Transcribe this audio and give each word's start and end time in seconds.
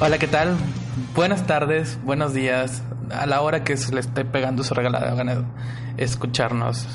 Hola, 0.00 0.16
¿qué 0.18 0.28
tal? 0.28 0.56
Buenas 1.16 1.48
tardes, 1.48 1.98
buenos 2.04 2.32
días. 2.32 2.84
A 3.10 3.26
la 3.26 3.40
hora 3.40 3.64
que 3.64 3.76
se 3.76 3.92
le 3.92 3.98
esté 3.98 4.24
pegando 4.24 4.62
su 4.62 4.72
regalada 4.72 5.12
gana 5.16 5.34
de 5.34 5.44
escucharnos. 5.96 6.86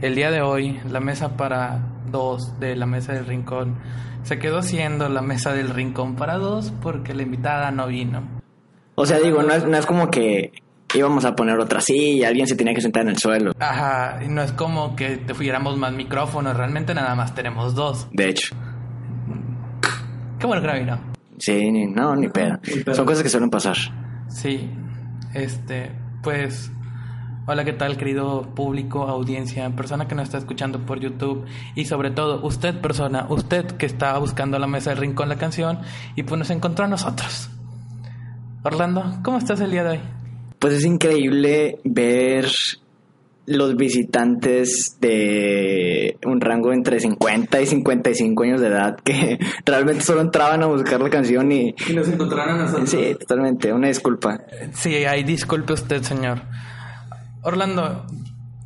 El 0.00 0.16
día 0.16 0.32
de 0.32 0.42
hoy, 0.42 0.80
la 0.90 0.98
mesa 0.98 1.36
para 1.36 1.78
dos 2.10 2.58
de 2.58 2.74
la 2.74 2.86
mesa 2.86 3.12
del 3.12 3.26
rincón 3.26 3.78
se 4.24 4.40
quedó 4.40 4.62
siendo 4.62 5.08
la 5.08 5.22
mesa 5.22 5.52
del 5.52 5.68
rincón 5.68 6.16
para 6.16 6.38
dos 6.38 6.72
porque 6.82 7.14
la 7.14 7.22
invitada 7.22 7.70
no 7.70 7.86
vino. 7.86 8.24
O 8.96 9.06
sea, 9.06 9.20
digo, 9.20 9.44
no 9.44 9.52
es, 9.54 9.64
no 9.64 9.76
es 9.76 9.86
como 9.86 10.10
que 10.10 10.50
íbamos 10.92 11.24
a 11.24 11.36
poner 11.36 11.56
otra 11.60 11.80
silla, 11.80 12.26
alguien 12.26 12.48
se 12.48 12.56
tenía 12.56 12.74
que 12.74 12.80
sentar 12.80 13.02
en 13.04 13.10
el 13.10 13.18
suelo. 13.18 13.52
Ajá, 13.60 14.24
y 14.24 14.28
no 14.28 14.42
es 14.42 14.50
como 14.50 14.96
que 14.96 15.18
te 15.18 15.34
fuéramos 15.34 15.78
más 15.78 15.92
micrófonos, 15.92 16.56
realmente 16.56 16.94
nada 16.94 17.14
más 17.14 17.32
tenemos 17.32 17.76
dos. 17.76 18.08
De 18.10 18.28
hecho. 18.28 18.56
Qué 20.40 20.46
bueno 20.46 20.60
que 20.62 20.66
no 20.66 20.74
vino. 20.74 21.19
Sí, 21.40 21.72
ni, 21.72 21.86
no, 21.86 22.14
ni 22.14 22.28
pedo. 22.28 22.60
Son 22.92 23.06
cosas 23.06 23.22
que 23.22 23.30
suelen 23.30 23.48
pasar. 23.48 23.76
Sí, 24.28 24.70
este, 25.32 25.90
pues, 26.22 26.70
hola, 27.46 27.64
¿qué 27.64 27.72
tal, 27.72 27.96
querido 27.96 28.54
público, 28.54 29.08
audiencia, 29.08 29.68
persona 29.70 30.06
que 30.06 30.14
nos 30.14 30.24
está 30.24 30.36
escuchando 30.36 30.84
por 30.84 31.00
YouTube 31.00 31.46
y 31.74 31.86
sobre 31.86 32.10
todo 32.10 32.46
usted, 32.46 32.78
persona, 32.82 33.26
usted 33.30 33.64
que 33.78 33.86
está 33.86 34.18
buscando 34.18 34.58
la 34.58 34.66
mesa 34.66 34.90
del 34.90 34.98
rincón 34.98 35.30
la 35.30 35.38
canción 35.38 35.80
y 36.14 36.24
pues 36.24 36.38
nos 36.38 36.50
encontró 36.50 36.84
a 36.84 36.88
nosotros. 36.88 37.48
Orlando, 38.62 39.18
¿cómo 39.24 39.38
estás 39.38 39.60
el 39.60 39.70
día 39.70 39.82
de 39.82 39.90
hoy? 39.90 40.00
Pues 40.58 40.74
es 40.74 40.84
increíble 40.84 41.78
ver 41.84 42.46
los 43.50 43.74
visitantes 43.76 44.96
de 45.00 46.16
un 46.24 46.40
rango 46.40 46.72
entre 46.72 47.00
50 47.00 47.60
y 47.60 47.66
55 47.66 48.42
años 48.44 48.60
de 48.60 48.68
edad 48.68 48.96
que 49.02 49.38
realmente 49.66 50.02
solo 50.02 50.20
entraban 50.20 50.62
a 50.62 50.66
buscar 50.66 51.00
la 51.00 51.10
canción 51.10 51.50
y... 51.50 51.74
Y 51.88 51.92
nos 51.94 52.08
encontraron 52.08 52.60
a 52.60 52.62
nosotros. 52.64 52.90
Sí, 52.90 53.16
totalmente, 53.18 53.72
una 53.72 53.88
disculpa. 53.88 54.38
Sí, 54.72 54.94
ahí 55.04 55.24
disculpe 55.24 55.72
usted, 55.72 56.02
señor. 56.02 56.42
Orlando, 57.42 58.06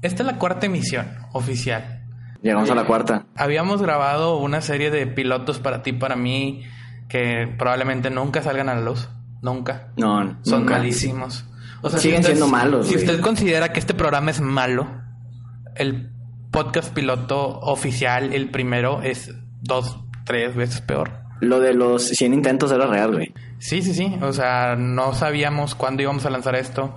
esta 0.02 0.22
es 0.22 0.26
la 0.26 0.36
cuarta 0.36 0.66
emisión 0.66 1.06
oficial. 1.32 2.02
Llegamos 2.42 2.70
a 2.70 2.74
la 2.74 2.84
cuarta. 2.84 3.24
Habíamos 3.36 3.80
grabado 3.80 4.36
una 4.36 4.60
serie 4.60 4.90
de 4.90 5.06
pilotos 5.06 5.60
para 5.60 5.82
ti, 5.82 5.94
para 5.94 6.14
mí, 6.14 6.62
que 7.08 7.48
probablemente 7.58 8.10
nunca 8.10 8.42
salgan 8.42 8.68
a 8.68 8.74
la 8.74 8.82
luz. 8.82 9.08
Nunca. 9.40 9.88
No, 9.96 10.38
Son 10.42 10.60
nunca. 10.60 10.76
malísimos. 10.76 11.46
O 11.84 11.90
sea, 11.90 11.98
Siguen 11.98 12.22
si 12.22 12.30
usted- 12.32 12.36
siendo 12.38 12.48
malos, 12.50 12.86
Si 12.88 12.94
güey. 12.94 13.04
usted 13.04 13.20
considera 13.20 13.72
que 13.72 13.78
este 13.80 13.94
programa 13.94 14.30
es 14.30 14.40
malo, 14.40 14.88
el 15.76 16.10
podcast 16.50 16.92
piloto 16.94 17.58
oficial, 17.60 18.32
el 18.32 18.50
primero, 18.50 19.02
es 19.02 19.34
dos, 19.60 19.98
tres 20.24 20.54
veces 20.56 20.80
peor. 20.80 21.12
Lo 21.40 21.60
de 21.60 21.74
los 21.74 22.08
100 22.08 22.32
intentos 22.32 22.72
era 22.72 22.86
real, 22.86 23.12
güey. 23.12 23.34
Sí, 23.58 23.82
sí, 23.82 23.92
sí. 23.92 24.16
O 24.22 24.32
sea, 24.32 24.76
no 24.76 25.12
sabíamos 25.14 25.74
cuándo 25.74 26.02
íbamos 26.02 26.24
a 26.26 26.30
lanzar 26.30 26.54
esto. 26.56 26.94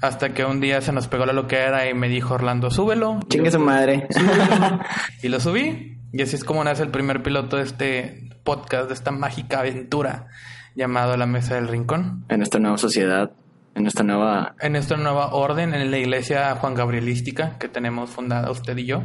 Hasta 0.00 0.32
que 0.34 0.44
un 0.44 0.60
día 0.60 0.80
se 0.80 0.92
nos 0.92 1.08
pegó 1.08 1.26
la 1.26 1.32
loquera 1.32 1.88
y 1.88 1.94
me 1.94 2.08
dijo 2.08 2.34
Orlando, 2.34 2.70
súbelo. 2.70 3.20
Chingue 3.28 3.50
su 3.50 3.58
madre. 3.60 4.08
Y 5.22 5.28
lo 5.28 5.40
subí. 5.40 5.98
Y 6.12 6.22
así 6.22 6.36
es 6.36 6.44
como 6.44 6.62
nace 6.64 6.82
el 6.82 6.90
primer 6.90 7.22
piloto 7.22 7.56
de 7.56 7.62
este 7.64 8.30
podcast, 8.44 8.88
de 8.88 8.94
esta 8.94 9.10
mágica 9.10 9.60
aventura 9.60 10.26
llamado 10.74 11.16
La 11.16 11.26
Mesa 11.26 11.54
del 11.56 11.68
Rincón. 11.68 12.24
en 12.28 12.42
esta 12.42 12.58
nueva 12.58 12.78
sociedad, 12.78 13.30
en 13.74 13.86
esta 13.86 14.02
nueva... 14.02 14.54
En 14.60 14.76
esta 14.76 14.96
nueva 14.96 15.34
orden, 15.34 15.74
en 15.74 15.90
la 15.90 15.98
iglesia 15.98 16.54
Juan 16.56 16.74
Gabrielística 16.74 17.58
que 17.58 17.68
tenemos 17.68 18.10
fundada 18.10 18.50
usted 18.50 18.76
y 18.78 18.86
yo. 18.86 19.02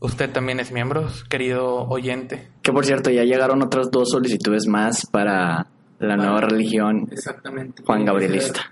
Usted 0.00 0.30
también 0.30 0.58
es 0.58 0.72
miembro, 0.72 1.06
querido 1.28 1.88
oyente. 1.88 2.50
Que 2.62 2.72
por 2.72 2.84
cierto, 2.84 3.10
ya 3.10 3.22
llegaron 3.22 3.62
otras 3.62 3.90
dos 3.90 4.10
solicitudes 4.10 4.66
más 4.66 5.06
para 5.06 5.68
la 6.00 6.16
nueva 6.16 6.40
religión 6.40 7.08
Exactamente. 7.12 7.82
Juan 7.84 8.04
Gabrielista. 8.04 8.62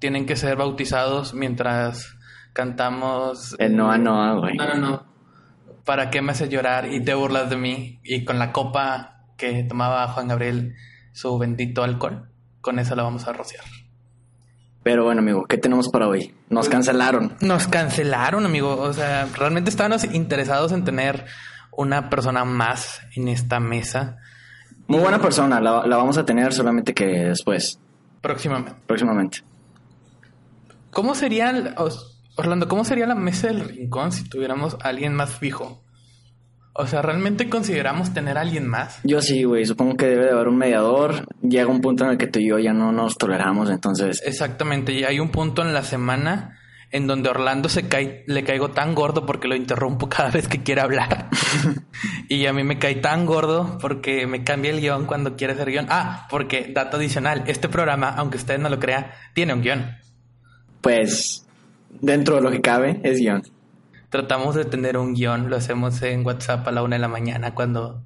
Tienen 0.00 0.26
que 0.26 0.34
ser 0.34 0.56
bautizados 0.56 1.32
mientras 1.32 2.16
cantamos. 2.52 3.54
El 3.58 3.76
Noa 3.76 3.98
Noa, 3.98 4.34
güey. 4.40 4.56
No, 4.56 4.66
no, 4.66 4.74
no. 4.74 5.06
¿Para 5.84 6.10
qué 6.10 6.22
me 6.22 6.32
haces 6.32 6.48
llorar 6.48 6.92
y 6.92 7.04
te 7.04 7.14
burlas 7.14 7.48
de 7.50 7.56
mí? 7.56 8.00
Y 8.02 8.24
con 8.24 8.38
la 8.38 8.50
copa 8.50 9.26
que 9.36 9.62
tomaba 9.64 10.08
Juan 10.08 10.28
Gabriel, 10.28 10.74
su 11.12 11.38
bendito 11.38 11.84
alcohol, 11.84 12.30
con 12.60 12.78
eso 12.78 12.96
la 12.96 13.02
vamos 13.04 13.28
a 13.28 13.32
rociar. 13.32 13.64
Pero 14.84 15.04
bueno, 15.04 15.20
amigo, 15.22 15.46
¿qué 15.46 15.56
tenemos 15.58 15.88
para 15.88 16.06
hoy? 16.06 16.34
Nos 16.50 16.68
cancelaron. 16.68 17.36
Nos 17.40 17.66
cancelaron, 17.66 18.44
amigo. 18.44 18.76
O 18.76 18.92
sea, 18.92 19.26
realmente 19.36 19.70
estábamos 19.70 20.04
interesados 20.04 20.70
en 20.72 20.84
tener 20.84 21.24
una 21.72 22.10
persona 22.10 22.44
más 22.44 23.00
en 23.16 23.26
esta 23.26 23.58
mesa 23.58 24.18
Muy 24.86 25.00
buena 25.00 25.18
persona, 25.20 25.60
la, 25.60 25.86
la 25.86 25.96
vamos 25.96 26.18
a 26.18 26.24
tener 26.24 26.52
solamente 26.52 26.94
que 26.94 27.06
después, 27.06 27.80
próximamente. 28.20 28.76
próximamente. 28.86 29.38
¿Cómo 30.92 31.14
sería, 31.14 31.74
Orlando, 32.36 32.68
cómo 32.68 32.84
sería 32.84 33.06
la 33.06 33.14
mesa 33.16 33.48
del 33.48 33.66
rincón 33.66 34.12
si 34.12 34.28
tuviéramos 34.28 34.76
a 34.82 34.88
alguien 34.88 35.14
más 35.14 35.30
fijo? 35.34 35.82
O 36.76 36.88
sea, 36.88 37.02
¿realmente 37.02 37.48
consideramos 37.48 38.12
tener 38.12 38.36
a 38.36 38.40
alguien 38.40 38.66
más? 38.66 38.98
Yo 39.04 39.22
sí, 39.22 39.44
güey, 39.44 39.64
supongo 39.64 39.96
que 39.96 40.06
debe 40.06 40.24
de 40.24 40.32
haber 40.32 40.48
un 40.48 40.56
mediador. 40.56 41.24
Llega 41.40 41.68
un 41.68 41.80
punto 41.80 42.04
en 42.04 42.10
el 42.10 42.18
que 42.18 42.26
tú 42.26 42.40
y 42.40 42.48
yo 42.48 42.58
ya 42.58 42.72
no 42.72 42.90
nos 42.90 43.16
toleramos, 43.16 43.70
entonces... 43.70 44.20
Exactamente, 44.26 44.92
y 44.92 45.04
hay 45.04 45.20
un 45.20 45.30
punto 45.30 45.62
en 45.62 45.72
la 45.72 45.84
semana 45.84 46.58
en 46.90 47.06
donde 47.06 47.28
Orlando 47.28 47.68
se 47.68 47.88
cae, 47.88 48.24
le 48.26 48.44
caigo 48.44 48.70
tan 48.70 48.94
gordo 48.94 49.26
porque 49.26 49.48
lo 49.48 49.54
interrumpo 49.54 50.08
cada 50.08 50.30
vez 50.30 50.48
que 50.48 50.62
quiere 50.62 50.80
hablar. 50.80 51.28
y 52.28 52.46
a 52.46 52.52
mí 52.52 52.64
me 52.64 52.78
cae 52.78 52.96
tan 52.96 53.24
gordo 53.24 53.78
porque 53.80 54.26
me 54.26 54.42
cambia 54.42 54.72
el 54.72 54.80
guion 54.80 55.06
cuando 55.06 55.36
quiere 55.36 55.52
hacer 55.52 55.70
guion. 55.70 55.86
Ah, 55.90 56.26
porque, 56.28 56.72
dato 56.74 56.96
adicional, 56.96 57.44
este 57.46 57.68
programa, 57.68 58.10
aunque 58.10 58.36
usted 58.36 58.58
no 58.58 58.68
lo 58.68 58.80
crea, 58.80 59.12
tiene 59.32 59.54
un 59.54 59.62
guion. 59.62 59.96
Pues, 60.80 61.46
dentro 62.00 62.36
de 62.36 62.42
lo 62.42 62.50
que 62.50 62.60
cabe, 62.60 63.00
es 63.04 63.18
guion. 63.18 63.42
Tratamos 64.14 64.54
de 64.54 64.64
tener 64.64 64.96
un 64.96 65.12
guion, 65.12 65.50
lo 65.50 65.56
hacemos 65.56 66.00
en 66.02 66.24
WhatsApp 66.24 66.68
a 66.68 66.70
la 66.70 66.84
una 66.84 66.94
de 66.94 67.00
la 67.00 67.08
mañana 67.08 67.52
cuando 67.52 68.00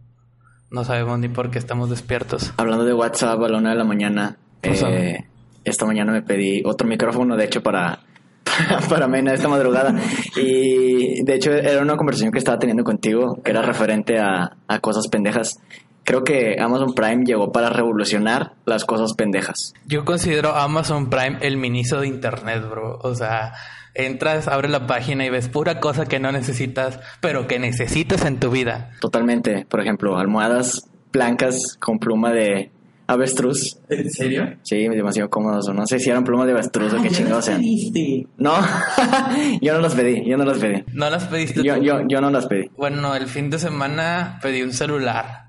no 0.70 0.82
sabemos 0.82 1.18
ni 1.18 1.28
por 1.28 1.50
qué 1.50 1.58
estamos 1.58 1.90
despiertos. 1.90 2.54
Hablando 2.56 2.86
de 2.86 2.94
WhatsApp 2.94 3.38
a 3.42 3.48
la 3.50 3.58
una 3.58 3.72
de 3.72 3.76
la 3.76 3.84
mañana, 3.84 4.38
eh, 4.62 5.18
esta 5.64 5.84
mañana 5.84 6.10
me 6.10 6.22
pedí 6.22 6.62
otro 6.64 6.88
micrófono, 6.88 7.36
de 7.36 7.44
hecho, 7.44 7.62
para, 7.62 7.98
para 8.88 9.06
Mena 9.06 9.34
esta 9.34 9.48
madrugada. 9.48 10.00
Y 10.34 11.22
de 11.24 11.34
hecho, 11.34 11.52
era 11.52 11.82
una 11.82 11.98
conversación 11.98 12.32
que 12.32 12.38
estaba 12.38 12.58
teniendo 12.58 12.84
contigo, 12.84 13.42
que 13.44 13.50
era 13.50 13.60
referente 13.60 14.18
a, 14.18 14.56
a 14.66 14.78
cosas 14.78 15.08
pendejas. 15.08 15.60
Creo 16.04 16.24
que 16.24 16.56
Amazon 16.58 16.94
Prime 16.94 17.26
llegó 17.26 17.52
para 17.52 17.68
revolucionar 17.68 18.54
las 18.64 18.86
cosas 18.86 19.12
pendejas. 19.12 19.74
Yo 19.84 20.06
considero 20.06 20.56
Amazon 20.56 21.10
Prime 21.10 21.36
el 21.42 21.58
miniso 21.58 22.00
de 22.00 22.06
internet, 22.06 22.64
bro. 22.66 22.98
O 23.02 23.14
sea, 23.14 23.52
entras, 23.98 24.48
abres 24.48 24.70
la 24.70 24.86
página 24.86 25.24
y 25.26 25.30
ves 25.30 25.48
pura 25.48 25.80
cosa 25.80 26.06
que 26.06 26.18
no 26.20 26.32
necesitas, 26.32 27.00
pero 27.20 27.46
que 27.46 27.58
necesitas 27.58 28.24
en 28.24 28.38
tu 28.40 28.50
vida. 28.50 28.90
Totalmente. 29.00 29.66
Por 29.68 29.80
ejemplo, 29.80 30.16
almohadas 30.18 30.88
blancas 31.12 31.76
con 31.78 31.98
pluma 31.98 32.32
de 32.32 32.70
avestruz. 33.06 33.78
¿En 33.88 34.10
serio? 34.10 34.56
Sí, 34.62 34.86
demasiado 34.88 35.30
cómodos. 35.30 35.68
No 35.74 35.86
sé 35.86 35.98
si 35.98 36.10
eran 36.10 36.24
plumas 36.24 36.46
de 36.46 36.52
avestruz 36.52 36.92
o 36.92 37.02
qué 37.02 37.08
chingados 37.10 37.46
sean. 37.46 37.62
No, 38.36 38.54
yo 39.60 39.72
no 39.74 39.80
las 39.80 39.94
pedí, 39.94 40.24
yo 40.28 40.36
no 40.36 40.44
las 40.44 40.58
pedí. 40.58 40.84
¿No 40.92 41.08
las 41.10 41.24
pediste 41.24 41.62
Yo, 41.62 41.76
tú? 41.76 41.82
yo, 41.82 42.00
yo 42.06 42.20
no 42.20 42.30
las 42.30 42.46
pedí. 42.46 42.70
Bueno, 42.76 43.14
el 43.14 43.26
fin 43.26 43.50
de 43.50 43.58
semana 43.58 44.38
pedí 44.42 44.62
un 44.62 44.72
celular 44.72 45.48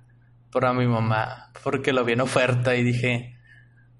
para 0.51 0.73
mi 0.73 0.87
mamá 0.87 1.51
porque 1.63 1.91
lo 1.93 2.05
vi 2.05 2.13
en 2.13 2.21
oferta 2.21 2.75
y 2.75 2.83
dije, 2.83 3.35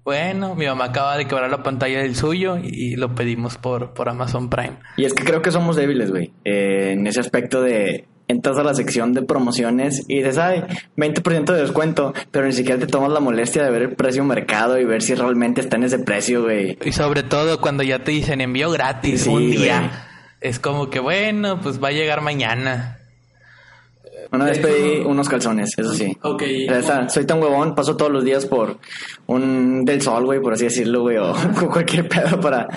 bueno, 0.04 0.54
mi 0.54 0.66
mamá 0.66 0.86
acaba 0.86 1.16
de 1.16 1.26
quebrar 1.26 1.50
la 1.50 1.62
pantalla 1.62 2.00
del 2.02 2.16
suyo 2.16 2.58
y 2.62 2.96
lo 2.96 3.14
pedimos 3.14 3.56
por, 3.58 3.92
por 3.92 4.08
Amazon 4.08 4.48
Prime. 4.50 4.78
Y 4.96 5.04
es 5.04 5.12
que 5.14 5.24
creo 5.24 5.42
que 5.42 5.50
somos 5.50 5.76
débiles, 5.76 6.10
güey. 6.10 6.32
eh, 6.44 6.92
en 6.92 7.06
ese 7.06 7.20
aspecto 7.20 7.62
de 7.62 8.06
entras 8.28 8.56
a 8.58 8.62
la 8.62 8.74
sección 8.74 9.12
de 9.12 9.22
promociones 9.22 10.04
y 10.06 10.18
dices, 10.18 10.38
ay, 10.38 10.62
20% 10.96 11.52
de 11.52 11.60
descuento, 11.60 12.14
pero 12.30 12.46
ni 12.46 12.52
siquiera 12.52 12.78
te 12.78 12.86
tomas 12.86 13.10
la 13.10 13.18
molestia 13.18 13.64
de 13.64 13.70
ver 13.72 13.82
el 13.82 13.96
precio 13.96 14.22
mercado 14.24 14.78
y 14.78 14.84
ver 14.84 15.02
si 15.02 15.16
realmente 15.16 15.60
está 15.60 15.76
en 15.76 15.82
ese 15.82 15.98
precio, 15.98 16.44
güey. 16.44 16.78
Y 16.84 16.92
sobre 16.92 17.24
todo 17.24 17.60
cuando 17.60 17.82
ya 17.82 18.04
te 18.04 18.12
dicen 18.12 18.40
envío 18.40 18.70
gratis 18.70 19.22
Sí, 19.22 19.28
un 19.28 19.50
día. 19.50 20.06
Es 20.40 20.60
como 20.60 20.90
que 20.90 21.00
bueno, 21.00 21.60
pues 21.60 21.82
va 21.82 21.88
a 21.88 21.92
llegar 21.92 22.20
mañana. 22.20 22.99
Una 24.32 24.44
vez 24.44 24.58
pedí 24.60 25.00
unos 25.00 25.28
calzones, 25.28 25.76
eso 25.76 25.92
sí. 25.92 26.16
Ok. 26.22 26.42
O 26.68 26.82
sea, 26.82 27.08
soy 27.08 27.26
tan 27.26 27.42
huevón, 27.42 27.74
paso 27.74 27.96
todos 27.96 28.12
los 28.12 28.24
días 28.24 28.46
por 28.46 28.78
un 29.26 29.84
del 29.84 30.00
sol, 30.00 30.24
güey, 30.24 30.40
por 30.40 30.52
así 30.52 30.64
decirlo, 30.64 31.02
güey, 31.02 31.16
o 31.16 31.34
cualquier 31.72 32.08
pedo 32.08 32.40
para, 32.40 32.68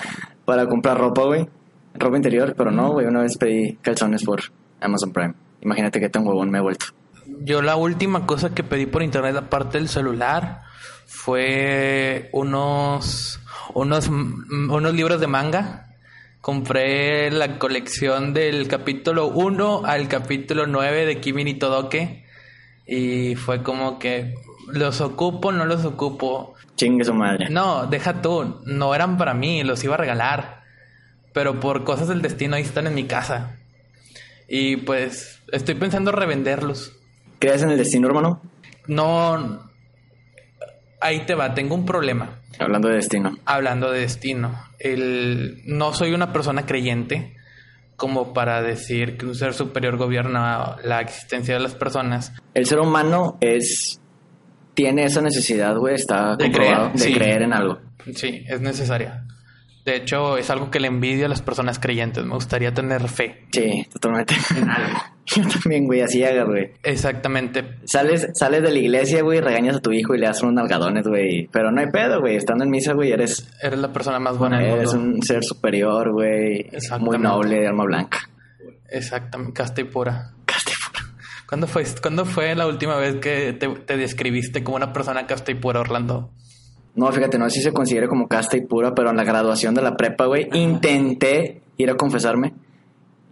para 0.44 0.66
comprar 0.66 0.98
ropa, 0.98 1.22
güey. 1.24 1.48
Ropa 1.94 2.16
interior, 2.16 2.54
pero 2.56 2.72
no, 2.72 2.90
güey, 2.90 3.06
una 3.06 3.22
vez 3.22 3.36
pedí 3.38 3.74
calzones 3.82 4.24
por 4.24 4.40
Amazon 4.80 5.12
Prime. 5.12 5.34
Imagínate 5.60 6.00
qué 6.00 6.08
tan 6.08 6.26
huevón 6.26 6.50
me 6.50 6.58
he 6.58 6.60
vuelto. 6.60 6.86
Yo 7.40 7.62
la 7.62 7.76
última 7.76 8.26
cosa 8.26 8.54
que 8.54 8.64
pedí 8.64 8.86
por 8.86 9.02
internet 9.02 9.36
aparte 9.36 9.78
del 9.78 9.88
celular 9.88 10.62
fue 11.06 12.28
unos 12.32 13.40
unos 13.74 14.08
unos 14.08 14.94
libros 14.94 15.20
de 15.20 15.26
manga. 15.26 15.83
Compré 16.44 17.30
la 17.30 17.58
colección 17.58 18.34
del 18.34 18.68
capítulo 18.68 19.28
1 19.28 19.86
al 19.86 20.08
capítulo 20.08 20.66
9 20.66 21.06
de 21.06 21.18
Kimi 21.18 21.42
ni 21.42 21.54
Todoke 21.54 22.26
Y 22.86 23.34
fue 23.34 23.62
como 23.62 23.98
que 23.98 24.34
los 24.68 25.00
ocupo, 25.00 25.52
no 25.52 25.64
los 25.64 25.86
ocupo. 25.86 26.52
Chingue 26.76 27.06
su 27.06 27.14
madre. 27.14 27.48
No, 27.48 27.86
deja 27.86 28.20
tú, 28.20 28.60
no 28.66 28.94
eran 28.94 29.16
para 29.16 29.32
mí, 29.32 29.64
los 29.64 29.82
iba 29.84 29.94
a 29.94 29.96
regalar. 29.96 30.64
Pero 31.32 31.60
por 31.60 31.82
cosas 31.82 32.08
del 32.08 32.20
destino 32.20 32.56
ahí 32.56 32.62
están 32.62 32.86
en 32.86 32.94
mi 32.94 33.04
casa. 33.04 33.56
Y 34.46 34.76
pues 34.76 35.40
estoy 35.50 35.76
pensando 35.76 36.12
revenderlos. 36.12 36.92
¿Crees 37.38 37.62
en 37.62 37.70
el 37.70 37.78
destino, 37.78 38.06
hermano? 38.06 38.42
No. 38.86 39.63
Ahí 41.04 41.26
te 41.26 41.34
va, 41.34 41.52
tengo 41.52 41.74
un 41.74 41.84
problema. 41.84 42.40
Hablando 42.58 42.88
de 42.88 42.94
destino. 42.96 43.36
Hablando 43.44 43.90
de 43.92 44.00
destino. 44.00 44.58
El, 44.78 45.60
no 45.66 45.92
soy 45.92 46.14
una 46.14 46.32
persona 46.32 46.64
creyente 46.64 47.36
como 47.96 48.32
para 48.32 48.62
decir 48.62 49.18
que 49.18 49.26
un 49.26 49.34
ser 49.34 49.52
superior 49.52 49.98
gobierna 49.98 50.76
la 50.82 51.02
existencia 51.02 51.52
de 51.52 51.60
las 51.60 51.74
personas. 51.74 52.32
El 52.54 52.64
ser 52.64 52.80
humano 52.80 53.36
es. 53.42 54.00
Tiene 54.72 55.04
esa 55.04 55.20
necesidad, 55.20 55.76
güey, 55.76 55.94
está 55.94 56.36
De 56.36 56.50
creer, 56.50 56.92
de 56.92 56.98
sí. 56.98 57.12
creer 57.12 57.42
en 57.42 57.52
algo. 57.52 57.80
Sí, 58.14 58.42
es 58.48 58.62
necesaria. 58.62 59.26
De 59.84 59.96
hecho, 59.96 60.38
es 60.38 60.48
algo 60.48 60.70
que 60.70 60.80
le 60.80 60.88
envidio 60.88 61.26
a 61.26 61.28
las 61.28 61.42
personas 61.42 61.78
creyentes. 61.78 62.24
Me 62.24 62.32
gustaría 62.34 62.72
tener 62.72 63.06
fe. 63.08 63.46
Sí, 63.52 63.86
totalmente. 63.92 64.34
En 64.56 64.70
algo. 64.70 64.98
Yo 65.36 65.42
también, 65.48 65.86
güey, 65.86 66.02
así 66.02 66.22
haga, 66.22 66.44
güey. 66.44 66.72
Exactamente. 66.82 67.76
Sales, 67.84 68.28
sales 68.34 68.62
de 68.62 68.70
la 68.70 68.78
iglesia, 68.78 69.22
güey, 69.22 69.40
regañas 69.40 69.76
a 69.76 69.80
tu 69.80 69.90
hijo 69.92 70.14
y 70.14 70.18
le 70.18 70.26
das 70.26 70.42
unos 70.42 70.54
nalgadones, 70.54 71.06
güey. 71.06 71.48
Pero 71.50 71.70
no 71.72 71.80
hay 71.80 71.86
pedo, 71.90 72.20
güey. 72.20 72.36
Estando 72.36 72.64
en 72.64 72.70
misa, 72.70 72.92
güey, 72.92 73.10
eres, 73.12 73.48
Eres 73.62 73.78
la 73.78 73.92
persona 73.92 74.18
más 74.18 74.36
buena 74.36 74.58
del 74.58 74.74
eres 74.74 74.94
mundo. 74.94 75.16
un 75.16 75.22
ser 75.22 75.42
superior, 75.42 76.12
güey. 76.12 76.70
Muy 77.00 77.18
noble, 77.18 77.60
de 77.60 77.66
alma 77.68 77.84
blanca. 77.84 78.18
Exactamente, 78.90 79.52
casta 79.54 79.80
y 79.80 79.84
pura. 79.84 80.32
Caste- 80.44 80.72
¿Cuándo 81.48 81.66
fue, 81.66 81.84
¿Cuándo 82.02 82.24
fue 82.24 82.54
la 82.54 82.66
última 82.66 82.96
vez 82.96 83.16
que 83.16 83.52
te, 83.54 83.68
te 83.68 83.96
describiste 83.96 84.62
como 84.62 84.76
una 84.76 84.92
persona 84.92 85.26
casta 85.26 85.52
y 85.52 85.54
pura, 85.54 85.80
Orlando? 85.80 86.30
No, 86.96 87.10
fíjate, 87.10 87.38
no 87.38 87.48
sé 87.50 87.56
si 87.58 87.62
se 87.62 87.72
considera 87.72 88.06
como 88.08 88.28
casta 88.28 88.56
y 88.56 88.60
pura, 88.62 88.94
pero 88.94 89.10
en 89.10 89.16
la 89.16 89.24
graduación 89.24 89.74
de 89.74 89.82
la 89.82 89.96
prepa, 89.96 90.26
güey, 90.26 90.48
intenté 90.52 91.60
ir 91.76 91.90
a 91.90 91.96
confesarme. 91.96 92.54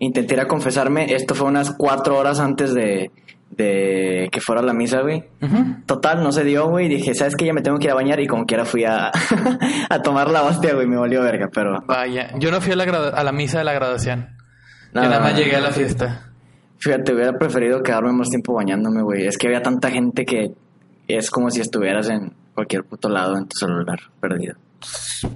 Intenté 0.02 0.34
ir 0.34 0.40
a 0.40 0.48
confesarme. 0.48 1.14
Esto 1.14 1.36
fue 1.36 1.46
unas 1.46 1.70
cuatro 1.78 2.18
horas 2.18 2.40
antes 2.40 2.74
de, 2.74 3.12
de 3.50 4.28
que 4.32 4.40
fuera 4.40 4.60
la 4.60 4.72
misa, 4.72 5.00
güey. 5.02 5.22
Total, 5.86 6.24
no 6.24 6.32
se 6.32 6.42
dio, 6.42 6.68
güey. 6.68 6.88
Dije, 6.88 7.14
¿sabes 7.14 7.36
qué? 7.36 7.46
Ya 7.46 7.52
me 7.52 7.62
tengo 7.62 7.78
que 7.78 7.84
ir 7.84 7.92
a 7.92 7.94
bañar 7.94 8.18
y 8.18 8.26
como 8.26 8.44
quiera 8.44 8.64
fui 8.64 8.84
a, 8.84 9.12
a 9.88 10.02
tomar 10.02 10.28
la 10.28 10.42
hostia, 10.42 10.74
güey. 10.74 10.88
Me 10.88 10.96
valió 10.96 11.22
verga, 11.22 11.48
pero... 11.54 11.84
Vaya, 11.86 12.32
yo 12.40 12.50
no 12.50 12.60
fui 12.60 12.72
a 12.72 12.76
la, 12.76 12.84
a 13.10 13.22
la 13.22 13.30
misa 13.30 13.58
de 13.58 13.64
la 13.64 13.74
graduación. 13.74 14.30
No, 14.92 15.04
yo 15.04 15.08
nada 15.08 15.20
más 15.20 15.36
llegué 15.36 15.54
a 15.54 15.60
la 15.60 15.70
fiesta. 15.70 16.32
Fíjate, 16.78 17.14
hubiera 17.14 17.38
preferido 17.38 17.80
quedarme 17.80 18.12
más 18.12 18.28
tiempo 18.28 18.54
bañándome, 18.54 19.02
güey. 19.02 19.28
Es 19.28 19.38
que 19.38 19.46
había 19.46 19.62
tanta 19.62 19.88
gente 19.88 20.24
que 20.24 20.50
es 21.06 21.30
como 21.30 21.48
si 21.48 21.60
estuvieras 21.60 22.08
en 22.08 22.32
cualquier 22.54 22.82
puto 22.82 23.08
lado 23.08 23.38
en 23.38 23.46
tu 23.46 23.56
celular 23.56 24.00
perdido. 24.20 24.56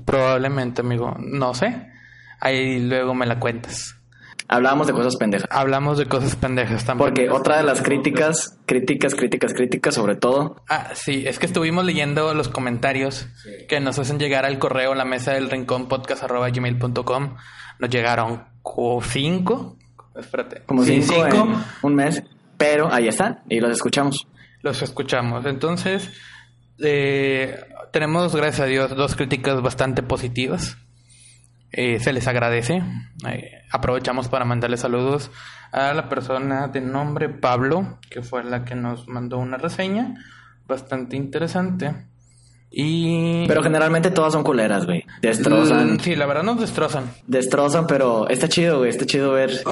Probablemente, 0.04 0.80
amigo. 0.80 1.14
No 1.20 1.54
sé. 1.54 1.86
Ahí 2.40 2.80
luego 2.80 3.14
me 3.14 3.26
la 3.26 3.38
cuentas. 3.38 3.96
Hablábamos 4.48 4.86
de 4.86 4.92
cosas 4.92 5.16
pendejas. 5.16 5.48
Hablamos 5.50 5.98
de 5.98 6.06
cosas 6.06 6.36
pendejas 6.36 6.84
también. 6.84 7.08
Porque 7.10 7.30
otra 7.30 7.56
de 7.58 7.62
las 7.64 7.82
críticas, 7.82 8.58
críticas, 8.66 9.14
críticas, 9.14 9.52
críticas, 9.54 9.94
sobre 9.94 10.14
todo, 10.16 10.62
Ah, 10.68 10.90
sí, 10.94 11.24
es 11.26 11.38
que 11.38 11.46
estuvimos 11.46 11.84
leyendo 11.84 12.32
los 12.34 12.48
comentarios 12.48 13.26
que 13.68 13.80
nos 13.80 13.98
hacen 13.98 14.18
llegar 14.18 14.44
al 14.44 14.58
correo 14.58 14.94
la 14.94 15.04
mesa 15.04 15.32
del 15.32 15.50
rincón 15.50 15.88
podcast 15.88 16.22
arroba 16.22 16.48
gmail.com. 16.50 17.36
Nos 17.78 17.90
llegaron 17.90 18.44
cinco. 19.02 19.76
Espérate. 20.14 20.62
como 20.64 20.82
Sí, 20.84 21.02
cinco, 21.02 21.14
cinco. 21.30 21.42
en 21.46 21.54
un 21.82 21.94
mes, 21.94 22.22
pero 22.56 22.92
ahí 22.92 23.08
están 23.08 23.42
y 23.48 23.60
los 23.60 23.70
escuchamos. 23.70 24.26
Los 24.62 24.80
escuchamos. 24.82 25.44
Entonces, 25.44 26.10
eh, 26.78 27.58
tenemos, 27.92 28.34
gracias 28.34 28.60
a 28.60 28.64
Dios, 28.66 28.94
dos 28.96 29.14
críticas 29.16 29.60
bastante 29.60 30.02
positivas. 30.02 30.78
Eh, 31.72 31.98
se 32.00 32.12
les 32.12 32.26
agradece. 32.26 32.82
Eh, 33.28 33.62
aprovechamos 33.70 34.28
para 34.28 34.44
mandarle 34.44 34.76
saludos 34.76 35.30
a 35.72 35.92
la 35.92 36.08
persona 36.08 36.68
de 36.68 36.80
nombre 36.80 37.28
Pablo, 37.28 37.98
que 38.08 38.22
fue 38.22 38.44
la 38.44 38.64
que 38.64 38.74
nos 38.74 39.08
mandó 39.08 39.38
una 39.38 39.56
reseña 39.56 40.14
bastante 40.66 41.16
interesante. 41.16 41.94
Y... 42.70 43.46
Pero 43.46 43.62
generalmente 43.62 44.10
todas 44.10 44.32
son 44.34 44.42
culeras, 44.42 44.84
güey. 44.86 45.04
Destrozan, 45.22 45.94
Mm, 45.94 46.00
Sí, 46.00 46.14
la 46.14 46.26
verdad 46.26 46.42
nos 46.42 46.60
destrozan. 46.60 47.04
destrozan, 47.26 47.86
pero 47.86 48.28
está 48.28 48.48
chido, 48.48 48.78
güey. 48.78 48.90
Está 48.90 49.06
chido 49.06 49.32
ver 49.32 49.62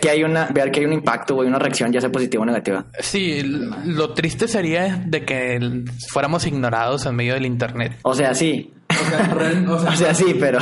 que 0.00 0.10
hay 0.10 0.24
una, 0.24 0.46
ver 0.46 0.70
que 0.72 0.80
hay 0.80 0.86
un 0.86 0.92
impacto, 0.92 1.34
güey, 1.34 1.46
una 1.48 1.58
reacción, 1.58 1.92
ya 1.92 2.00
sea 2.00 2.10
positiva 2.10 2.42
o 2.42 2.46
negativa. 2.46 2.86
Sí, 2.98 3.42
lo 3.84 4.10
triste 4.14 4.48
sería 4.48 5.02
de 5.06 5.24
que 5.24 5.84
fuéramos 6.10 6.46
ignorados 6.46 7.06
en 7.06 7.14
medio 7.14 7.34
del 7.34 7.46
internet. 7.46 7.92
O 8.02 8.14
sea, 8.14 8.34
sí. 8.34 8.72
O 8.90 9.10
sea, 9.10 9.34
real- 9.34 9.68
o 9.68 9.78
sea, 9.78 9.90
O 9.92 9.96
sea, 9.96 10.14
sí, 10.14 10.34
pero. 10.40 10.58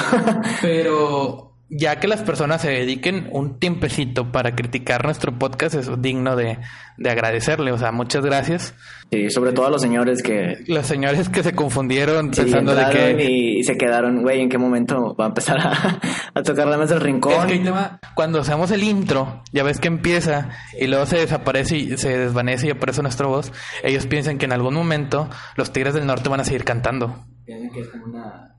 Pero 0.61 1.56
ya 1.69 1.99
que 1.99 2.07
las 2.07 2.23
personas 2.23 2.63
se 2.63 2.71
dediquen 2.71 3.29
un 3.33 3.59
tiempecito 3.59 4.31
para 4.31 4.55
criticar 4.55 5.05
nuestro 5.05 5.37
podcast 5.37 5.75
es 5.75 5.91
digno 6.01 6.37
de, 6.37 6.59
de 6.97 7.11
agradecerle. 7.11 7.73
O 7.73 7.79
sea, 7.79 7.91
muchas 7.91 8.25
gracias. 8.25 8.75
sí, 9.11 9.31
sobre 9.31 9.53
todo 9.53 9.67
a 9.67 9.71
los 9.71 9.83
señores 9.83 10.23
que. 10.23 10.59
Los 10.69 10.87
señores 10.87 11.29
que 11.29 11.43
se 11.43 11.55
confundieron 11.55 12.33
sí, 12.33 12.43
pensando 12.43 12.75
de 12.75 12.85
que... 12.91 13.25
y, 13.25 13.59
y 13.59 13.65
se 13.65 13.77
quedaron, 13.77 14.23
güey, 14.23 14.41
¿en 14.43 14.49
qué 14.49 14.59
momento 14.59 15.17
va 15.19 15.25
a 15.25 15.29
empezar 15.29 15.59
a, 15.59 16.01
a 16.35 16.43
tocar 16.43 16.69
la 16.69 16.77
mesa 16.77 16.95
del 16.95 17.03
rincón? 17.03 17.33
Es 17.33 17.45
que 17.47 17.53
ahí 17.55 17.63
te 17.63 17.71
va. 17.71 17.99
Cuando 18.15 18.41
hacemos 18.41 18.71
el 18.71 18.85
intro, 18.85 19.43
ya 19.53 19.65
ves 19.65 19.81
que 19.81 19.89
empieza 19.89 20.51
y 20.81 20.87
luego 20.87 21.07
se 21.07 21.19
desaparece 21.19 21.77
y 21.77 21.97
se 21.97 22.17
desvanece 22.17 22.69
y 22.69 22.71
aparece 22.71 23.03
nuestra 23.03 23.27
voz. 23.27 23.53
Ellos 23.83 24.07
piensan 24.07 24.39
que 24.39 24.45
en 24.45 24.53
algún 24.53 24.75
momento 24.75 25.29
los 25.57 25.73
Tigres 25.73 25.95
del 25.95 26.07
Norte 26.07 26.29
van 26.29 26.41
a 26.41 26.45
seguir 26.45 26.65
cantando. 26.65 27.25
Es 27.47 27.89
como 27.89 28.07
una 28.07 28.56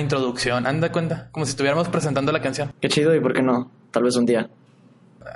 introducción, 0.00 0.66
anda 0.66 0.90
cuenta, 0.90 1.28
como 1.32 1.46
si 1.46 1.50
estuviéramos 1.50 1.88
presentando 1.88 2.32
la 2.32 2.40
canción. 2.40 2.72
Qué 2.80 2.88
chido, 2.88 3.14
¿y 3.14 3.20
por 3.20 3.32
qué 3.32 3.42
no? 3.42 3.70
Tal 3.90 4.02
vez 4.02 4.16
un 4.16 4.26
día. 4.26 4.50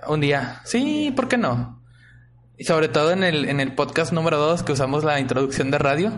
Un 0.08 0.20
día. 0.20 0.60
Sí, 0.64 1.12
¿por 1.14 1.28
qué 1.28 1.36
no? 1.36 1.80
Y 2.56 2.64
sobre 2.64 2.88
todo 2.88 3.12
en 3.12 3.22
el, 3.22 3.48
en 3.48 3.60
el 3.60 3.74
podcast 3.74 4.12
número 4.12 4.38
2 4.38 4.64
que 4.64 4.72
usamos 4.72 5.04
la 5.04 5.20
introducción 5.20 5.70
de 5.70 5.78
radio. 5.78 6.12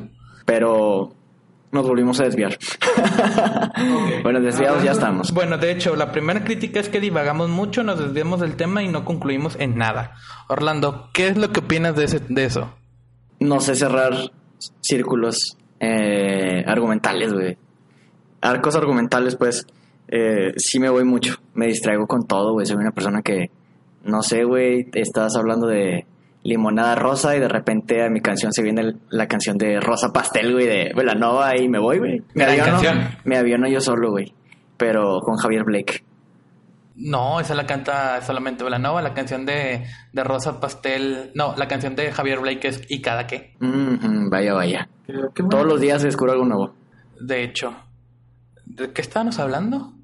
Pero 0.46 1.14
nos 1.72 1.86
volvimos 1.86 2.18
a 2.20 2.24
desviar. 2.24 2.58
bueno, 4.22 4.40
desviados 4.40 4.82
ya 4.82 4.92
estamos. 4.92 5.32
Bueno, 5.32 5.58
de 5.58 5.70
hecho, 5.70 5.94
la 5.94 6.10
primera 6.10 6.42
crítica 6.42 6.80
es 6.80 6.88
que 6.88 7.00
divagamos 7.00 7.48
mucho, 7.48 7.82
nos 7.82 7.98
desviamos 7.98 8.40
del 8.40 8.56
tema 8.56 8.82
y 8.82 8.88
no 8.88 9.04
concluimos 9.04 9.56
en 9.60 9.76
nada. 9.76 10.16
Orlando, 10.48 11.10
¿qué 11.12 11.28
es 11.28 11.36
lo 11.36 11.52
que 11.52 11.60
opinas 11.60 11.94
de, 11.94 12.04
ese, 12.04 12.20
de 12.28 12.44
eso? 12.44 12.74
No 13.38 13.60
sé 13.60 13.74
cerrar 13.74 14.14
círculos 14.80 15.56
eh, 15.78 16.64
argumentales, 16.66 17.32
güey. 17.32 17.58
Arcos 18.40 18.74
argumentales, 18.76 19.36
pues, 19.36 19.66
eh, 20.08 20.52
sí 20.56 20.78
me 20.80 20.88
voy 20.90 21.04
mucho. 21.04 21.36
Me 21.54 21.66
distraigo 21.66 22.06
con 22.06 22.26
todo, 22.26 22.52
güey. 22.52 22.66
Soy 22.66 22.76
una 22.76 22.90
persona 22.92 23.22
que, 23.22 23.50
no 24.04 24.22
sé, 24.22 24.44
güey, 24.44 24.86
estás 24.94 25.36
hablando 25.36 25.66
de 25.66 26.06
limonada 26.42 26.94
rosa 26.94 27.36
y 27.36 27.38
de 27.40 27.48
repente 27.48 28.02
a 28.02 28.08
mi 28.08 28.20
canción 28.22 28.50
se 28.52 28.62
viene 28.62 28.80
el- 28.80 28.96
la 29.10 29.26
canción 29.28 29.58
de 29.58 29.78
Rosa 29.78 30.10
Pastel, 30.12 30.52
güey, 30.54 30.66
de 30.66 30.92
Velanova 30.96 31.54
y 31.58 31.68
me 31.68 31.78
voy, 31.78 31.98
güey. 31.98 32.22
Me 32.34 32.44
aviono, 32.44 32.80
me 33.24 33.36
aviono 33.36 33.68
yo 33.68 33.80
solo, 33.80 34.10
güey. 34.10 34.32
Pero 34.78 35.20
con 35.20 35.36
Javier 35.36 35.64
Blake. 35.64 36.02
No, 36.96 37.40
esa 37.40 37.54
la 37.54 37.66
canta 37.66 38.20
solamente 38.22 38.64
Velanova, 38.64 39.00
la 39.02 39.14
canción 39.14 39.46
de, 39.46 39.84
de 40.12 40.24
Rosa 40.24 40.60
Pastel. 40.60 41.30
No, 41.34 41.54
la 41.56 41.68
canción 41.68 41.94
de 41.94 42.10
Javier 42.12 42.40
Blake 42.40 42.68
es 42.68 42.82
¿Y 42.88 43.00
cada 43.00 43.26
qué? 43.26 43.54
Mhm, 43.60 44.28
vaya, 44.30 44.54
vaya. 44.54 44.88
Todos 45.50 45.66
los 45.66 45.80
días 45.80 46.02
descubro 46.02 46.32
algo 46.32 46.44
nuevo. 46.46 46.74
De 47.20 47.42
hecho, 47.44 47.74
¿de 48.76 48.92
qué 48.92 49.02
estábamos 49.02 49.38
hablando? 49.38 49.94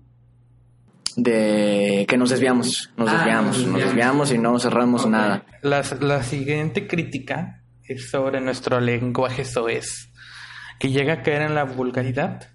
De 1.17 2.05
que 2.09 2.17
nos 2.19 2.29
desviamos, 2.31 2.91
nos 2.97 3.09
Ah, 3.09 3.17
desviamos, 3.17 3.67
nos 3.67 3.81
desviamos. 3.81 4.33
y 4.33 4.39
no 4.39 4.59
cerramos 4.59 5.07
nada. 5.07 5.45
Las- 5.63 6.01
la 6.03 6.23
siguiente 6.23 6.87
crítica 6.87 7.63
es 7.85 8.11
sobre 8.11 8.41
nuestro 8.41 8.81
lenguaje 8.81 9.45
soez, 9.45 10.11
que 10.79 10.91
llega 10.91 11.15
a 11.15 11.23
caer 11.23 11.43
en 11.43 11.55
la 11.55 11.65
vulgaridad. 11.65 12.51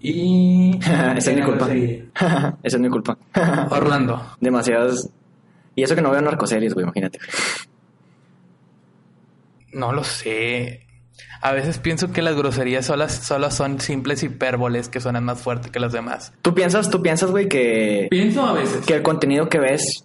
Y... 0.00 0.78
Esa 1.16 1.30
es 1.30 1.36
mi 1.36 1.42
culpa. 1.42 1.68
Esa 1.72 2.76
es 2.76 2.78
mi 2.78 2.88
culpa. 2.90 3.16
Orlando, 3.70 4.36
Demasiadas. 4.40 5.08
Y 5.74 5.82
eso 5.82 5.94
que 5.94 6.02
no 6.02 6.10
veo 6.10 6.20
narcoseries, 6.20 6.74
güey, 6.74 6.84
imagínate. 6.84 7.20
no 9.72 9.92
lo 9.92 10.02
sé. 10.04 10.86
A 11.40 11.52
veces 11.52 11.78
pienso 11.78 12.12
que 12.12 12.20
las 12.22 12.34
groserías 12.36 12.86
solas, 12.86 13.12
solo 13.12 13.50
son 13.50 13.80
simples 13.80 14.22
hipérboles 14.22 14.88
que 14.88 15.00
suenan 15.00 15.24
más 15.24 15.40
fuerte 15.40 15.70
que 15.70 15.78
las 15.80 15.92
demás. 15.92 16.32
¿Tú 16.42 16.54
piensas, 16.54 16.90
tú 16.90 17.00
piensas, 17.02 17.30
güey, 17.30 17.48
que, 17.48 18.08
Pienso 18.10 18.44
a 18.44 18.52
veces. 18.54 18.84
que 18.86 18.94
el 18.94 19.02
contenido 19.02 19.48
que 19.48 19.58
ves, 19.58 20.04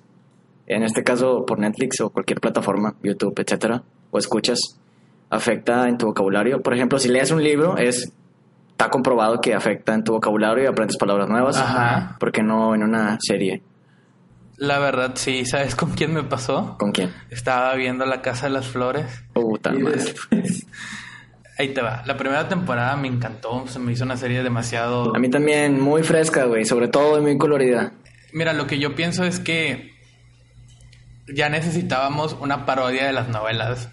en 0.67 0.84
este 0.84 1.03
caso 1.03 1.46
por 1.46 1.60
Netflix 1.60 2.00
o 2.01 2.10
cualquier 2.12 2.39
plataforma, 2.39 2.96
YouTube, 3.03 3.34
etcétera, 3.39 3.82
o 4.12 4.17
escuchas, 4.20 4.79
afecta 5.29 5.88
en 5.89 5.98
tu 5.98 6.05
vocabulario? 6.05 6.62
Por 6.62 6.74
ejemplo, 6.75 7.00
si 7.00 7.10
lees 7.10 7.32
un 7.32 7.43
libro, 7.43 7.77
es 7.77 8.12
está 8.70 8.89
comprobado 8.89 9.39
que 9.41 9.53
afecta 9.53 9.93
en 9.93 10.03
tu 10.03 10.13
vocabulario 10.13 10.63
y 10.63 10.67
aprendes 10.67 10.98
palabras 10.98 11.29
nuevas. 11.29 11.58
Ajá. 11.58 12.15
¿Por 12.20 12.32
qué 12.32 12.41
no 12.43 12.75
en 12.75 12.84
una 12.84 13.17
serie? 13.22 13.62
La 14.58 14.77
verdad, 14.79 15.12
sí. 15.15 15.46
¿Sabes 15.46 15.75
con 15.75 15.91
quién 15.91 16.13
me 16.13 16.24
pasó? 16.24 16.75
¿Con 16.77 16.91
quién? 16.91 17.12
Estaba 17.29 17.74
viendo 17.75 18.05
La 18.05 18.22
Casa 18.22 18.46
de 18.48 18.53
las 18.53 18.67
Flores. 18.67 19.24
Puta 19.34 19.74
Y 19.74 19.79
madre. 19.79 19.98
después- 19.98 20.65
Ahí 21.63 21.74
te 21.74 21.82
va. 21.82 22.03
La 22.05 22.17
primera 22.17 22.50
temporada 22.50 22.98
me 22.98 23.08
encantó. 23.08 23.65
Se 23.67 23.79
me 23.79 23.93
hizo 23.93 24.03
una 24.03 24.17
serie 24.17 24.43
demasiado... 24.43 25.15
A 25.15 25.20
mí 25.20 25.29
también 25.29 25.79
muy 25.79 26.03
fresca, 26.03 26.43
güey. 26.43 26.65
Sobre 26.65 26.89
todo 26.89 27.17
y 27.17 27.22
muy 27.22 27.38
colorida. 27.38 27.93
Mira, 28.34 28.51
lo 28.51 28.67
que 28.67 28.79
yo 28.79 28.96
pienso 28.96 29.24
es 29.24 29.39
que 29.39 29.93
ya 31.34 31.48
necesitábamos 31.48 32.36
una 32.41 32.65
parodia 32.65 33.05
de 33.05 33.13
las 33.13 33.29
novelas. 33.29 33.89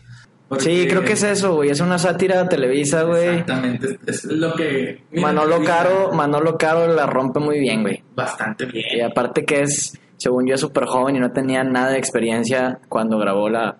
Sí, 0.58 0.88
creo 0.88 1.04
que 1.04 1.12
es 1.12 1.22
eso, 1.22 1.54
güey. 1.54 1.70
Es 1.70 1.78
una 1.78 1.96
sátira 1.96 2.48
televisa, 2.48 3.04
güey. 3.04 3.28
Exactamente. 3.28 4.00
Es 4.04 4.24
lo 4.24 4.52
que... 4.54 5.04
Manolo 5.12 5.62
Caro, 5.62 6.10
Manolo 6.12 6.58
Caro 6.58 6.92
la 6.92 7.06
rompe 7.06 7.38
muy 7.38 7.60
bien, 7.60 7.82
güey. 7.82 8.02
Bastante 8.16 8.66
bien. 8.66 8.98
Y 8.98 9.00
aparte 9.00 9.44
que 9.44 9.60
es, 9.60 9.96
según 10.20 10.46
yo, 10.46 10.58
súper 10.58 10.84
joven 10.84 11.16
y 11.16 11.18
no 11.18 11.32
tenía 11.32 11.64
nada 11.64 11.92
de 11.92 11.98
experiencia 11.98 12.78
cuando 12.90 13.18
grabó 13.18 13.48
la... 13.48 13.78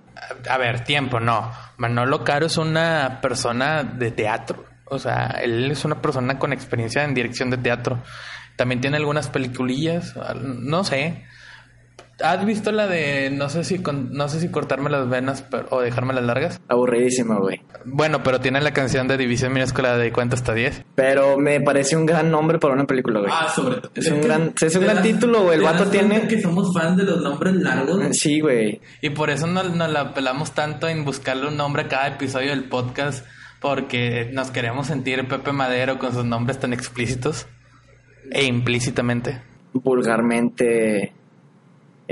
A 0.48 0.56
ver, 0.56 0.84
tiempo, 0.84 1.20
no. 1.20 1.52
Manolo 1.76 2.24
Caro 2.24 2.46
es 2.46 2.56
una 2.56 3.20
persona 3.20 3.84
de 3.84 4.10
teatro. 4.10 4.64
O 4.86 4.98
sea, 4.98 5.38
él 5.42 5.70
es 5.70 5.84
una 5.84 6.00
persona 6.00 6.38
con 6.38 6.54
experiencia 6.54 7.04
en 7.04 7.12
dirección 7.12 7.50
de 7.50 7.58
teatro. 7.58 7.98
También 8.56 8.80
tiene 8.80 8.96
algunas 8.96 9.28
peliculillas, 9.28 10.14
no 10.42 10.82
sé. 10.82 11.26
¿Has 12.22 12.44
visto 12.44 12.70
la 12.72 12.86
de 12.86 13.30
no 13.30 13.48
sé 13.48 13.64
si 13.64 13.78
con- 13.80 14.12
no 14.12 14.28
sé 14.28 14.40
si 14.40 14.50
cortarme 14.50 14.90
las 14.90 15.08
venas 15.08 15.42
pero- 15.50 15.66
o 15.70 15.80
dejarme 15.80 16.12
las 16.14 16.24
largas? 16.24 16.60
Aburridísima, 16.68 17.38
güey. 17.38 17.62
Bueno, 17.84 18.22
pero 18.22 18.40
tiene 18.40 18.60
la 18.60 18.72
canción 18.72 19.08
de 19.08 19.16
División 19.16 19.52
Minúscula 19.52 19.96
de 19.96 20.12
cuenta 20.12 20.36
hasta 20.36 20.52
10. 20.54 20.84
Pero 20.94 21.38
me 21.38 21.60
parece 21.60 21.96
un 21.96 22.06
gran 22.06 22.30
nombre 22.30 22.58
para 22.58 22.74
una 22.74 22.84
película, 22.86 23.20
güey. 23.20 23.32
Ah, 23.34 23.48
sobre 23.54 23.76
todo. 23.80 23.92
Es 23.94 24.10
un 24.10 24.20
gran- 24.20 24.52
es 24.60 24.76
un 24.76 24.82
gran 24.82 25.02
título, 25.02 25.42
güey. 25.44 25.56
El 25.58 25.64
vato 25.64 25.86
tiene- 25.86 26.28
que 26.28 26.40
somos 26.40 26.72
fans 26.74 26.96
de 26.96 27.04
los 27.04 27.20
nombres 27.22 27.54
largos. 27.56 28.16
Sí, 28.16 28.40
güey. 28.40 28.80
Y 29.00 29.10
por 29.10 29.30
eso 29.30 29.46
nos, 29.46 29.74
nos 29.74 29.90
la 29.90 30.12
pelamos 30.14 30.52
tanto 30.52 30.88
en 30.88 31.04
buscarle 31.04 31.48
un 31.48 31.56
nombre 31.56 31.82
a 31.82 31.88
cada 31.88 32.08
episodio 32.08 32.50
del 32.50 32.64
podcast 32.64 33.24
porque 33.60 34.30
nos 34.32 34.50
queremos 34.50 34.86
sentir 34.86 35.26
Pepe 35.28 35.52
Madero 35.52 35.98
con 35.98 36.12
sus 36.12 36.24
nombres 36.24 36.58
tan 36.58 36.72
explícitos 36.72 37.46
e 38.30 38.44
implícitamente. 38.44 39.42
Vulgarmente 39.72 41.12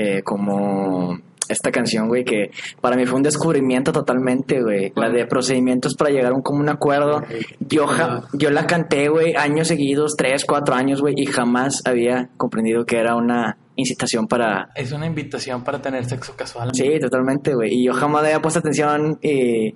eh, 0.00 0.22
como 0.22 1.18
esta 1.48 1.70
canción, 1.72 2.08
güey, 2.08 2.24
que 2.24 2.50
para 2.80 2.94
mí 2.94 3.06
fue 3.06 3.16
un 3.16 3.22
descubrimiento 3.22 3.90
totalmente, 3.90 4.60
güey. 4.62 4.92
La 4.94 5.08
de 5.08 5.26
procedimientos 5.26 5.94
para 5.94 6.10
llegar 6.10 6.32
a 6.32 6.34
un 6.36 6.42
común 6.42 6.68
acuerdo. 6.68 7.22
Yo, 7.58 7.86
ja- 7.86 8.22
yo 8.34 8.50
la 8.50 8.66
canté, 8.66 9.08
güey, 9.08 9.34
años 9.34 9.66
seguidos, 9.68 10.14
tres, 10.16 10.44
cuatro 10.44 10.74
años, 10.74 11.00
güey, 11.00 11.14
y 11.16 11.24
jamás 11.26 11.80
había 11.86 12.28
comprendido 12.36 12.84
que 12.84 12.98
era 12.98 13.16
una 13.16 13.56
incitación 13.76 14.26
para... 14.28 14.68
Es 14.74 14.92
una 14.92 15.06
invitación 15.06 15.64
para 15.64 15.80
tener 15.80 16.04
sexo 16.04 16.36
casual. 16.36 16.70
Sí, 16.74 16.98
totalmente, 17.00 17.54
güey. 17.54 17.72
Y 17.74 17.86
yo 17.86 17.94
jamás 17.94 18.24
había 18.24 18.40
puesto 18.42 18.60
atención 18.60 19.18
y... 19.22 19.74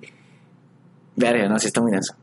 Verga, 1.17 1.49
no, 1.49 1.59
sí 1.59 1.67
está 1.69 1.81
muy 1.81 1.93
denso. 1.93 2.15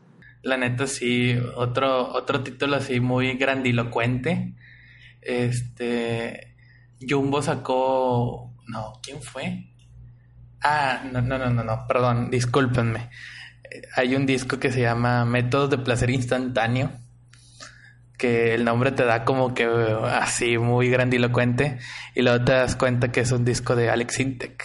La 0.42 0.56
neta 0.56 0.86
sí, 0.86 1.36
otro, 1.56 2.12
otro 2.12 2.42
título 2.42 2.76
así 2.76 3.00
muy 3.00 3.34
grandilocuente. 3.36 4.54
Este 5.22 6.49
Jumbo 7.08 7.42
sacó. 7.42 8.54
No, 8.68 8.92
¿quién 9.02 9.20
fue? 9.22 9.66
Ah, 10.62 11.02
no, 11.10 11.22
no, 11.22 11.38
no, 11.38 11.50
no, 11.50 11.64
no, 11.64 11.86
perdón, 11.88 12.30
discúlpenme. 12.30 13.10
Eh, 13.64 13.82
Hay 13.96 14.14
un 14.14 14.26
disco 14.26 14.58
que 14.58 14.70
se 14.70 14.80
llama 14.82 15.24
Métodos 15.24 15.70
de 15.70 15.78
Placer 15.78 16.10
Instantáneo. 16.10 16.90
Que 18.18 18.54
el 18.54 18.64
nombre 18.64 18.92
te 18.92 19.04
da 19.04 19.24
como 19.24 19.54
que 19.54 19.64
eh, 19.64 19.96
así 20.20 20.58
muy 20.58 20.90
grandilocuente. 20.90 21.78
Y 22.14 22.22
luego 22.22 22.44
te 22.44 22.52
das 22.52 22.76
cuenta 22.76 23.10
que 23.10 23.20
es 23.20 23.32
un 23.32 23.44
disco 23.46 23.74
de 23.76 23.88
Alex 23.90 24.20
Intec. 24.20 24.64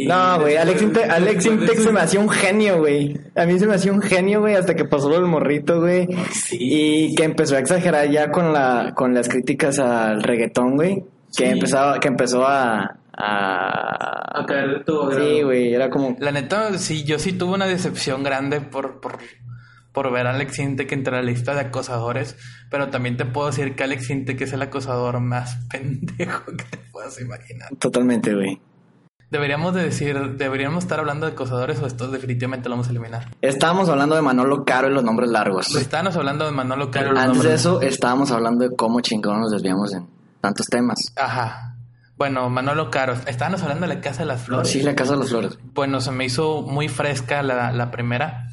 No, 0.00 0.38
güey, 0.40 0.56
Alex, 0.56 0.80
después- 0.82 1.06
Inte- 1.06 1.10
Alex 1.12 1.46
Intec 1.46 1.78
se 1.78 1.90
me 1.90 2.00
hacía 2.00 2.20
un 2.20 2.28
genio, 2.28 2.78
güey. 2.78 3.18
A 3.34 3.46
mí 3.46 3.58
se 3.58 3.66
me 3.66 3.74
hacía 3.74 3.90
un 3.92 4.00
genio, 4.02 4.40
güey, 4.40 4.54
hasta 4.54 4.76
que 4.76 4.84
pasó 4.84 5.08
lo 5.08 5.16
del 5.16 5.24
morrito, 5.24 5.80
güey. 5.80 6.06
Sí. 6.30 6.56
Y 6.60 7.14
que 7.16 7.24
empezó 7.24 7.56
a 7.56 7.58
exagerar 7.58 8.08
ya 8.08 8.30
con 8.30 8.52
la 8.52 8.92
con 8.94 9.12
las 9.14 9.28
críticas 9.28 9.78
al 9.80 10.22
reggaetón, 10.22 10.76
güey. 10.76 11.04
Que 11.36 11.44
Sí. 11.44 11.50
empezaba, 11.50 11.98
que 12.00 12.08
empezó 12.08 12.46
a, 12.46 12.98
a... 13.16 14.40
A 14.40 14.46
caer 14.46 14.78
de 14.78 14.84
todo. 14.84 15.12
Sí, 15.12 15.42
güey, 15.42 15.74
era 15.74 15.90
como... 15.90 16.16
La 16.20 16.32
neta, 16.32 16.76
sí, 16.78 17.04
yo 17.04 17.18
sí 17.18 17.32
tuve 17.32 17.54
una 17.54 17.66
decepción 17.66 18.22
grande 18.22 18.60
por, 18.60 19.00
por, 19.00 19.18
por 19.92 20.12
ver 20.12 20.26
a 20.26 20.30
Alex 20.30 20.58
Intec 20.58 20.90
entre 20.92 21.12
la 21.14 21.22
lista 21.22 21.54
de 21.54 21.60
acosadores, 21.60 22.36
pero 22.70 22.88
también 22.88 23.16
te 23.16 23.24
puedo 23.24 23.48
decir 23.48 23.74
que 23.74 23.84
Alex 23.84 24.10
Intec 24.10 24.40
es 24.42 24.52
el 24.52 24.62
acosador 24.62 25.20
más 25.20 25.56
pendejo 25.70 26.44
que 26.56 26.64
te 26.64 26.78
puedas 26.92 27.20
imaginar. 27.20 27.68
Totalmente, 27.78 28.34
güey. 28.34 28.60
Deberíamos 29.30 29.74
de 29.74 29.82
decir, 29.82 30.36
deberíamos 30.38 30.84
estar 30.84 30.98
hablando 31.00 31.26
de 31.26 31.32
acosadores 31.32 31.78
o 31.82 31.86
esto 31.86 32.08
definitivamente 32.10 32.70
lo 32.70 32.76
vamos 32.76 32.86
a 32.86 32.90
eliminar. 32.92 33.26
Estábamos 33.42 33.90
hablando 33.90 34.14
de 34.16 34.22
Manolo 34.22 34.64
Caro 34.64 34.88
y 34.88 34.94
los 34.94 35.04
nombres 35.04 35.28
largos. 35.28 35.74
Estábamos 35.76 36.16
hablando 36.16 36.46
de 36.46 36.52
Manolo 36.52 36.90
Caro. 36.90 37.12
los 37.12 37.22
Antes 37.22 37.42
de 37.42 37.52
eso, 37.52 37.82
estábamos 37.82 38.30
hablando 38.30 38.66
de 38.66 38.74
cómo 38.74 39.00
chingón 39.02 39.40
nos 39.40 39.50
desviamos 39.50 39.92
en 39.92 40.06
tantos 40.40 40.66
temas. 40.66 41.12
Ajá. 41.16 41.76
Bueno, 42.16 42.50
Manolo 42.50 42.90
Caro. 42.90 43.14
Estábamos 43.26 43.62
hablando 43.62 43.86
de 43.86 43.94
la 43.94 44.00
Casa 44.00 44.20
de 44.20 44.26
las 44.26 44.42
Flores. 44.42 44.68
Sí, 44.70 44.82
la 44.82 44.94
Casa 44.96 45.12
de 45.12 45.18
las 45.18 45.28
Flores. 45.28 45.58
Bueno, 45.74 46.00
se 46.00 46.10
me 46.10 46.24
hizo 46.24 46.62
muy 46.62 46.88
fresca 46.88 47.42
la, 47.42 47.70
la 47.72 47.90
primera. 47.92 48.48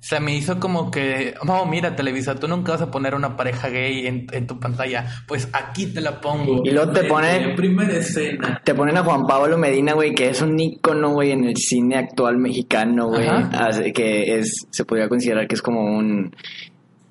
Se 0.00 0.20
me 0.20 0.32
hizo 0.36 0.60
como 0.60 0.92
que, 0.92 1.34
oh, 1.48 1.66
mira, 1.66 1.96
Televisa, 1.96 2.36
tú 2.36 2.46
nunca 2.46 2.70
vas 2.70 2.80
a 2.82 2.90
poner 2.92 3.16
una 3.16 3.36
pareja 3.36 3.68
gay 3.68 4.06
en, 4.06 4.28
en 4.30 4.46
tu 4.46 4.60
pantalla. 4.60 5.06
Pues 5.26 5.48
aquí 5.52 5.86
te 5.86 6.00
la 6.00 6.20
pongo. 6.20 6.62
Y 6.64 6.70
luego 6.70 6.92
te 6.92 7.00
En- 7.00 7.08
pone- 7.08 7.36
En 7.50 7.56
primera 7.56 7.92
escena. 7.96 8.62
Te 8.64 8.76
ponen 8.76 8.96
a 8.96 9.02
Juan 9.02 9.26
Pablo 9.26 9.58
Medina, 9.58 9.94
güey, 9.94 10.14
que 10.14 10.28
es 10.30 10.40
un 10.40 10.56
ícono, 10.58 11.10
güey, 11.10 11.32
en 11.32 11.42
el 11.44 11.56
cine 11.56 11.96
actual 11.96 12.38
mexicano, 12.38 13.08
güey. 13.08 13.28
Que 13.92 14.38
es, 14.38 14.66
se 14.70 14.84
podría 14.84 15.08
considerar 15.08 15.48
que 15.48 15.56
es 15.56 15.62
como 15.62 15.82
un 15.82 16.34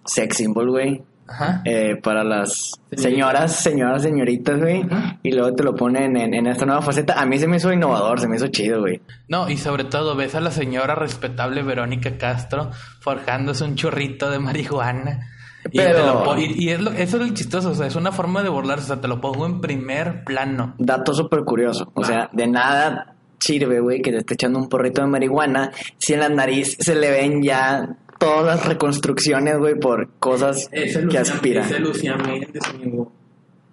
sex 0.05 0.37
symbol, 0.37 0.69
güey. 0.71 1.03
Ajá. 1.27 1.61
eh, 1.65 1.97
para 2.01 2.23
las 2.23 2.71
señoras, 2.95 3.55
señoras, 3.55 4.01
señoritas, 4.01 4.59
güey. 4.59 4.83
Ajá. 4.89 5.19
Y 5.23 5.31
luego 5.33 5.53
te 5.55 5.63
lo 5.63 5.75
ponen 5.75 6.15
en, 6.17 6.33
en 6.33 6.47
esta 6.47 6.65
nueva 6.65 6.81
faceta. 6.81 7.19
A 7.19 7.25
mí 7.25 7.37
se 7.37 7.47
me 7.47 7.57
hizo 7.57 7.71
innovador, 7.73 8.19
se 8.19 8.27
me 8.27 8.37
hizo 8.37 8.47
chido, 8.47 8.79
güey. 8.81 9.01
No, 9.27 9.49
y 9.49 9.57
sobre 9.57 9.83
todo 9.83 10.15
ves 10.15 10.35
a 10.35 10.39
la 10.39 10.51
señora 10.51 10.95
respetable 10.95 11.63
Verónica 11.63 12.17
Castro 12.17 12.71
forjándose 13.01 13.63
un 13.63 13.75
churrito 13.75 14.29
de 14.29 14.39
marihuana. 14.39 15.31
Y, 15.71 15.77
Pero- 15.79 15.99
te 15.99 16.05
lo 16.05 16.23
po- 16.23 16.37
y- 16.37 16.53
y 16.65 16.69
es 16.69 16.79
lo- 16.79 16.91
eso 16.91 17.17
es 17.21 17.27
lo 17.27 17.33
chistoso, 17.33 17.71
o 17.71 17.75
sea, 17.75 17.87
es 17.87 17.95
una 17.97 18.11
forma 18.13 18.41
de 18.41 18.47
burlarse, 18.49 18.85
o 18.85 18.87
sea, 18.87 19.01
te 19.01 19.07
lo 19.09 19.19
pongo 19.19 19.45
en 19.45 19.59
primer 19.59 20.23
plano. 20.23 20.75
Dato 20.77 21.13
súper 21.13 21.43
curioso. 21.43 21.91
O 21.93 22.05
sea, 22.05 22.29
de 22.31 22.47
nada 22.47 23.15
sirve, 23.39 23.81
güey, 23.81 24.01
que 24.01 24.11
te 24.11 24.17
esté 24.19 24.35
echando 24.35 24.59
un 24.59 24.69
porrito 24.69 25.01
de 25.01 25.07
marihuana 25.07 25.71
si 25.97 26.13
en 26.13 26.21
la 26.21 26.29
nariz 26.29 26.77
se 26.79 26.95
le 26.95 27.11
ven 27.11 27.43
ya 27.43 27.97
todas 28.19 28.45
las 28.45 28.65
reconstrucciones, 28.65 29.57
güey, 29.57 29.75
por 29.79 30.09
cosas 30.19 30.67
Ese 30.71 30.99
que 30.99 31.05
Lucía, 31.05 31.21
aspiran. 31.21 31.65
ese 31.65 31.79
Lucía 31.79 32.15
Méndez, 32.17 32.61
amigo. 32.73 33.11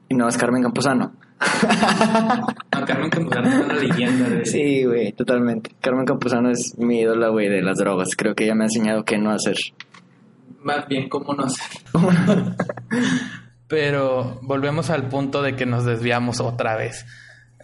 Y 0.09 0.15
no 0.15 0.29
es 0.29 0.37
Carmen 0.37 0.63
Campuzano. 0.63 1.15
A 1.41 2.85
Carmen 2.87 3.11
Campuzano 3.11 3.49
es 3.49 3.55
una 3.65 3.75
leyenda. 3.75 4.29
De... 4.29 4.45
Sí, 4.47 4.85
güey, 4.85 5.13
totalmente. 5.13 5.71
Carmen 5.81 6.05
Campuzano 6.07 6.51
es 6.51 6.75
mi 6.79 7.01
ídola, 7.01 7.29
güey, 7.29 7.49
de 7.49 7.63
las 7.63 7.79
drogas. 7.79 8.09
Creo 8.17 8.35
que 8.35 8.45
ella 8.45 8.55
me 8.55 8.65
ha 8.65 8.67
enseñado 8.67 9.05
qué 9.05 9.19
no 9.19 9.31
hacer. 9.31 9.57
Más 10.63 10.87
bien, 10.89 11.09
¿cómo 11.09 11.35
no 11.35 11.49
sé? 11.49 11.63
Pero 13.69 14.39
volvemos 14.43 14.91
al 14.91 15.09
punto 15.09 15.43
de 15.43 15.57
que 15.57 15.67
nos 15.67 15.85
desviamos 15.85 16.41
otra 16.41 16.77
vez. 16.77 17.07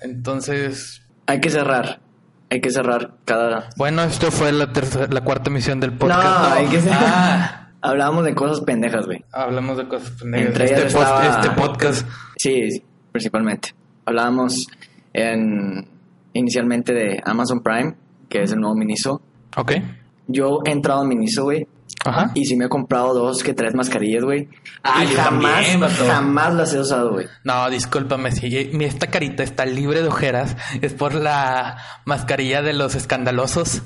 Entonces, 0.03 1.03
Hay 1.27 1.41
que 1.41 1.51
cerrar. 1.51 2.01
Hay 2.51 2.61
que 2.61 2.71
cerrar 2.71 3.15
cada... 3.25 3.71
bueno, 3.77 4.03
esto 4.03 4.31
fue 4.33 4.51
la 4.53 4.73
tercera, 4.73 5.07
la 5.11 5.21
cuarta 5.23 5.51
emisión 5.51 5.79
del 5.81 5.93
podcast. 5.93 6.23
No, 6.49 6.55
hay 6.55 6.67
que 6.67 6.81
cerrar. 6.81 7.01
Ah, 7.05 7.57
Hablábamos 7.83 8.25
de 8.25 8.35
cosas 8.35 8.61
pendejas, 8.61 9.07
güey. 9.07 9.25
hablamos 9.33 9.79
de 9.79 9.89
cosas 9.89 10.11
pendejas. 10.21 10.47
Entre 10.49 10.65
Este, 10.67 10.81
ellas 10.81 10.93
post- 10.93 11.05
estaba- 11.07 11.41
este 11.41 11.51
podcast. 11.51 12.09
Sí, 12.37 12.71
sí, 12.73 12.85
principalmente. 13.13 13.71
Hablábamos 14.05 14.67
en, 15.13 15.89
inicialmente 16.33 16.93
de 16.93 17.21
Amazon 17.25 17.61
Prime, 17.63 17.95
que 18.29 18.43
es 18.43 18.53
el 18.53 18.61
nuevo 18.61 18.75
Miniso. 18.77 19.23
Ok. 19.57 19.73
Yo 20.27 20.59
he 20.67 20.73
entrado 20.73 21.01
a 21.01 21.05
Miniso, 21.05 21.45
güey, 21.45 21.67
Ajá. 22.05 22.31
y 22.35 22.47
sí 22.47 22.57
me 22.57 22.65
he 22.65 22.69
comprado 22.69 23.13
dos 23.13 23.43
que 23.43 23.53
tres 23.53 23.75
mascarillas, 23.75 24.25
güey. 24.25 24.49
Ah, 24.83 25.05
y 25.05 25.09
jamás, 25.09 25.67
también, 25.67 26.09
jamás 26.09 26.55
las 26.55 26.73
he 26.73 26.81
usado, 26.81 27.11
güey. 27.13 27.27
No, 27.45 27.69
discúlpame, 27.69 28.33
si 28.33 28.71
mi- 28.73 28.87
esta 28.87 29.09
carita 29.09 29.43
está 29.43 29.67
libre 29.67 30.01
de 30.03 30.09
ojeras, 30.09 30.57
es 30.81 30.95
por 30.95 31.15
la 31.15 31.77
mascarilla 32.07 32.63
de 32.63 32.73
los 32.73 32.95
escandalosos. 32.95 33.83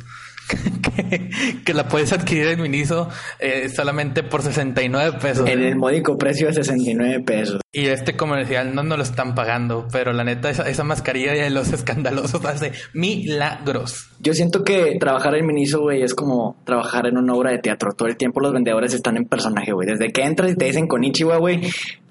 Que, 0.94 1.28
que 1.64 1.74
la 1.74 1.88
puedes 1.88 2.12
adquirir 2.12 2.46
en 2.48 2.62
Miniso 2.62 3.08
eh, 3.40 3.68
solamente 3.68 4.22
por 4.22 4.42
69 4.42 5.18
pesos. 5.20 5.48
En 5.48 5.60
el 5.60 5.74
módico 5.74 6.16
precio 6.16 6.46
de 6.46 6.54
69 6.54 7.20
pesos. 7.20 7.60
Y 7.72 7.86
este 7.86 8.16
comercial 8.16 8.72
no 8.74 8.84
nos 8.84 8.98
lo 8.98 9.02
están 9.02 9.34
pagando, 9.34 9.88
pero 9.90 10.12
la 10.12 10.22
neta, 10.22 10.50
esa, 10.50 10.68
esa 10.68 10.84
mascarilla 10.84 11.32
de 11.32 11.50
los 11.50 11.72
escandalosos 11.72 12.44
hace 12.44 12.70
milagros. 12.92 14.10
Yo 14.20 14.34
siento 14.34 14.62
que 14.62 14.96
trabajar 15.00 15.34
en 15.34 15.46
Miniso, 15.46 15.80
güey, 15.80 16.02
es 16.02 16.14
como 16.14 16.56
trabajar 16.64 17.06
en 17.06 17.18
una 17.18 17.34
obra 17.34 17.50
de 17.50 17.58
teatro. 17.58 17.92
Todo 17.92 18.06
el 18.06 18.16
tiempo 18.16 18.40
los 18.40 18.52
vendedores 18.52 18.94
están 18.94 19.16
en 19.16 19.24
personaje, 19.24 19.72
güey. 19.72 19.88
Desde 19.88 20.12
que 20.12 20.22
entras 20.22 20.52
y 20.52 20.56
te 20.56 20.66
dicen 20.66 20.86
con 20.86 21.02
Ichiwa, 21.02 21.38
güey, 21.38 21.62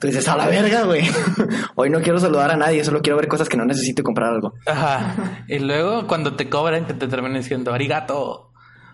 tú 0.03 0.07
dices, 0.07 0.27
a 0.27 0.35
la 0.35 0.47
verga, 0.47 0.83
güey. 0.83 1.01
Hoy 1.75 1.89
no 1.89 2.01
quiero 2.01 2.19
saludar 2.19 2.51
a 2.51 2.57
nadie, 2.57 2.83
solo 2.83 3.01
quiero 3.01 3.15
ver 3.15 3.29
cosas 3.29 3.47
que 3.47 3.55
no 3.55 3.63
necesito 3.63 4.01
y 4.01 4.03
comprar 4.03 4.33
algo. 4.33 4.53
Ajá. 4.65 5.45
Y 5.47 5.59
luego 5.59 6.07
cuando 6.07 6.35
te 6.35 6.49
cobran 6.49 6.85
que 6.85 6.93
te 6.93 7.07
terminen 7.07 7.41
diciendo 7.41 7.73
arigato. 7.73 8.51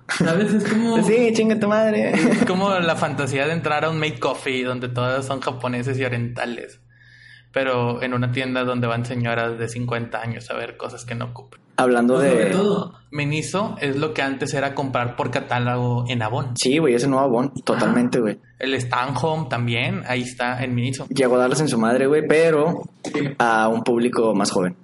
¿Sabes? 0.08 0.54
Es 0.54 0.72
como. 0.72 1.04
Sí, 1.04 1.32
chinga 1.34 1.60
tu 1.60 1.68
madre. 1.68 2.12
Es 2.12 2.46
como 2.46 2.78
la 2.78 2.96
fantasía 2.96 3.48
de 3.48 3.54
entrar 3.54 3.86
a 3.86 3.90
un 3.90 4.00
make 4.00 4.20
coffee 4.20 4.64
donde 4.64 4.88
todas 4.88 5.26
son 5.26 5.40
japoneses 5.40 5.98
y 5.98 6.06
orientales. 6.06 6.80
Pero 7.52 8.04
en 8.04 8.14
una 8.14 8.32
tienda 8.32 8.64
donde 8.64 8.86
van 8.86 9.04
señoras 9.04 9.58
de 9.58 9.68
50 9.68 10.22
años 10.22 10.52
a 10.52 10.54
ver 10.54 10.78
cosas 10.78 11.06
que 11.06 11.16
no 11.16 11.26
ocupan. 11.26 11.60
Hablando 11.80 12.18
Sobre 12.18 12.46
de... 12.46 12.52
todo. 12.52 12.94
Miniso 13.12 13.76
es 13.80 13.96
lo 13.96 14.14
que 14.14 14.22
antes 14.22 14.54
era 14.54 14.76
comprar 14.76 15.16
por 15.16 15.32
catálogo 15.32 16.06
en 16.10 16.22
Avon. 16.22 16.56
Sí, 16.56 16.78
güey, 16.78 16.94
ese 16.94 17.08
nuevo 17.08 17.26
Avon, 17.26 17.54
totalmente, 17.64 18.20
güey. 18.20 18.38
El 18.60 18.74
Stand 18.76 19.18
Home 19.22 19.48
también, 19.50 20.04
ahí 20.08 20.22
está 20.22 20.64
en 20.64 20.76
Miniso. 20.76 21.08
Llegó 21.08 21.38
a 21.38 21.40
darles 21.40 21.62
en 21.62 21.70
su 21.70 21.80
madre, 21.80 22.06
güey, 22.08 22.28
pero 22.28 22.84
a 23.38 23.68
un 23.70 23.84
público 23.84 24.36
más 24.36 24.52
joven. 24.52 24.76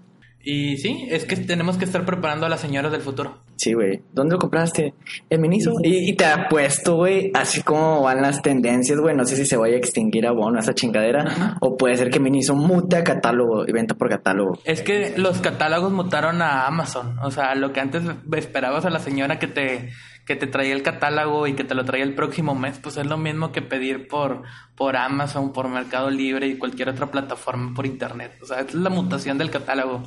Y 0.48 0.78
sí, 0.78 1.08
es 1.10 1.26
que 1.26 1.36
tenemos 1.38 1.76
que 1.76 1.86
estar 1.86 2.06
preparando 2.06 2.46
a 2.46 2.50
las 2.50 2.60
señoras 2.60 2.92
del 2.92 3.02
futuro. 3.02 3.40
Sí, 3.56 3.74
güey. 3.74 4.04
¿Dónde 4.14 4.34
lo 4.34 4.40
compraste? 4.40 4.94
En 5.28 5.42
Miniso. 5.42 5.74
Y, 5.82 6.12
y 6.12 6.14
te 6.14 6.26
apuesto, 6.26 6.98
güey, 6.98 7.32
así 7.34 7.64
como 7.64 8.04
van 8.04 8.22
las 8.22 8.44
tendencias, 8.44 9.00
güey. 9.00 9.16
No 9.16 9.26
sé 9.26 9.38
si 9.38 9.46
se 9.48 9.58
vaya 9.58 9.74
a 9.74 9.80
extinguir 9.80 10.28
Avon, 10.28 10.60
esa 10.60 10.76
chingadera. 10.76 11.24
Ajá. 11.24 11.58
O 11.62 11.76
puede 11.76 11.98
ser 11.98 12.12
que 12.12 12.20
Miniso 12.20 12.54
mute 12.54 12.98
a 12.98 13.04
catálogo 13.04 13.68
y 13.68 13.72
venta 13.72 13.96
por 13.96 14.08
catálogo. 14.08 14.60
Es 14.66 14.84
que 14.84 15.16
los 15.18 15.40
catálogos 15.40 15.92
mutaron 15.92 16.44
a 16.44 16.68
Amazon. 16.68 17.18
O 17.24 17.32
sea, 17.32 17.56
lo 17.56 17.74
que 17.74 17.80
antes 17.80 18.04
esperabas 18.36 18.86
a 18.86 18.92
la 18.92 19.00
señora 19.00 19.40
que 19.40 19.48
te, 19.48 19.90
que 20.28 20.36
te 20.36 20.46
traía 20.46 20.76
el 20.76 20.84
catálogo 20.84 21.48
y 21.48 21.54
que 21.54 21.64
te 21.64 21.74
lo 21.74 21.86
traía 21.86 22.04
el 22.04 22.14
próximo 22.14 22.54
mes, 22.54 22.78
pues 22.78 22.98
es 22.98 23.08
lo 23.08 23.18
mismo 23.18 23.52
que 23.52 23.64
pedir 23.64 24.08
por, 24.08 24.44
por 24.76 24.96
Amazon, 24.96 25.54
por 25.54 25.70
Mercado 25.70 26.12
Libre 26.12 26.46
y 26.48 26.60
cualquier 26.60 26.90
otra 26.90 27.08
plataforma 27.08 27.74
por 27.74 27.88
internet. 27.88 28.34
O 28.44 28.46
sea, 28.46 28.60
es 28.60 28.76
la 28.76 28.92
mutación 28.92 29.40
del 29.40 29.50
catálogo. 29.50 30.04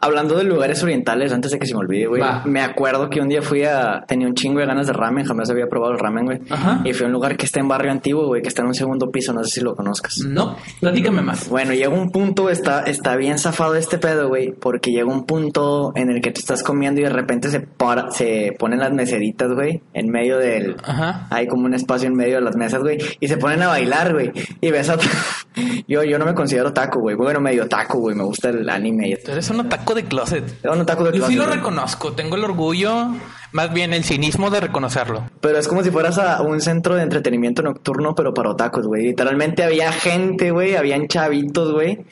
Hablando 0.00 0.36
de 0.36 0.44
lugares 0.44 0.82
orientales, 0.82 1.32
antes 1.32 1.50
de 1.52 1.58
que 1.58 1.66
se 1.66 1.74
me 1.74 1.80
olvide, 1.80 2.06
güey. 2.06 2.20
Va. 2.20 2.42
Me 2.44 2.60
acuerdo 2.60 3.08
que 3.08 3.20
un 3.20 3.28
día 3.28 3.42
fui 3.42 3.64
a... 3.64 4.04
Tenía 4.06 4.26
un 4.26 4.34
chingo 4.34 4.60
de 4.60 4.66
ganas 4.66 4.86
de 4.86 4.92
ramen. 4.92 5.24
Jamás 5.24 5.50
había 5.50 5.66
probado 5.66 5.92
el 5.92 5.98
ramen, 5.98 6.24
güey. 6.24 6.40
Ajá. 6.50 6.82
Y 6.84 6.92
fui 6.92 7.04
a 7.04 7.06
un 7.06 7.12
lugar 7.12 7.36
que 7.36 7.46
está 7.46 7.60
en 7.60 7.68
Barrio 7.68 7.90
Antiguo, 7.90 8.26
güey. 8.26 8.42
Que 8.42 8.48
está 8.48 8.62
en 8.62 8.68
un 8.68 8.74
segundo 8.74 9.10
piso. 9.10 9.32
No 9.32 9.42
sé 9.44 9.50
si 9.50 9.60
lo 9.60 9.74
conozcas. 9.74 10.14
No, 10.26 10.56
platícame 10.80 11.22
más. 11.22 11.48
Bueno, 11.48 11.72
llega 11.72 11.88
un 11.88 12.10
punto, 12.10 12.50
está, 12.50 12.82
está 12.82 13.16
bien 13.16 13.38
zafado 13.38 13.74
este 13.74 13.98
pedo, 13.98 14.28
güey, 14.28 14.52
porque 14.52 14.90
llega 14.90 15.06
un 15.06 15.24
punto 15.24 15.92
en 15.94 16.10
el 16.10 16.20
que 16.20 16.30
te 16.30 16.40
estás 16.40 16.62
comiendo 16.62 17.00
y 17.00 17.04
de 17.04 17.10
repente 17.10 17.48
se 17.50 17.60
para, 17.60 18.10
se 18.10 18.54
ponen 18.58 18.80
las 18.80 18.92
meseritas, 18.92 19.52
güey, 19.52 19.82
en 19.94 20.08
medio 20.10 20.38
del, 20.38 20.76
Ajá. 20.84 21.26
hay 21.30 21.46
como 21.46 21.66
un 21.66 21.74
espacio 21.74 22.08
en 22.08 22.14
medio 22.14 22.36
de 22.36 22.40
las 22.42 22.56
mesas, 22.56 22.82
güey, 22.82 22.98
y 23.20 23.28
se 23.28 23.36
ponen 23.36 23.62
a 23.62 23.68
bailar, 23.68 24.12
güey, 24.12 24.32
y 24.60 24.70
ves 24.70 24.88
a, 24.88 24.96
yo, 25.88 26.02
yo 26.04 26.18
no 26.18 26.24
me 26.24 26.34
considero 26.34 26.72
taco, 26.72 27.00
güey, 27.00 27.16
bueno, 27.16 27.40
medio 27.40 27.68
taco, 27.68 27.98
güey, 27.98 28.16
me 28.16 28.24
gusta 28.24 28.50
el 28.50 28.68
anime 28.68 29.08
y 29.08 29.16
Tú 29.16 29.32
eres 29.32 29.48
un 29.50 29.68
de 29.96 30.04
closet. 30.04 30.44
Un 30.64 30.86
de 30.86 31.18
Yo 31.18 31.26
sí 31.26 31.34
lo 31.34 31.46
reconozco, 31.46 32.12
tengo 32.12 32.36
el 32.36 32.44
orgullo, 32.44 33.08
más 33.52 33.72
bien 33.72 33.92
el 33.92 34.04
cinismo 34.04 34.50
de 34.50 34.60
reconocerlo. 34.60 35.28
Pero 35.40 35.58
es 35.58 35.66
como 35.66 35.82
si 35.82 35.90
fueras 35.90 36.18
a 36.18 36.42
un 36.42 36.60
centro 36.60 36.94
de 36.94 37.02
entretenimiento 37.02 37.62
nocturno, 37.62 38.14
pero 38.14 38.32
para 38.32 38.50
otacos, 38.50 38.86
güey. 38.86 39.02
Literalmente 39.02 39.64
había 39.64 39.90
gente, 39.90 40.50
güey, 40.50 40.76
habían 40.76 41.08
chavitos, 41.08 41.72
güey, 41.72 42.04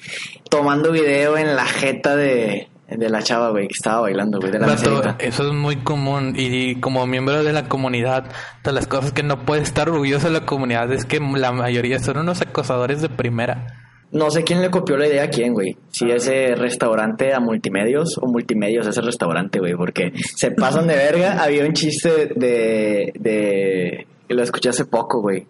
tomando 0.51 0.91
video 0.91 1.37
en 1.37 1.55
la 1.55 1.67
jeta 1.67 2.17
de, 2.17 2.69
de 2.89 3.09
la 3.09 3.23
chava, 3.23 3.51
güey, 3.51 3.69
que 3.69 3.75
estaba 3.75 4.03
bailando, 4.03 4.41
güey, 4.41 4.51
de 4.51 4.59
la 4.59 5.17
eso 5.19 5.47
es 5.47 5.53
muy 5.53 5.77
común 5.77 6.35
y 6.37 6.77
como 6.77 7.07
miembro 7.07 7.43
de 7.45 7.53
la 7.53 7.69
comunidad, 7.69 8.25
de 8.63 8.73
las 8.73 8.87
cosas 8.87 9.13
que 9.13 9.23
no 9.23 9.45
puede 9.45 9.63
estar 9.63 9.89
orgulloso 9.89 10.27
de 10.27 10.33
la 10.33 10.47
comunidad 10.47 10.93
es 10.93 11.05
que 11.05 11.21
la 11.21 11.53
mayoría 11.53 11.99
son 11.99 12.19
unos 12.19 12.41
acosadores 12.41 13.01
de 13.01 13.09
primera. 13.09 13.84
No 14.15 14.31
sé 14.31 14.45
quién 14.45 14.63
le 14.63 14.71
copió 14.71 14.97
la 14.97 15.09
idea 15.09 15.25
a 15.25 15.29
quién, 15.29 15.53
güey. 15.53 15.77
Si 15.91 16.09
ese 16.09 16.55
restaurante 16.55 17.35
a 17.35 17.41
multimedios 17.41 18.17
o 18.23 18.27
multimedios 18.27 18.87
ese 18.87 19.01
restaurante, 19.01 19.59
güey, 19.59 19.75
porque 19.75 20.13
se 20.15 20.53
pasan 20.53 20.87
de 20.87 20.95
verga. 20.95 21.39
Había 21.43 21.67
un 21.67 21.73
chiste 21.73 22.29
de, 22.37 23.13
de 23.19 24.07
lo 24.29 24.43
escuché 24.43 24.69
hace 24.69 24.85
poco, 24.85 25.21
güey, 25.21 25.47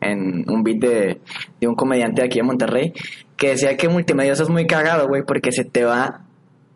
en 0.00 0.44
un 0.50 0.62
beat 0.64 0.78
de, 0.78 1.20
de 1.60 1.66
un 1.68 1.76
comediante 1.76 2.22
de 2.22 2.26
aquí 2.26 2.38
de 2.38 2.44
Monterrey, 2.44 2.92
que 3.36 3.50
decía 3.50 3.76
que 3.76 3.88
multimedios 3.88 4.40
es 4.40 4.48
muy 4.48 4.66
cagado, 4.66 5.06
güey, 5.06 5.22
porque 5.24 5.52
se 5.52 5.64
te 5.64 5.84
va 5.84 6.27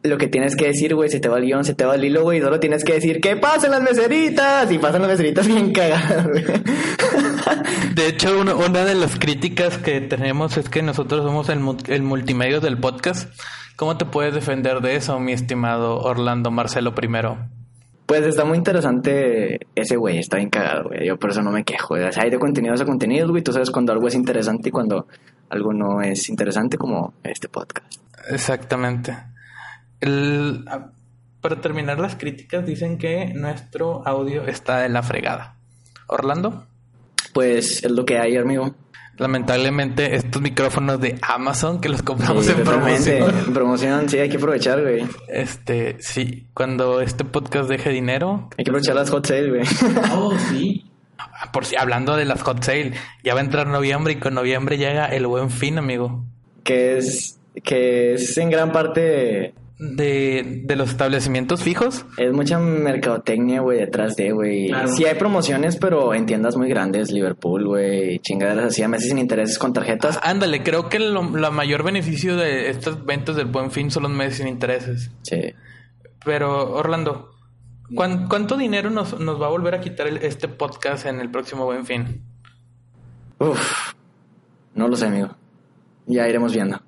lo 0.04 0.18
que 0.18 0.26
tienes 0.26 0.56
que 0.56 0.66
decir, 0.66 0.94
güey, 0.94 1.08
se 1.08 1.20
te 1.20 1.28
va 1.28 1.38
el 1.38 1.44
guion, 1.44 1.64
se 1.64 1.74
te 1.74 1.84
va 1.84 1.94
el 1.94 2.04
hilo, 2.04 2.22
güey, 2.22 2.40
solo 2.40 2.58
tienes 2.58 2.82
que 2.84 2.94
decir 2.94 3.20
que 3.20 3.36
pasen 3.36 3.70
las 3.70 3.82
meseritas 3.82 4.70
y 4.70 4.78
pasan 4.78 5.02
las 5.02 5.10
meseritas 5.12 5.46
bien 5.46 5.72
cagadas, 5.72 6.26
güey. 6.28 6.44
De 7.94 8.08
hecho, 8.08 8.40
una 8.40 8.84
de 8.84 8.94
las 8.94 9.18
críticas 9.18 9.78
que 9.78 10.00
tenemos 10.00 10.56
es 10.56 10.68
que 10.68 10.82
nosotros 10.82 11.22
somos 11.24 11.48
el, 11.48 11.60
el 11.88 12.02
multimedio 12.02 12.60
del 12.60 12.78
podcast. 12.78 13.30
¿Cómo 13.76 13.96
te 13.96 14.04
puedes 14.04 14.34
defender 14.34 14.80
de 14.80 14.96
eso, 14.96 15.18
mi 15.20 15.32
estimado 15.32 15.98
Orlando 15.98 16.50
Marcelo 16.50 16.94
primero? 16.94 17.38
Pues 18.06 18.22
está 18.24 18.44
muy 18.44 18.58
interesante 18.58 19.60
ese 19.74 19.96
güey, 19.96 20.18
está 20.18 20.36
bien 20.36 20.50
cagado, 20.50 20.88
güey. 20.88 21.06
Yo 21.06 21.18
por 21.18 21.30
eso 21.30 21.42
no 21.42 21.50
me 21.50 21.64
quejo. 21.64 21.94
O 21.94 22.12
sea, 22.12 22.24
hay 22.24 22.30
de 22.30 22.38
contenidos 22.38 22.80
a 22.80 22.84
contenidos, 22.84 23.30
güey. 23.30 23.42
Tú 23.42 23.52
sabes 23.52 23.70
cuando 23.70 23.92
algo 23.92 24.08
es 24.08 24.14
interesante 24.14 24.68
y 24.68 24.72
cuando 24.72 25.06
algo 25.48 25.72
no 25.72 26.02
es 26.02 26.28
interesante, 26.28 26.76
como 26.76 27.14
este 27.22 27.48
podcast. 27.48 27.94
Exactamente. 28.30 29.31
El- 30.02 30.64
a- 30.68 30.90
para 31.40 31.60
terminar 31.60 31.98
las 31.98 32.14
críticas, 32.16 32.64
dicen 32.66 32.98
que 32.98 33.32
nuestro 33.34 34.06
audio 34.06 34.46
está 34.46 34.78
de 34.80 34.88
la 34.88 35.02
fregada. 35.02 35.56
Orlando, 36.06 36.66
Pues 37.32 37.82
es 37.82 37.90
lo 37.90 38.04
que 38.04 38.18
hay, 38.18 38.36
amigo. 38.36 38.74
lamentablemente 39.16 40.14
estos 40.16 40.40
micrófonos 40.42 41.00
de 41.00 41.18
Amazon 41.22 41.80
que 41.80 41.88
los 41.88 41.98
Sí, 42.00 42.04
compramos 42.04 42.48
en 42.48 42.62
promoción. 42.64 43.38
En 43.46 43.52
promoción, 43.54 44.08
sí, 44.08 44.18
hay 44.18 44.28
que 44.28 44.36
aprovechar, 44.36 44.82
güey. 44.82 45.04
Este, 45.28 45.96
sí, 46.00 46.46
cuando 46.54 47.00
este 47.00 47.24
podcast 47.24 47.68
deje 47.68 47.90
dinero, 47.90 48.48
Hay 48.58 48.64
que 48.64 48.70
aprovechar 48.70 48.94
las 48.96 49.10
hot 49.10 49.26
sales, 49.26 49.48
güey. 49.48 49.62
Oh, 50.12 50.36
sí. 50.50 50.84
por 51.52 51.64
si 51.64 51.76
hablando 51.76 52.16
de 52.16 52.24
las 52.24 52.42
hot 52.42 52.62
sale, 52.62 52.92
ya 53.24 53.34
va 53.34 53.40
a 53.40 53.44
entrar 53.44 53.66
noviembre 53.66 54.12
y 54.14 54.16
con 54.16 54.34
noviembre 54.34 54.76
llega 54.78 55.06
el 55.06 55.26
buen 55.26 55.50
fin, 55.50 55.78
amigo. 55.78 56.24
que 56.64 56.98
es 56.98 57.38
que 57.64 58.14
es 58.14 58.36
en 58.38 58.48
gran 58.50 58.72
parte 58.72 59.54
De, 59.84 60.62
de 60.64 60.76
los 60.76 60.90
establecimientos 60.90 61.62
fijos, 61.64 62.06
es 62.16 62.32
mucha 62.32 62.56
mercadotecnia, 62.60 63.62
güey, 63.62 63.78
detrás 63.80 64.14
de, 64.14 64.30
güey. 64.30 64.68
Claro. 64.68 64.86
Sí 64.88 65.04
hay 65.06 65.16
promociones, 65.16 65.76
pero 65.76 66.14
en 66.14 66.24
tiendas 66.24 66.56
muy 66.56 66.68
grandes, 66.68 67.10
Liverpool, 67.10 67.66
güey, 67.66 68.20
chingaderas 68.20 68.66
así, 68.66 68.84
a 68.84 68.88
meses 68.88 69.08
sin 69.08 69.18
intereses 69.18 69.58
con 69.58 69.72
tarjetas. 69.72 70.20
ándale, 70.22 70.62
creo 70.62 70.88
que 70.88 71.00
lo, 71.00 71.36
la 71.36 71.50
mayor 71.50 71.82
beneficio 71.82 72.36
de 72.36 72.70
estas 72.70 73.04
ventas 73.04 73.34
del 73.34 73.46
buen 73.46 73.72
fin 73.72 73.90
son 73.90 74.04
los 74.04 74.12
meses 74.12 74.36
sin 74.36 74.46
intereses. 74.46 75.10
Sí. 75.22 75.52
Pero, 76.24 76.74
Orlando, 76.74 77.32
¿cuán- 77.92 78.28
¿cuánto 78.28 78.56
dinero 78.56 78.88
nos, 78.88 79.18
nos 79.18 79.42
va 79.42 79.46
a 79.46 79.50
volver 79.50 79.74
a 79.74 79.80
quitar 79.80 80.06
el- 80.06 80.18
este 80.18 80.46
podcast 80.46 81.06
en 81.06 81.18
el 81.18 81.28
próximo 81.28 81.64
buen 81.64 81.84
fin? 81.86 82.22
Uf, 83.40 83.92
no 84.76 84.86
lo 84.86 84.96
sé, 84.96 85.06
amigo. 85.06 85.30
Ya 86.06 86.28
iremos 86.28 86.52
viendo. 86.54 86.80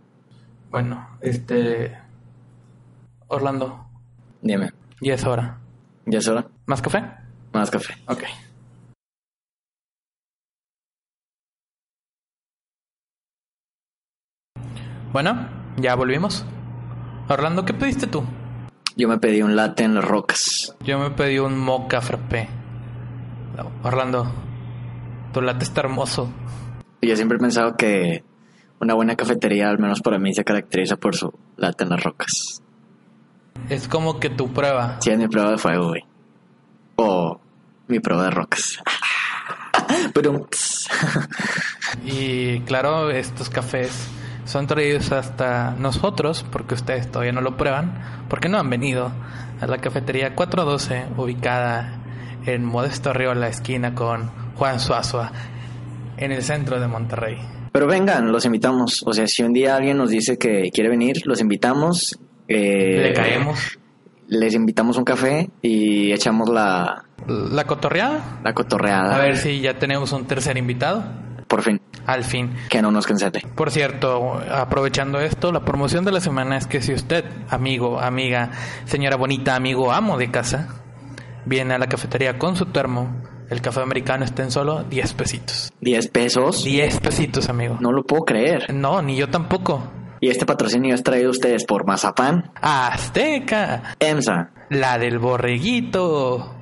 Bueno, 0.70 1.08
este... 1.22 2.03
Orlando, 3.28 3.86
Dime, 4.42 4.70
ya 5.00 5.14
es 5.14 5.24
hora. 5.24 5.58
¿ya 6.06 6.18
es 6.18 6.28
hora? 6.28 6.46
¿Más 6.66 6.82
café? 6.82 7.02
Más 7.52 7.70
café. 7.70 7.94
Ok. 8.06 8.24
Bueno, 15.12 15.48
ya 15.76 15.94
volvimos. 15.94 16.44
Orlando, 17.28 17.64
¿qué 17.64 17.72
pediste 17.72 18.06
tú? 18.06 18.24
Yo 18.96 19.08
me 19.08 19.18
pedí 19.18 19.42
un 19.42 19.56
latte 19.56 19.84
en 19.84 19.94
las 19.94 20.04
rocas. 20.04 20.76
Yo 20.80 20.98
me 20.98 21.10
pedí 21.10 21.38
un 21.38 21.58
mocha 21.58 22.00
frappé. 22.00 22.48
Orlando, 23.82 24.26
tu 25.32 25.40
latte 25.40 25.64
está 25.64 25.82
hermoso. 25.82 26.30
Yo 27.00 27.16
siempre 27.16 27.36
he 27.36 27.40
pensado 27.40 27.76
que 27.76 28.24
una 28.80 28.94
buena 28.94 29.16
cafetería, 29.16 29.70
al 29.70 29.78
menos 29.78 30.00
para 30.00 30.18
mí, 30.18 30.34
se 30.34 30.44
caracteriza 30.44 30.96
por 30.96 31.14
su 31.14 31.32
latte 31.56 31.84
en 31.84 31.90
las 31.90 32.02
rocas. 32.02 32.63
Es 33.68 33.88
como 33.88 34.20
que 34.20 34.30
tu 34.30 34.52
prueba. 34.52 34.98
Sí, 35.00 35.10
es 35.10 35.18
mi 35.18 35.28
prueba 35.28 35.50
de 35.52 35.58
fuego, 35.58 35.88
güey. 35.88 36.02
O 36.96 37.40
mi 37.88 38.00
prueba 38.00 38.24
de 38.24 38.30
rocas. 38.30 38.78
Pero... 40.14 40.46
Y 42.04 42.60
claro, 42.60 43.10
estos 43.10 43.50
cafés 43.50 44.08
son 44.44 44.66
traídos 44.66 45.12
hasta 45.12 45.70
nosotros, 45.78 46.44
porque 46.50 46.74
ustedes 46.74 47.10
todavía 47.10 47.32
no 47.32 47.40
lo 47.40 47.56
prueban, 47.56 48.26
porque 48.28 48.48
no 48.48 48.58
han 48.58 48.68
venido 48.68 49.12
a 49.60 49.66
la 49.66 49.78
cafetería 49.78 50.34
412, 50.34 51.06
ubicada 51.16 52.00
en 52.46 52.64
Modesto 52.64 53.10
Arriola, 53.10 53.48
esquina 53.48 53.94
con 53.94 54.30
Juan 54.56 54.80
Suazua, 54.80 55.32
en 56.16 56.32
el 56.32 56.42
centro 56.42 56.78
de 56.78 56.88
Monterrey. 56.88 57.38
Pero 57.72 57.86
vengan, 57.86 58.30
los 58.30 58.44
invitamos. 58.44 59.02
O 59.06 59.12
sea, 59.12 59.26
si 59.26 59.42
un 59.42 59.52
día 59.52 59.76
alguien 59.76 59.96
nos 59.96 60.10
dice 60.10 60.36
que 60.36 60.70
quiere 60.72 60.90
venir, 60.90 61.22
los 61.24 61.40
invitamos. 61.40 62.18
Eh, 62.48 63.00
Le 63.02 63.12
caemos. 63.14 63.78
les 64.28 64.54
invitamos 64.54 64.96
un 64.96 65.04
café 65.04 65.50
y 65.62 66.12
echamos 66.12 66.48
la, 66.48 67.04
¿La 67.26 67.64
cotorreada? 67.64 68.40
la 68.44 68.52
cotorreada. 68.54 69.16
A 69.16 69.18
ver 69.18 69.36
si 69.36 69.60
ya 69.60 69.78
tenemos 69.78 70.12
un 70.12 70.26
tercer 70.26 70.56
invitado. 70.56 71.04
Por 71.48 71.62
fin, 71.62 71.80
Al 72.06 72.24
fin. 72.24 72.52
que 72.70 72.80
no 72.82 72.90
nos 72.90 73.06
cancele. 73.06 73.42
Por 73.54 73.70
cierto, 73.70 74.40
aprovechando 74.50 75.20
esto, 75.20 75.52
la 75.52 75.64
promoción 75.64 76.04
de 76.04 76.10
la 76.12 76.20
semana 76.20 76.56
es 76.56 76.66
que 76.66 76.80
si 76.80 76.92
usted, 76.94 77.24
amigo, 77.50 78.00
amiga, 78.00 78.50
señora 78.86 79.16
bonita, 79.16 79.54
amigo, 79.54 79.92
amo 79.92 80.16
de 80.16 80.30
casa, 80.30 80.68
viene 81.44 81.74
a 81.74 81.78
la 81.78 81.86
cafetería 81.86 82.38
con 82.38 82.56
su 82.56 82.66
termo, 82.66 83.22
el 83.50 83.60
café 83.60 83.82
americano 83.82 84.24
está 84.24 84.42
en 84.42 84.50
solo 84.50 84.84
10 84.84 85.12
pesitos. 85.12 85.72
10 85.80 86.08
pesos. 86.08 86.64
10 86.64 87.00
pesitos, 87.00 87.48
amigo. 87.50 87.76
No 87.78 87.92
lo 87.92 88.02
puedo 88.04 88.24
creer. 88.24 88.72
No, 88.72 89.00
ni 89.02 89.16
yo 89.16 89.28
tampoco. 89.28 89.82
Y 90.24 90.30
este 90.30 90.46
patrocinio 90.46 90.94
es 90.94 91.02
traído 91.02 91.28
a 91.28 91.32
ustedes 91.32 91.66
por 91.66 91.86
Mazapán, 91.86 92.50
Azteca, 92.62 93.94
EMSA. 94.00 94.52
la 94.70 94.96
del 94.96 95.18
borreguito. 95.18 96.54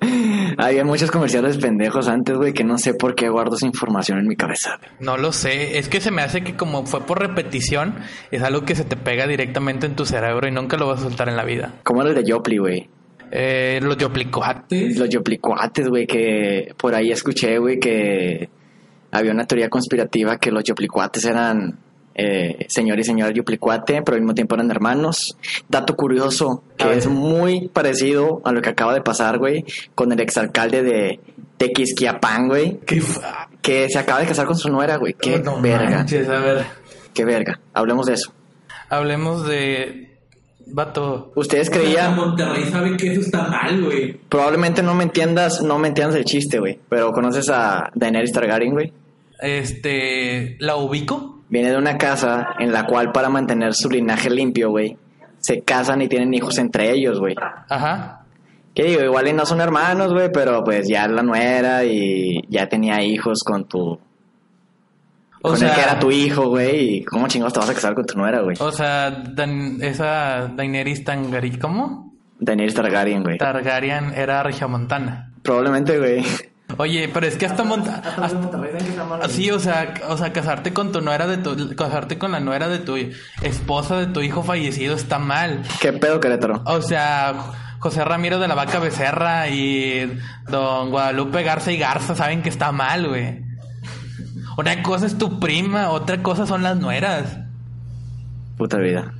Había 0.58 0.84
muchos 0.84 1.12
comerciales 1.12 1.58
pendejos 1.58 2.08
antes, 2.08 2.36
güey, 2.36 2.52
que 2.52 2.64
no 2.64 2.76
sé 2.76 2.94
por 2.94 3.14
qué 3.14 3.28
guardo 3.28 3.54
esa 3.54 3.66
información 3.66 4.18
en 4.18 4.26
mi 4.26 4.34
cabeza. 4.34 4.80
No 4.98 5.16
lo 5.16 5.30
sé, 5.30 5.78
es 5.78 5.88
que 5.88 6.00
se 6.00 6.10
me 6.10 6.22
hace 6.22 6.42
que 6.42 6.56
como 6.56 6.86
fue 6.86 7.06
por 7.06 7.20
repetición, 7.20 7.94
es 8.32 8.42
algo 8.42 8.62
que 8.62 8.74
se 8.74 8.82
te 8.82 8.96
pega 8.96 9.28
directamente 9.28 9.86
en 9.86 9.94
tu 9.94 10.04
cerebro 10.04 10.48
y 10.48 10.50
nunca 10.50 10.76
lo 10.76 10.88
vas 10.88 10.98
a 10.98 11.02
soltar 11.04 11.28
en 11.28 11.36
la 11.36 11.44
vida. 11.44 11.74
Como 11.84 12.02
el 12.02 12.16
de 12.16 12.24
Yopli, 12.24 12.58
güey. 12.58 12.90
Eh, 13.30 13.78
los 13.80 13.96
yoplicoates. 13.96 14.98
Los 14.98 15.08
yoplicuates, 15.08 15.88
güey, 15.88 16.04
que 16.04 16.74
por 16.76 16.96
ahí 16.96 17.12
escuché, 17.12 17.58
güey, 17.58 17.78
que 17.78 18.50
había 19.12 19.30
una 19.30 19.46
teoría 19.46 19.68
conspirativa 19.68 20.36
que 20.38 20.50
los 20.50 20.64
yoplicuates 20.64 21.24
eran 21.26 21.78
eh, 22.14 22.66
señor 22.68 22.98
y 22.98 23.04
señora 23.04 23.30
yoplicuate, 23.32 24.02
pero 24.02 24.16
al 24.16 24.20
mismo 24.22 24.34
tiempo 24.34 24.54
eran 24.54 24.70
hermanos. 24.70 25.36
Dato 25.68 25.96
curioso, 25.96 26.62
que 26.76 26.92
es 26.94 27.06
muy 27.06 27.68
parecido 27.68 28.40
a 28.44 28.52
lo 28.52 28.60
que 28.62 28.68
acaba 28.70 28.92
de 28.94 29.00
pasar, 29.02 29.38
güey, 29.38 29.64
con 29.94 30.12
el 30.12 30.20
exalcalde 30.20 30.82
de 30.82 31.20
Tequisquiapán, 31.56 32.48
güey, 32.48 32.78
¿Qué 32.86 33.00
fa- 33.00 33.48
que 33.62 33.88
se 33.88 33.98
acaba 33.98 34.20
de 34.20 34.26
casar 34.26 34.46
con 34.46 34.56
su 34.56 34.70
nuera, 34.70 34.96
güey. 34.96 35.14
Qué 35.14 35.38
No 35.38 35.60
verga, 35.60 35.98
manches, 35.98 36.28
a 36.28 36.38
ver, 36.40 36.64
qué 37.14 37.24
verga. 37.24 37.60
Hablemos 37.74 38.06
de 38.06 38.14
eso. 38.14 38.32
hablemos 38.88 39.46
de... 39.46 40.06
Vato, 40.72 41.32
Ustedes 41.34 41.68
creían, 41.68 42.14
Monterrey 42.14 42.64
sabe 42.70 42.96
que 42.96 43.10
eso 43.12 43.22
está 43.22 43.42
mal, 43.48 43.82
güey. 43.84 44.12
probablemente 44.28 44.82
no 44.84 44.94
me 44.94 45.02
entiendas, 45.02 45.62
no 45.62 45.78
me 45.80 45.88
entiendas 45.88 46.14
el 46.16 46.24
chiste, 46.24 46.60
güey, 46.60 46.78
pero 46.88 47.10
conoces 47.12 47.48
a 47.50 47.90
Daenerys 47.94 48.32
Targaryen, 48.32 48.72
güey. 48.74 48.92
este... 49.40 50.56
¿La 50.60 50.76
ubico? 50.76 51.39
Viene 51.50 51.70
de 51.70 51.76
una 51.76 51.98
casa 51.98 52.54
en 52.58 52.72
la 52.72 52.86
cual 52.86 53.12
para 53.12 53.28
mantener 53.28 53.74
su 53.74 53.90
linaje 53.90 54.30
limpio, 54.30 54.70
güey, 54.70 54.96
se 55.38 55.62
casan 55.62 56.00
y 56.00 56.08
tienen 56.08 56.32
hijos 56.32 56.56
entre 56.58 56.90
ellos, 56.92 57.18
güey. 57.18 57.34
Ajá. 57.68 58.22
Que 58.74 58.84
digo, 58.84 59.02
igual 59.02 59.26
y 59.28 59.32
no 59.32 59.44
son 59.44 59.60
hermanos, 59.60 60.12
güey, 60.12 60.30
pero 60.32 60.62
pues 60.62 60.86
ya 60.88 61.08
la 61.08 61.22
nuera 61.22 61.84
y 61.84 62.40
ya 62.48 62.68
tenía 62.68 63.02
hijos 63.02 63.42
con 63.42 63.64
tu... 63.66 63.98
O 65.42 65.48
con 65.48 65.56
sea, 65.56 65.70
el 65.70 65.74
que 65.74 65.80
era 65.80 65.98
tu 65.98 66.10
hijo, 66.10 66.48
güey, 66.50 66.96
y 66.98 67.04
cómo 67.04 67.26
chingados 67.26 67.54
te 67.54 67.60
vas 67.60 67.70
a 67.70 67.74
casar 67.74 67.94
con 67.94 68.04
tu 68.06 68.16
nuera, 68.18 68.42
güey. 68.42 68.56
O 68.60 68.70
sea, 68.70 69.10
Dan- 69.10 69.78
esa 69.82 70.48
Daenerys 70.54 71.02
Tangari... 71.02 71.58
¿Cómo? 71.58 72.12
Daenerys 72.38 72.74
Targaryen, 72.74 73.22
güey. 73.24 73.38
Targaryen 73.38 74.12
era 74.14 74.42
regiomontana. 74.42 75.32
Probablemente, 75.42 75.98
güey. 75.98 76.22
Oye, 76.76 77.08
pero 77.12 77.26
es 77.26 77.36
que 77.36 77.46
hasta 77.46 77.64
Monta... 77.64 77.96
hasta- 77.96 79.28
Sí, 79.28 79.50
o 79.50 79.58
sea, 79.58 79.94
o 80.08 80.16
sea, 80.16 80.32
casarte 80.32 80.72
con 80.72 80.92
tu 80.92 81.00
nuera 81.00 81.26
de 81.26 81.38
tu... 81.38 81.74
Casarte 81.76 82.18
con 82.18 82.32
la 82.32 82.40
nuera 82.40 82.68
de 82.68 82.78
tu 82.78 82.96
esposa 83.42 83.96
de 83.98 84.06
tu 84.06 84.20
hijo 84.20 84.42
fallecido 84.42 84.94
está 84.94 85.18
mal. 85.18 85.62
¿Qué 85.80 85.92
pedo, 85.92 86.20
Querétaro? 86.20 86.62
O 86.66 86.82
sea, 86.82 87.34
José 87.78 88.04
Ramiro 88.04 88.38
de 88.38 88.48
la 88.48 88.54
Vaca 88.54 88.78
Becerra 88.78 89.48
y 89.48 90.18
don 90.48 90.90
Guadalupe 90.90 91.42
Garza 91.42 91.72
y 91.72 91.78
Garza 91.78 92.14
saben 92.14 92.42
que 92.42 92.48
está 92.48 92.72
mal, 92.72 93.08
güey. 93.08 93.42
Una 94.58 94.82
cosa 94.82 95.06
es 95.06 95.16
tu 95.16 95.40
prima, 95.40 95.90
otra 95.90 96.22
cosa 96.22 96.46
son 96.46 96.62
las 96.62 96.76
nueras. 96.76 97.38
Puta 98.58 98.76
vida. 98.78 99.14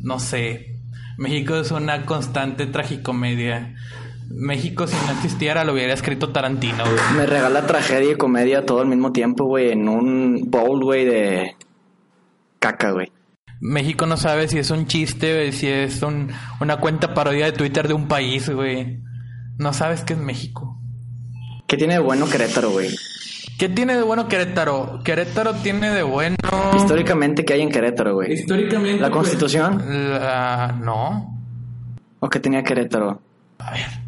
No 0.00 0.18
sé. 0.18 0.76
México 1.18 1.56
es 1.56 1.70
una 1.72 2.06
constante 2.06 2.66
tragicomedia. 2.66 3.74
México 4.30 4.86
si 4.86 4.94
no 5.06 5.12
existiera 5.12 5.64
lo 5.64 5.72
hubiera 5.72 5.92
escrito 5.94 6.30
Tarantino, 6.30 6.84
güey. 6.84 6.96
Me 7.16 7.26
regala 7.26 7.66
tragedia 7.66 8.12
y 8.12 8.16
comedia 8.16 8.66
todo 8.66 8.80
al 8.80 8.86
mismo 8.86 9.12
tiempo, 9.12 9.44
güey, 9.44 9.70
en 9.72 9.88
un 9.88 10.50
bowl, 10.50 10.82
güey, 10.84 11.04
de 11.04 11.56
caca, 12.58 12.90
güey. 12.92 13.10
México 13.60 14.06
no 14.06 14.16
sabe 14.16 14.46
si 14.48 14.58
es 14.58 14.70
un 14.70 14.86
chiste, 14.86 15.50
si 15.52 15.66
es 15.66 16.02
un- 16.02 16.30
una 16.60 16.76
cuenta 16.76 17.14
parodia 17.14 17.46
de 17.46 17.52
Twitter 17.52 17.88
de 17.88 17.94
un 17.94 18.06
país, 18.06 18.48
güey. 18.50 19.00
No 19.56 19.72
sabes 19.72 20.02
qué 20.04 20.12
es 20.12 20.18
México. 20.18 20.78
¿Qué 21.66 21.76
tiene 21.76 21.94
de 21.94 22.00
bueno 22.00 22.28
Querétaro, 22.28 22.70
güey? 22.70 22.88
¿Qué 23.58 23.68
tiene 23.68 23.96
de 23.96 24.02
bueno 24.02 24.28
Querétaro? 24.28 25.00
Querétaro 25.02 25.54
tiene 25.54 25.90
de 25.90 26.04
bueno... 26.04 26.36
Históricamente, 26.76 27.44
¿qué 27.44 27.54
hay 27.54 27.62
en 27.62 27.70
Querétaro, 27.70 28.14
güey? 28.14 28.32
Históricamente. 28.34 29.00
¿La 29.00 29.08
pues, 29.08 29.16
Constitución? 29.18 29.82
La- 30.10 30.78
no. 30.80 31.36
¿O 32.20 32.28
qué 32.28 32.38
tenía 32.38 32.62
Querétaro? 32.62 33.20
A 33.58 33.70
ver. 33.72 34.07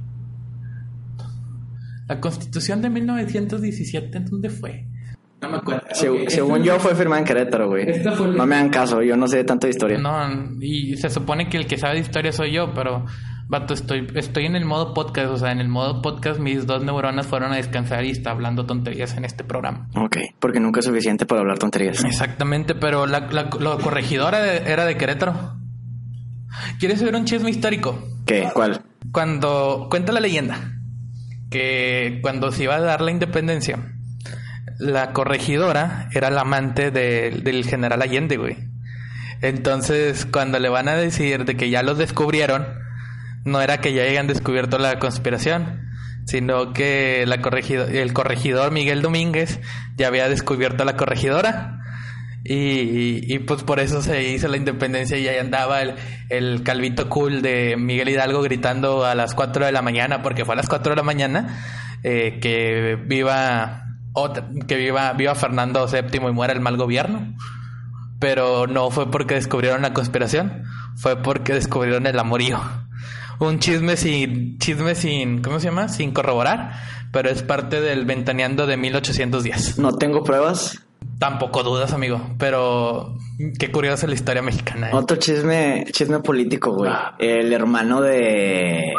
La 2.11 2.21
constitución 2.21 2.83
de 2.83 2.91
1917, 2.91 4.19
¿en 4.19 4.25
dónde 4.27 4.51
fue? 4.51 4.85
No 5.41 5.49
me 5.49 5.59
acuerdo. 5.59 5.83
Se- 5.93 6.29
según 6.29 6.65
yo, 6.65 6.81
fue 6.81 6.97
firmada 6.97 7.21
en 7.21 7.25
Querétaro, 7.25 7.69
güey. 7.69 7.87
No 8.37 8.47
me 8.47 8.57
hagan 8.57 8.69
caso, 8.71 9.01
yo 9.01 9.17
no 9.17 9.29
sé 9.29 9.45
tanto 9.45 9.69
de 9.69 9.71
historia. 9.71 9.97
No, 9.97 10.11
y 10.61 10.97
se 10.97 11.09
supone 11.09 11.49
que 11.49 11.57
el 11.57 11.67
que 11.69 11.79
sabe 11.79 11.95
de 11.95 12.01
historia 12.01 12.33
soy 12.33 12.51
yo, 12.53 12.75
pero, 12.75 13.07
vato, 13.47 13.75
estoy, 13.75 14.09
estoy 14.17 14.47
en 14.47 14.57
el 14.57 14.65
modo 14.65 14.93
podcast. 14.93 15.29
O 15.31 15.37
sea, 15.37 15.53
en 15.53 15.61
el 15.61 15.69
modo 15.69 16.03
podcast 16.03 16.41
mis 16.41 16.67
dos 16.67 16.83
neuronas 16.83 17.29
fueron 17.29 17.53
a 17.53 17.57
descansar 17.57 18.05
y 18.05 18.11
está 18.11 18.33
hablando 18.33 18.67
tonterías 18.67 19.17
en 19.17 19.25
este 19.25 19.45
programa. 19.45 19.89
Ok, 19.95 20.17
porque 20.41 20.59
nunca 20.59 20.81
es 20.81 20.87
suficiente 20.87 21.27
para 21.27 21.43
hablar 21.43 21.59
tonterías. 21.61 22.05
Exactamente, 22.05 22.75
pero 22.75 23.07
la, 23.07 23.21
la, 23.31 23.45
la 23.61 23.77
corregidora 23.77 24.41
de- 24.43 24.71
era 24.71 24.85
de 24.85 24.97
Querétaro. 24.97 25.55
¿Quieres 26.81 26.99
saber 26.99 27.15
un 27.15 27.25
chisme 27.25 27.51
histórico? 27.51 27.97
¿Qué? 28.27 28.49
¿Cuál? 28.53 28.83
Cuando 29.13 29.87
cuenta 29.89 30.13
la 30.13 30.19
leyenda 30.21 30.77
que 31.51 32.19
cuando 32.23 32.53
se 32.53 32.65
iba 32.65 32.77
a 32.77 32.81
dar 32.81 33.01
la 33.01 33.11
independencia, 33.11 33.79
la 34.79 35.13
corregidora 35.13 36.09
era 36.15 36.31
la 36.31 36.43
amante 36.43 36.91
de- 36.91 37.41
del 37.43 37.65
general 37.65 38.01
Allende, 38.03 38.37
güey. 38.37 38.57
Entonces, 39.43 40.27
cuando 40.27 40.59
le 40.59 40.69
van 40.69 40.89
a 40.89 40.95
decir 40.97 41.45
de 41.45 41.57
que 41.57 41.71
ya 41.71 41.83
los 41.83 41.99
descubrieron, 41.99 42.67
no 43.45 43.61
era 43.63 43.79
que 43.81 43.93
ya 43.93 44.03
hayan 44.03 44.27
descubierto 44.27 44.79
la 44.79 44.99
conspiración, 44.99 45.89
sino 46.27 46.73
que 46.73 47.25
la 47.27 47.41
corregido- 47.41 47.87
el 47.89 48.13
corregidor 48.13 48.71
Miguel 48.71 49.03
Domínguez 49.03 49.61
ya 49.97 50.09
había 50.09 50.29
descubierto 50.29 50.85
la 50.85 50.97
corregidora. 50.97 51.80
Y, 52.45 53.35
y- 53.35 53.39
pues 53.41 53.63
por 53.65 53.81
eso 53.81 54.01
se 54.03 54.23
hizo 54.31 54.49
la 54.49 54.57
independencia 54.57 55.19
y 55.19 55.29
ahí 55.29 55.39
andaba 55.39 55.83
el, 55.83 55.95
el 56.31 56.63
calvito 56.63 57.09
cool 57.09 57.43
de 57.43 57.77
Miguel 57.77 58.09
Hidalgo 58.09 58.41
gritando 58.43 59.05
a 59.05 59.15
las 59.15 59.35
4 59.35 59.67
de 59.67 59.73
la 59.73 59.83
mañana, 59.83 60.23
porque 60.23 60.45
fue 60.45 60.55
a 60.55 60.57
las 60.57 60.69
4 60.69 60.91
de 60.93 60.97
la 60.97 61.03
mañana, 61.03 61.63
eh, 62.03 62.39
que 62.41 62.97
viva 62.97 63.85
que 64.67 64.77
viva, 64.77 65.13
viva 65.13 65.35
Fernando 65.35 65.87
VII 65.87 66.17
y 66.17 66.33
muera 66.33 66.53
el 66.53 66.61
mal 66.61 66.77
gobierno. 66.77 67.35
Pero 68.19 68.67
no 68.67 68.91
fue 68.91 69.11
porque 69.11 69.35
descubrieron 69.35 69.83
la 69.83 69.95
conspiración, 69.95 70.65
fue 70.97 71.17
porque 71.23 71.55
descubrieron 71.55 72.07
el 72.07 72.19
amorío. 72.19 72.61
Un 73.39 73.59
chisme 73.59 73.97
sin, 73.97 74.59
chisme 74.59 74.95
sin, 74.95 75.41
¿cómo 75.43 75.61
se 75.61 75.67
llama? 75.69 75.89
Sin 75.89 76.13
corroborar, 76.13 76.73
pero 77.13 77.31
es 77.31 77.43
parte 77.43 77.81
del 77.81 78.05
ventaneando 78.05 78.67
de 78.67 78.77
1810. 78.77 79.79
No 79.79 79.93
tengo 79.97 80.23
pruebas. 80.25 80.83
Tampoco 81.21 81.63
dudas, 81.63 81.93
amigo, 81.93 82.21
pero 82.39 83.15
qué 83.59 83.71
curiosa 83.71 84.07
la 84.09 84.15
historia 84.15 84.43
mexicana. 84.43 84.89
¿eh? 84.89 84.93
Otro 84.95 85.17
chisme, 85.19 85.85
chisme 85.93 86.19
político, 86.21 86.73
güey. 86.75 86.91
El 87.19 87.53
hermano 87.53 88.01
de... 88.01 88.93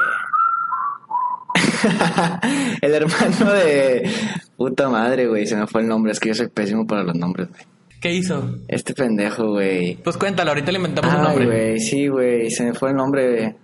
el 2.82 2.94
hermano 2.94 3.52
de... 3.54 4.10
Puta 4.56 4.90
madre, 4.90 5.28
güey. 5.28 5.46
Se 5.48 5.56
me 5.56 5.68
fue 5.68 5.82
el 5.82 5.88
nombre. 5.88 6.12
Es 6.12 6.20
que 6.20 6.30
yo 6.30 6.36
soy 6.36 6.48
pésimo 6.48 6.86
para 6.86 7.04
los 7.04 7.16
nombres, 7.16 7.50
güey. 7.50 7.64
¿Qué 8.00 8.14
hizo? 8.14 8.56
Este 8.68 8.94
pendejo, 8.94 9.50
güey. 9.54 9.96
Pues 10.04 10.18
cuéntalo, 10.18 10.52
ahorita 10.52 10.72
le 10.72 10.78
inventamos 10.78 11.12
un 11.14 11.20
Ay, 11.20 11.26
nombre. 11.28 11.46
güey. 11.46 11.80
Sí, 11.80 12.08
güey. 12.08 12.50
Se 12.52 12.64
me 12.66 12.74
fue 12.74 12.90
el 12.92 12.96
nombre. 12.96 13.56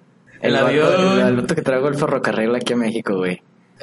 El 0.41 0.53
vato- 0.53 0.65
avión. 0.67 1.19
El, 1.27 1.39
el 1.39 1.45
que 1.47 1.61
traigo 1.61 1.87
el 1.87 1.95
ferrocarril 1.95 2.55
aquí 2.55 2.73
a 2.73 2.77
México, 2.77 3.15
güey. 3.17 3.41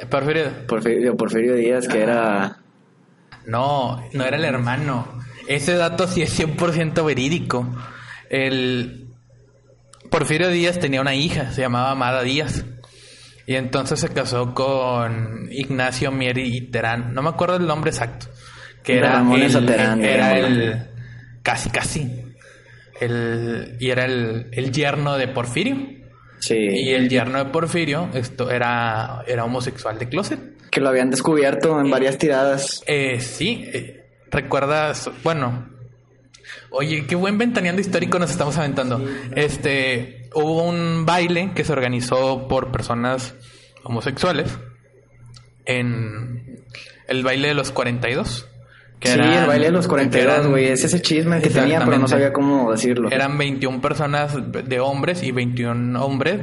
Porfirio. 0.09 0.45
Porfirio, 0.67 1.15
Porfirio 1.15 1.55
Díaz, 1.55 1.87
que 1.87 2.01
era... 2.01 2.57
No, 3.47 4.03
no 4.13 4.25
era 4.25 4.37
el 4.37 4.45
hermano. 4.45 5.19
Ese 5.47 5.75
dato 5.75 6.07
sí 6.07 6.21
es 6.21 6.39
100% 6.39 7.05
verídico. 7.05 7.67
El 8.29 9.07
Porfirio 10.09 10.49
Díaz 10.49 10.79
tenía 10.79 11.01
una 11.01 11.15
hija, 11.15 11.51
se 11.51 11.61
llamaba 11.61 11.91
Amada 11.91 12.23
Díaz. 12.23 12.65
Y 13.47 13.55
entonces 13.55 13.99
se 13.99 14.09
casó 14.09 14.53
con 14.53 15.49
Ignacio 15.51 16.11
Mier 16.11 16.37
y 16.39 16.61
Terán. 16.61 17.13
No 17.13 17.21
me 17.21 17.29
acuerdo 17.29 17.57
el 17.57 17.67
nombre 17.67 17.91
exacto. 17.91 18.27
Que 18.83 18.97
era 18.97 19.19
el, 19.21 19.65
Terán, 19.65 20.03
era 20.03 20.37
el 20.37 20.89
casi 21.43 21.69
casi. 21.69 22.23
El, 22.99 23.77
y 23.79 23.89
era 23.89 24.05
el, 24.05 24.47
el 24.51 24.71
yerno 24.71 25.17
de 25.17 25.27
Porfirio. 25.27 25.75
Sí. 26.39 26.55
Y 26.55 26.91
el 26.91 27.09
yerno 27.09 27.37
de 27.43 27.45
Porfirio 27.45 28.09
esto 28.13 28.49
era, 28.49 29.23
era 29.27 29.43
homosexual 29.45 29.99
de 29.99 30.09
closet. 30.09 30.39
Que 30.75 30.81
lo 30.81 30.89
habían 30.89 31.09
descubierto 31.09 31.79
en 31.79 31.89
varias 31.89 32.17
tiradas. 32.17 32.83
Eh, 32.85 33.21
sí, 33.21 33.63
eh, 33.73 34.05
recuerdas, 34.29 35.09
bueno, 35.23 35.69
oye, 36.69 37.05
qué 37.07 37.15
buen 37.15 37.37
ventaneando 37.37 37.79
histórico 37.79 38.19
nos 38.19 38.29
estamos 38.29 38.57
aventando. 38.57 39.01
Este, 39.35 40.29
hubo 40.33 40.63
un 40.63 41.05
baile 41.05 41.51
que 41.55 41.63
se 41.63 41.71
organizó 41.71 42.47
por 42.49 42.73
personas 42.73 43.35
homosexuales 43.83 44.57
en 45.65 46.63
el 47.07 47.23
baile 47.23 47.47
de 47.49 47.53
los 47.53 47.71
42. 47.71 48.47
Que 48.99 49.09
sí, 49.09 49.13
eran- 49.15 49.33
el 49.43 49.47
baile 49.47 49.65
de 49.67 49.71
los 49.71 49.85
que 49.85 49.89
42, 49.89 50.33
eran- 50.37 50.49
güey. 50.51 50.65
Es 50.67 50.83
ese 50.83 51.01
chisme 51.01 51.41
que 51.41 51.49
tenía, 51.49 51.83
pero 51.85 51.97
no 51.99 52.07
sabía 52.07 52.33
cómo 52.33 52.71
decirlo. 52.71 53.09
Eran 53.11 53.37
21 53.37 53.81
personas 53.81 54.33
de 54.51 54.79
hombres 54.79 55.23
y 55.23 55.31
21 55.31 55.95
hombres 56.03 56.39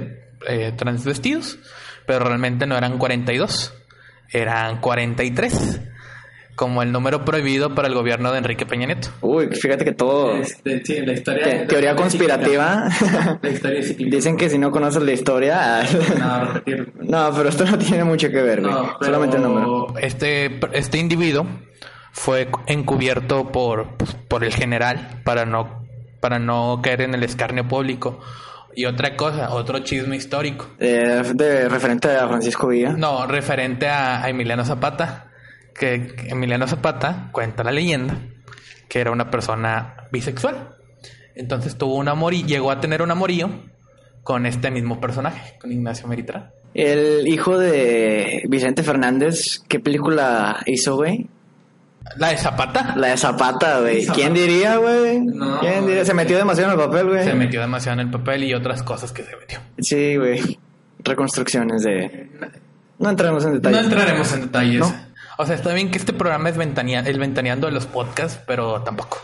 eh, 0.49 0.73
transvestidos, 0.77 1.59
pero 2.07 2.25
realmente 2.25 2.67
no 2.67 2.77
eran 2.77 2.99
42, 2.99 3.75
eran 4.33 4.81
43, 4.81 5.81
como 6.55 6.83
el 6.83 6.93
número 6.93 7.25
prohibido 7.25 7.75
para 7.75 7.89
el 7.89 7.95
gobierno 7.95 8.31
de 8.33 8.39
Enrique 8.39 8.67
Peña 8.67 8.87
Nieto. 8.87 9.09
Uy, 9.23 9.49
fíjate 9.49 9.85
que 9.85 9.93
todo. 9.93 10.35
Este, 10.37 10.85
sí, 10.85 11.01
la 11.05 11.13
historia. 11.15 11.45
te- 11.45 11.67
teoría 11.67 11.97
conspirativa. 11.97 12.89
La 13.41 13.51
historia. 13.51 13.81
Dicen 13.99 14.37
que 14.37 14.51
si 14.51 14.59
no 14.59 14.71
conoces 14.71 15.03
la 15.03 15.13
historia. 15.13 15.83
No, 16.19 16.45
repetir. 16.45 16.93
no, 17.01 17.31
pero 17.35 17.49
esto 17.49 17.65
no 17.65 17.79
tiene 17.79 18.05
mucho 18.05 18.29
que 18.31 18.43
ver, 18.43 18.61
güey. 18.61 18.73
No, 18.73 18.97
pero- 18.99 19.05
Solamente 19.13 19.37
el 19.39 19.43
número. 19.43 19.95
Este, 19.99 20.61
este 20.73 20.99
individuo 20.99 21.47
fue 22.13 22.49
encubierto 22.67 23.51
por, 23.51 23.97
por 24.29 24.45
el 24.45 24.53
general 24.55 25.23
para 25.25 25.47
no, 25.47 25.87
para 26.21 26.39
no 26.39 26.81
caer 26.83 27.01
en 27.03 27.15
el 27.15 27.23
escarnio 27.23 27.67
público. 27.67 28.21
Y 28.75 28.85
otra 28.87 29.17
cosa, 29.17 29.51
otro 29.53 29.81
chisme 29.81 30.17
histórico. 30.17 30.69
Eh, 30.79 31.23
de 31.35 31.69
referente 31.69 32.09
a 32.09 32.27
Francisco 32.29 32.69
Villa. 32.69 32.91
No, 32.93 33.27
referente 33.27 33.89
a, 33.89 34.25
a 34.25 34.29
Emiliano 34.29 34.65
Zapata, 34.65 35.31
que, 35.75 36.15
que 36.17 36.29
Emiliano 36.29 36.67
Zapata 36.67 37.29
cuenta 37.33 37.63
la 37.63 37.73
leyenda 37.73 38.17
que 38.93 39.01
era 39.01 39.11
una 39.11 39.31
persona 39.31 40.07
bisexual. 40.13 40.77
Entonces 41.35 41.79
tuvo 41.79 41.97
un 41.97 42.09
amor 42.09 42.35
y 42.35 42.43
llegó 42.43 42.71
a 42.71 42.79
tener 42.79 43.01
un 43.01 43.11
amorío 43.11 43.49
con 44.23 44.45
este 44.45 44.71
mismo 44.71 45.01
personaje, 45.01 45.57
con 45.59 45.73
Ignacio 45.73 46.07
Meritra. 46.07 46.53
El 46.75 47.27
hijo 47.27 47.59
de 47.59 48.43
Vicente 48.51 48.83
Fernández, 48.83 49.63
¿qué 49.67 49.81
película 49.81 50.63
hizo, 50.67 50.97
güey? 50.97 51.31
La 52.17 52.29
de 52.31 52.37
Zapata 52.37 52.95
La 52.97 53.09
de 53.09 53.17
Zapata, 53.17 53.81
güey. 53.81 54.07
¿Quién 54.07 54.35
diría, 54.35 54.77
güey? 54.77 55.21
No, 55.21 55.61
¿Quién 55.61 55.87
diría? 55.87 56.05
Se 56.05 56.15
metió 56.15 56.37
demasiado 56.37 56.73
en 56.73 56.79
el 56.81 56.87
papel, 56.87 57.09
güey. 57.09 57.25
se 57.25 57.35
metió 57.35 57.61
demasiado 57.61 58.01
en 58.01 58.07
el 58.07 58.13
papel 58.13 58.45
y 58.45 58.55
otras 58.55 58.83
cosas 58.83 59.13
que 59.13 59.23
se 59.23 59.37
metió. 59.37 59.61
Sí, 59.79 60.17
güey. 60.17 60.59
Reconstrucciones 61.01 61.83
de... 61.83 62.31
No 62.99 63.11
entraremos 63.11 63.45
en 63.45 63.51
No 63.51 63.55
detalles. 63.57 63.85
entraremos 63.85 64.33
en 64.35 64.41
detalles. 64.43 64.81
No. 64.81 64.95
O 65.39 65.47
sea, 65.47 65.55
está 65.57 65.73
bien 65.75 65.91
que 65.91 65.99
este 65.99 66.13
programa 66.13 66.49
es 66.51 66.57
ventanea- 66.57 67.07
el 67.07 67.19
ventaneando 67.19 67.67
de 67.67 67.73
los 67.73 67.87
podcasts, 67.87 68.41
pero 68.47 68.83
tampoco. 68.83 69.19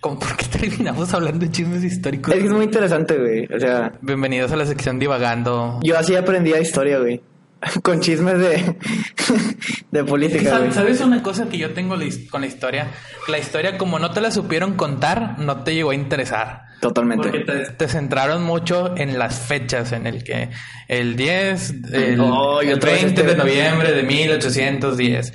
¿Cómo 0.00 0.18
por 0.18 0.36
qué 0.36 0.46
terminamos 0.46 1.12
hablando 1.14 1.44
de 1.44 1.50
chismes 1.50 1.82
históricos? 1.84 2.32
Es 2.34 2.40
que 2.40 2.46
es 2.46 2.52
muy 2.52 2.64
interesante, 2.64 3.18
güey. 3.18 3.46
O 3.54 3.58
sea, 3.58 3.92
Bienvenidos 4.00 4.52
a 4.52 4.56
la 4.56 4.66
sección 4.66 4.98
divagando. 4.98 5.80
yo 5.82 5.98
así 5.98 6.14
aprendí 6.14 6.52
a 6.52 6.60
historia, 6.60 6.98
güey. 6.98 7.20
Con 7.82 8.00
chismes 8.00 8.38
de... 8.38 8.76
de 9.90 10.04
política, 10.04 10.58
¿Sabes, 10.72 11.00
una 11.00 11.22
cosa 11.22 11.48
que 11.48 11.58
yo 11.58 11.72
tengo 11.72 11.96
con 12.30 12.40
la 12.40 12.46
historia? 12.46 12.88
La 13.28 13.38
historia, 13.38 13.78
como 13.78 13.98
no 13.98 14.10
te 14.10 14.20
la 14.20 14.30
supieron 14.30 14.74
contar, 14.74 15.38
no 15.38 15.62
te 15.62 15.74
llegó 15.74 15.90
a 15.90 15.94
interesar. 15.94 16.64
Totalmente. 16.80 17.28
Porque 17.28 17.44
te- 17.44 17.70
Te 17.72 17.88
centraron 17.88 18.42
mucho 18.42 18.96
en 18.96 19.18
las 19.18 19.38
fechas, 19.38 19.92
en 19.92 20.06
el 20.08 20.24
que 20.24 20.50
el 20.88 21.14
10, 21.16 21.74
el, 21.92 22.20
Oh, 22.20 22.60
el 22.60 22.74
otra 22.74 22.90
vez 22.92 23.04
20 23.04 23.20
este- 23.20 23.32
de 23.32 23.38
noviembre 23.38 23.92
de 23.92 24.02
1810, 24.02 25.32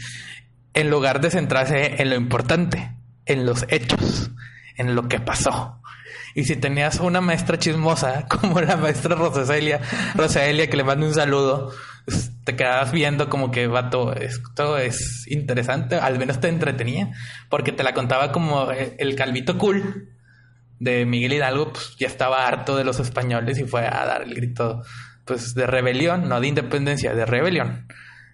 en 0.74 0.90
lugar 0.90 1.22
de 1.22 1.30
centrarse 1.32 2.02
en 2.02 2.10
lo 2.10 2.16
importante, 2.16 2.92
en 3.26 3.46
los 3.46 3.66
hechos, 3.70 4.32
en 4.76 4.96
lo 4.96 5.08
que 5.08 5.20
pasó. 5.22 5.82
Y 6.36 6.44
si 6.44 6.56
tenías 6.58 7.00
una 7.00 7.22
maestra 7.22 7.58
chismosa 7.58 8.26
como 8.30 8.60
la 8.60 8.76
maestra 8.76 9.16
Rosaelia, 9.16 9.80
Rosaelia 10.16 10.70
que 10.70 10.76
le 10.78 10.84
mando 10.84 11.06
un 11.08 11.14
saludo, 11.14 11.72
te 12.44 12.56
quedabas 12.56 12.92
viendo 12.92 13.30
como 13.30 13.52
que 13.52 13.68
vato, 13.68 14.14
esto 14.14 14.78
es 14.78 15.28
interesante, 15.28 15.96
al 15.96 16.18
menos 16.18 16.40
te 16.40 16.48
entretenía, 16.48 17.12
porque 17.50 17.72
te 17.72 17.84
la 17.84 17.94
contaba 17.94 18.32
como 18.32 18.72
eh, 18.72 18.96
el 19.00 19.16
calvito 19.16 19.58
cool 19.58 20.10
de 20.80 21.06
Miguel 21.06 21.34
Hidalgo, 21.34 21.74
pues 21.74 21.96
ya 21.98 22.08
estaba 22.08 22.48
harto 22.48 22.78
de 22.78 22.84
los 22.84 23.00
españoles 23.00 23.60
y 23.60 23.66
fue 23.66 23.86
a 23.86 24.06
dar 24.06 24.24
el 24.24 24.34
grito 24.34 24.84
pues 25.26 25.56
de 25.56 25.68
rebelión, 25.68 26.30
no 26.30 26.40
de 26.40 26.48
independencia, 26.48 27.14
de 27.14 27.26
rebelión. 27.26 27.88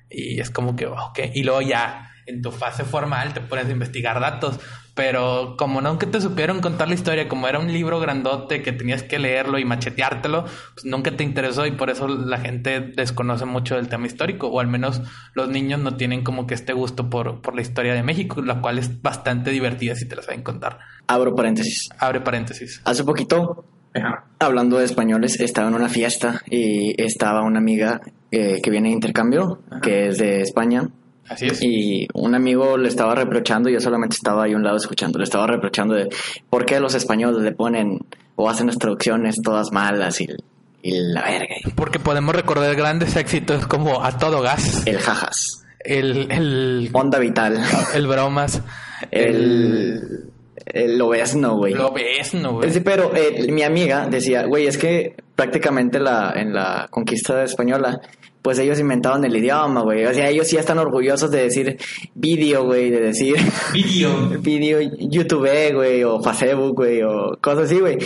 Y 0.09 0.39
es 0.39 0.51
como 0.51 0.75
que, 0.75 0.85
ok, 0.85 1.19
y 1.33 1.43
luego 1.43 1.61
ya 1.61 2.11
en 2.27 2.41
tu 2.41 2.51
fase 2.51 2.83
formal 2.83 3.33
te 3.33 3.41
pones 3.41 3.65
a 3.65 3.71
investigar 3.71 4.19
datos, 4.19 4.59
pero 4.95 5.55
como 5.57 5.81
nunca 5.81 6.05
te 6.07 6.21
supieron 6.21 6.61
contar 6.61 6.87
la 6.87 6.93
historia, 6.93 7.27
como 7.27 7.47
era 7.47 7.59
un 7.59 7.71
libro 7.71 7.99
grandote 7.99 8.61
que 8.61 8.71
tenías 8.71 9.01
que 9.01 9.17
leerlo 9.17 9.57
y 9.57 9.65
macheteártelo, 9.65 10.43
pues 10.43 10.85
nunca 10.85 11.11
te 11.15 11.23
interesó 11.23 11.65
y 11.65 11.71
por 11.71 11.89
eso 11.89 12.07
la 12.07 12.37
gente 12.37 12.79
desconoce 12.79 13.45
mucho 13.45 13.75
del 13.75 13.89
tema 13.89 14.05
histórico, 14.05 14.47
o 14.47 14.59
al 14.59 14.67
menos 14.67 15.01
los 15.33 15.49
niños 15.49 15.79
no 15.79 15.95
tienen 15.95 16.23
como 16.23 16.45
que 16.45 16.53
este 16.53 16.73
gusto 16.73 17.09
por, 17.09 17.41
por 17.41 17.55
la 17.55 17.61
historia 17.61 17.93
de 17.93 18.03
México, 18.03 18.41
la 18.41 18.61
cual 18.61 18.77
es 18.77 19.01
bastante 19.01 19.49
divertida 19.49 19.95
si 19.95 20.07
te 20.07 20.15
la 20.15 20.21
saben 20.21 20.43
contar. 20.43 20.79
Abro 21.07 21.33
paréntesis. 21.35 21.89
Abre 21.97 22.21
paréntesis. 22.21 22.81
Hace 22.85 23.03
poquito, 23.03 23.65
Ajá. 23.95 24.25
hablando 24.39 24.77
de 24.77 24.85
españoles, 24.85 25.39
estaba 25.39 25.67
en 25.69 25.75
una 25.75 25.89
fiesta 25.89 26.41
y 26.49 27.01
estaba 27.01 27.41
una 27.41 27.59
amiga 27.59 28.01
eh, 28.31 28.61
que 28.61 28.69
viene 28.69 28.89
de 28.89 28.95
intercambio, 28.95 29.63
que 29.81 30.07
es 30.07 30.17
de 30.17 30.41
España. 30.41 30.89
Así 31.29 31.47
es. 31.47 31.61
Y 31.61 32.07
un 32.13 32.35
amigo 32.35 32.77
le 32.77 32.89
estaba 32.89 33.15
reprochando, 33.15 33.69
yo 33.69 33.79
solamente 33.79 34.15
estaba 34.15 34.43
ahí 34.43 34.53
a 34.53 34.55
un 34.57 34.63
lado 34.63 34.77
escuchando, 34.77 35.17
le 35.17 35.23
estaba 35.23 35.47
reprochando 35.47 35.95
de 35.95 36.09
por 36.49 36.65
qué 36.65 36.79
los 36.79 36.95
españoles 36.95 37.41
le 37.41 37.51
ponen 37.53 37.99
o 38.35 38.49
hacen 38.49 38.67
las 38.67 38.77
traducciones 38.77 39.41
todas 39.41 39.71
malas 39.71 40.19
y, 40.21 40.27
y 40.81 40.91
la 41.13 41.23
verga, 41.23 41.55
Porque 41.75 41.99
podemos 41.99 42.35
recordar 42.35 42.75
grandes 42.75 43.15
éxitos 43.15 43.67
como 43.67 44.03
A 44.03 44.17
Todo 44.17 44.41
Gas, 44.41 44.85
el 44.85 44.99
jajas, 44.99 45.63
el, 45.79 46.31
el, 46.31 46.89
onda 46.93 47.19
vital, 47.19 47.57
el 47.93 48.07
Bromas, 48.07 48.61
el, 49.11 50.29
el 50.65 51.01
obesno, 51.01 51.57
güey. 51.57 51.73
Lo 51.73 51.91
ves, 51.93 52.33
¿no, 52.33 52.53
güey? 52.53 52.71
Sí, 52.71 52.79
pero 52.81 53.15
eh, 53.15 53.51
mi 53.51 53.63
amiga 53.63 54.07
decía, 54.07 54.45
güey, 54.45 54.67
es 54.67 54.77
que 54.77 55.15
prácticamente 55.35 55.99
la, 55.99 56.33
en 56.35 56.53
la 56.53 56.87
conquista 56.89 57.43
española, 57.43 58.01
pues 58.43 58.59
ellos 58.59 58.77
inventaron 58.77 59.23
el 59.23 59.35
idioma, 59.35 59.81
güey. 59.81 60.05
O 60.05 60.13
sea, 60.13 60.29
ellos 60.29 60.47
sí 60.47 60.57
están 60.57 60.77
orgullosos 60.77 61.31
de 61.31 61.43
decir 61.43 61.77
video, 62.13 62.65
güey, 62.65 62.91
de 62.91 62.99
decir 62.99 63.35
Video. 63.73 64.29
video 64.41 64.81
YouTube, 64.81 65.73
güey, 65.73 66.03
o 66.03 66.21
Facebook, 66.21 66.75
güey, 66.75 67.01
o 67.01 67.37
cosas 67.41 67.65
así, 67.65 67.79
güey. 67.79 67.97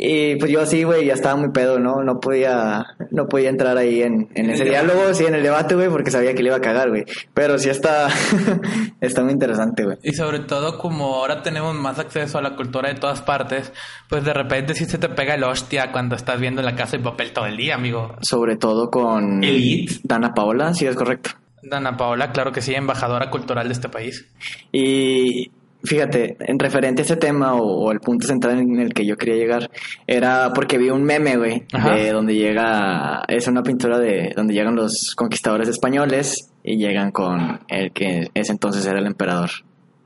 Y 0.00 0.36
pues 0.36 0.52
yo 0.52 0.60
así, 0.60 0.84
güey, 0.84 1.06
ya 1.06 1.14
estaba 1.14 1.34
muy 1.34 1.50
pedo, 1.50 1.80
¿no? 1.80 2.04
No 2.04 2.20
podía, 2.20 2.86
no 3.10 3.26
podía 3.26 3.48
entrar 3.48 3.76
ahí 3.76 4.02
en, 4.02 4.28
en 4.34 4.44
En 4.44 4.50
ese 4.50 4.64
diálogo, 4.64 5.12
sí, 5.12 5.26
en 5.26 5.34
el 5.34 5.42
debate, 5.42 5.74
güey, 5.74 5.88
porque 5.88 6.12
sabía 6.12 6.34
que 6.34 6.42
le 6.42 6.50
iba 6.50 6.56
a 6.56 6.60
cagar, 6.60 6.90
güey. 6.90 7.04
Pero 7.34 7.58
sí 7.58 7.68
está, 7.68 8.08
está 9.00 9.24
muy 9.24 9.32
interesante, 9.32 9.84
güey. 9.84 9.98
Y 10.04 10.12
sobre 10.12 10.38
todo 10.38 10.78
como 10.78 11.16
ahora 11.16 11.42
tenemos 11.42 11.74
más 11.74 11.98
acceso 11.98 12.38
a 12.38 12.42
la 12.42 12.54
cultura 12.54 12.88
de 12.88 12.94
todas 12.94 13.22
partes, 13.22 13.72
pues 14.08 14.24
de 14.24 14.32
repente 14.32 14.74
sí 14.74 14.84
se 14.84 14.98
te 14.98 15.08
pega 15.08 15.34
el 15.34 15.42
hostia 15.42 15.90
cuando 15.90 16.14
estás 16.14 16.38
viendo 16.38 16.60
en 16.60 16.66
la 16.66 16.76
casa 16.76 16.96
de 16.96 17.02
papel 17.02 17.32
todo 17.32 17.46
el 17.46 17.56
día, 17.56 17.74
amigo. 17.74 18.14
Sobre 18.20 18.56
todo 18.56 18.90
con 18.90 19.42
Elite. 19.42 19.96
Dana 20.04 20.32
Paola, 20.32 20.72
sí 20.74 20.86
es 20.86 20.94
correcto. 20.94 21.30
Dana 21.62 21.96
Paola, 21.96 22.30
claro 22.30 22.52
que 22.52 22.62
sí, 22.62 22.72
embajadora 22.72 23.30
cultural 23.30 23.66
de 23.66 23.72
este 23.72 23.88
país. 23.88 24.26
Y 24.70 25.50
fíjate, 25.82 26.36
en 26.40 26.58
referente 26.58 27.02
a 27.02 27.04
ese 27.04 27.16
tema 27.16 27.54
o, 27.54 27.84
o 27.86 27.92
el 27.92 28.00
punto 28.00 28.26
central 28.26 28.58
en 28.58 28.78
el 28.80 28.92
que 28.92 29.06
yo 29.06 29.16
quería 29.16 29.36
llegar, 29.36 29.70
era 30.06 30.52
porque 30.54 30.78
vi 30.78 30.90
un 30.90 31.04
meme, 31.04 31.36
güey, 31.36 31.64
de 31.72 32.12
donde 32.12 32.34
llega, 32.34 33.22
es 33.28 33.46
una 33.48 33.62
pintura 33.62 33.98
de 33.98 34.32
donde 34.36 34.54
llegan 34.54 34.76
los 34.76 35.14
conquistadores 35.16 35.68
españoles 35.68 36.52
y 36.62 36.76
llegan 36.76 37.10
con 37.10 37.60
el 37.68 37.92
que 37.92 38.28
ese 38.34 38.52
entonces 38.52 38.84
era 38.86 38.98
el 38.98 39.06
emperador 39.06 39.50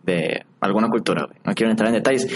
de 0.05 0.45
alguna 0.63 0.89
cultura, 0.89 1.29
no 1.45 1.55
quiero 1.55 1.71
entrar 1.71 1.89
en 1.89 1.97
detalles. 1.97 2.27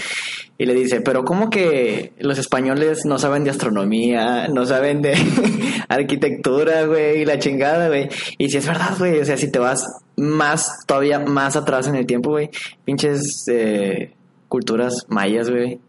Y 0.57 0.65
le 0.65 0.73
dice, 0.73 1.01
pero 1.01 1.23
¿cómo 1.23 1.49
que 1.49 2.13
los 2.19 2.37
españoles 2.37 3.05
no 3.05 3.17
saben 3.17 3.43
de 3.43 3.51
astronomía, 3.51 4.47
no 4.47 4.65
saben 4.65 5.01
de 5.01 5.13
arquitectura, 5.89 6.85
güey, 6.85 7.21
y 7.21 7.25
la 7.25 7.39
chingada, 7.39 7.87
güey? 7.87 8.09
Y 8.37 8.49
si 8.49 8.57
es 8.57 8.67
verdad, 8.67 8.97
güey, 8.97 9.19
o 9.19 9.25
sea, 9.25 9.37
si 9.37 9.51
te 9.51 9.59
vas 9.59 9.83
más, 10.15 10.85
todavía 10.85 11.19
más 11.19 11.55
atrás 11.55 11.87
en 11.87 11.95
el 11.95 12.05
tiempo, 12.05 12.31
güey, 12.31 12.49
pinches 12.85 13.45
eh, 13.49 14.13
culturas 14.47 15.05
mayas, 15.09 15.49
güey, 15.49 15.79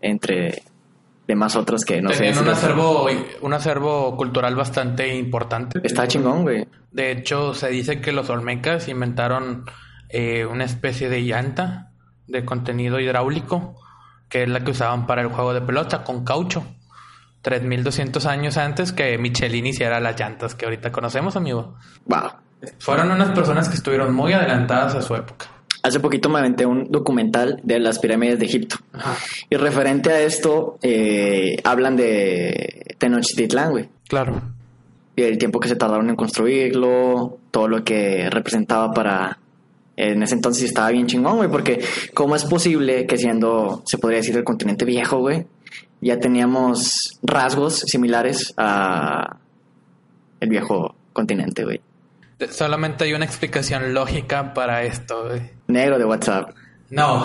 entre 0.00 0.62
demás 1.26 1.56
otras 1.56 1.84
que 1.84 2.00
no 2.00 2.10
Tenían 2.10 2.34
sé. 2.34 2.40
un 2.40 2.48
acervo, 2.48 3.06
un 3.42 3.52
acervo 3.52 4.16
cultural 4.16 4.56
bastante 4.56 5.14
importante. 5.16 5.80
Está 5.82 6.08
chingón, 6.08 6.42
güey. 6.42 6.66
De 6.92 7.10
hecho, 7.12 7.52
se 7.52 7.68
dice 7.68 8.00
que 8.00 8.12
los 8.12 8.30
olmecas 8.30 8.88
inventaron 8.88 9.66
eh, 10.08 10.46
una 10.46 10.64
especie 10.64 11.08
de 11.08 11.22
llanta 11.22 11.92
de 12.26 12.44
contenido 12.44 13.00
hidráulico, 13.00 13.74
que 14.28 14.42
es 14.42 14.48
la 14.48 14.60
que 14.64 14.72
usaban 14.72 15.06
para 15.06 15.22
el 15.22 15.28
juego 15.28 15.54
de 15.54 15.60
pelota, 15.60 16.04
con 16.04 16.24
caucho. 16.24 16.64
3200 17.42 18.26
años 18.26 18.56
antes 18.56 18.92
que 18.92 19.16
Michelin 19.16 19.66
hiciera 19.66 20.00
las 20.00 20.18
llantas 20.18 20.54
que 20.54 20.66
ahorita 20.66 20.92
conocemos, 20.92 21.36
amigo. 21.36 21.76
Wow. 22.06 22.32
Fueron 22.78 23.10
unas 23.10 23.30
personas 23.30 23.68
que 23.68 23.76
estuvieron 23.76 24.14
muy 24.14 24.32
adelantadas 24.32 24.94
a 24.94 25.02
su 25.02 25.14
época. 25.14 25.46
Hace 25.82 26.00
poquito 26.00 26.28
me 26.28 26.40
aventé 26.40 26.66
un 26.66 26.90
documental 26.90 27.60
de 27.62 27.78
las 27.78 28.00
pirámides 28.00 28.38
de 28.38 28.46
Egipto. 28.46 28.76
Y 29.48 29.56
referente 29.56 30.10
a 30.10 30.20
esto, 30.20 30.78
eh, 30.82 31.56
hablan 31.62 31.96
de 31.96 32.96
Tenochtitlán, 32.98 33.70
güey. 33.70 33.88
Claro. 34.08 34.42
Y 35.14 35.22
el 35.22 35.38
tiempo 35.38 35.60
que 35.60 35.68
se 35.68 35.76
tardaron 35.76 36.10
en 36.10 36.16
construirlo, 36.16 37.38
todo 37.50 37.68
lo 37.68 37.84
que 37.84 38.28
representaba 38.30 38.92
para... 38.92 39.38
En 40.00 40.22
ese 40.22 40.36
entonces 40.36 40.62
estaba 40.62 40.90
bien 40.90 41.08
chingón, 41.08 41.38
güey, 41.38 41.50
porque 41.50 41.84
¿cómo 42.14 42.36
es 42.36 42.44
posible 42.44 43.04
que 43.04 43.18
siendo, 43.18 43.82
se 43.84 43.98
podría 43.98 44.18
decir, 44.18 44.36
el 44.36 44.44
continente 44.44 44.84
viejo, 44.84 45.18
güey, 45.18 45.44
ya 46.00 46.20
teníamos 46.20 47.18
rasgos 47.20 47.80
similares 47.80 48.54
a 48.56 49.38
el 50.38 50.48
viejo 50.48 50.94
continente, 51.12 51.64
güey? 51.64 51.80
Solamente 52.48 53.02
hay 53.02 53.12
una 53.12 53.24
explicación 53.24 53.92
lógica 53.92 54.54
para 54.54 54.84
esto, 54.84 55.24
güey. 55.26 55.50
Negro 55.66 55.98
de 55.98 56.04
WhatsApp. 56.04 56.50
No. 56.90 57.24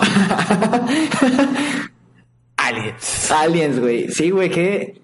Aliens. 2.56 3.30
Aliens, 3.30 3.78
güey. 3.78 4.08
Sí, 4.08 4.30
güey, 4.30 4.50
que 4.50 5.00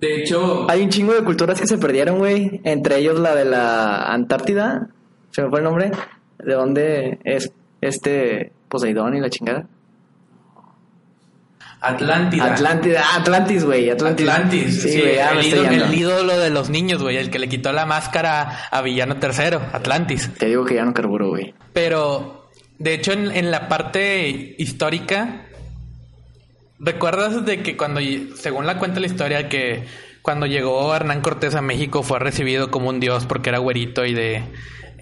De 0.00 0.22
hecho, 0.22 0.70
hay 0.70 0.82
un 0.82 0.90
chingo 0.90 1.14
de 1.14 1.24
culturas 1.24 1.60
que 1.60 1.66
se 1.66 1.78
perdieron, 1.78 2.18
güey. 2.18 2.60
Entre 2.62 2.98
ellos 2.98 3.18
la 3.18 3.34
de 3.34 3.44
la 3.44 4.12
Antártida. 4.12 4.90
¿Se 5.32 5.42
me 5.42 5.50
fue 5.50 5.58
el 5.58 5.64
nombre? 5.64 5.90
¿De 6.38 6.54
dónde 6.54 7.18
es 7.24 7.52
este 7.80 8.52
Poseidón 8.68 9.16
y 9.16 9.20
la 9.20 9.30
chingada? 9.30 9.66
Atlántida. 11.80 12.54
Atlántida, 12.54 13.02
ah, 13.04 13.16
Atlantis, 13.20 13.64
güey. 13.64 13.90
Atlantis. 13.90 14.28
Atlantis. 14.28 14.82
Sí, 14.82 15.00
güey, 15.00 15.18
el, 15.18 15.44
ídolo, 15.44 15.70
el 15.70 15.94
ídolo 15.94 16.38
de 16.38 16.50
los 16.50 16.70
niños, 16.70 17.02
güey. 17.02 17.16
El 17.16 17.30
que 17.30 17.38
le 17.38 17.48
quitó 17.48 17.72
la 17.72 17.86
máscara 17.86 18.66
a 18.70 18.82
Villano 18.82 19.16
III. 19.22 19.58
Atlantis. 19.72 20.32
Te 20.38 20.46
digo 20.46 20.64
que 20.64 20.74
ya 20.74 20.84
no 20.84 20.94
carburo, 20.94 21.28
güey. 21.28 21.54
Pero, 21.72 22.48
de 22.78 22.94
hecho, 22.94 23.12
en, 23.12 23.30
en 23.30 23.50
la 23.50 23.68
parte 23.68 24.56
histórica, 24.58 25.46
¿recuerdas 26.78 27.44
de 27.44 27.62
que 27.62 27.76
cuando, 27.76 28.00
según 28.36 28.66
la 28.66 28.78
cuenta 28.78 28.98
la 28.98 29.06
historia, 29.06 29.48
que 29.48 29.84
cuando 30.22 30.46
llegó 30.46 30.92
Hernán 30.94 31.20
Cortés 31.20 31.54
a 31.54 31.62
México 31.62 32.02
fue 32.02 32.18
recibido 32.18 32.70
como 32.70 32.88
un 32.88 32.98
dios 32.98 33.26
porque 33.26 33.50
era 33.50 33.58
güerito 33.58 34.04
y 34.04 34.12
de, 34.12 34.42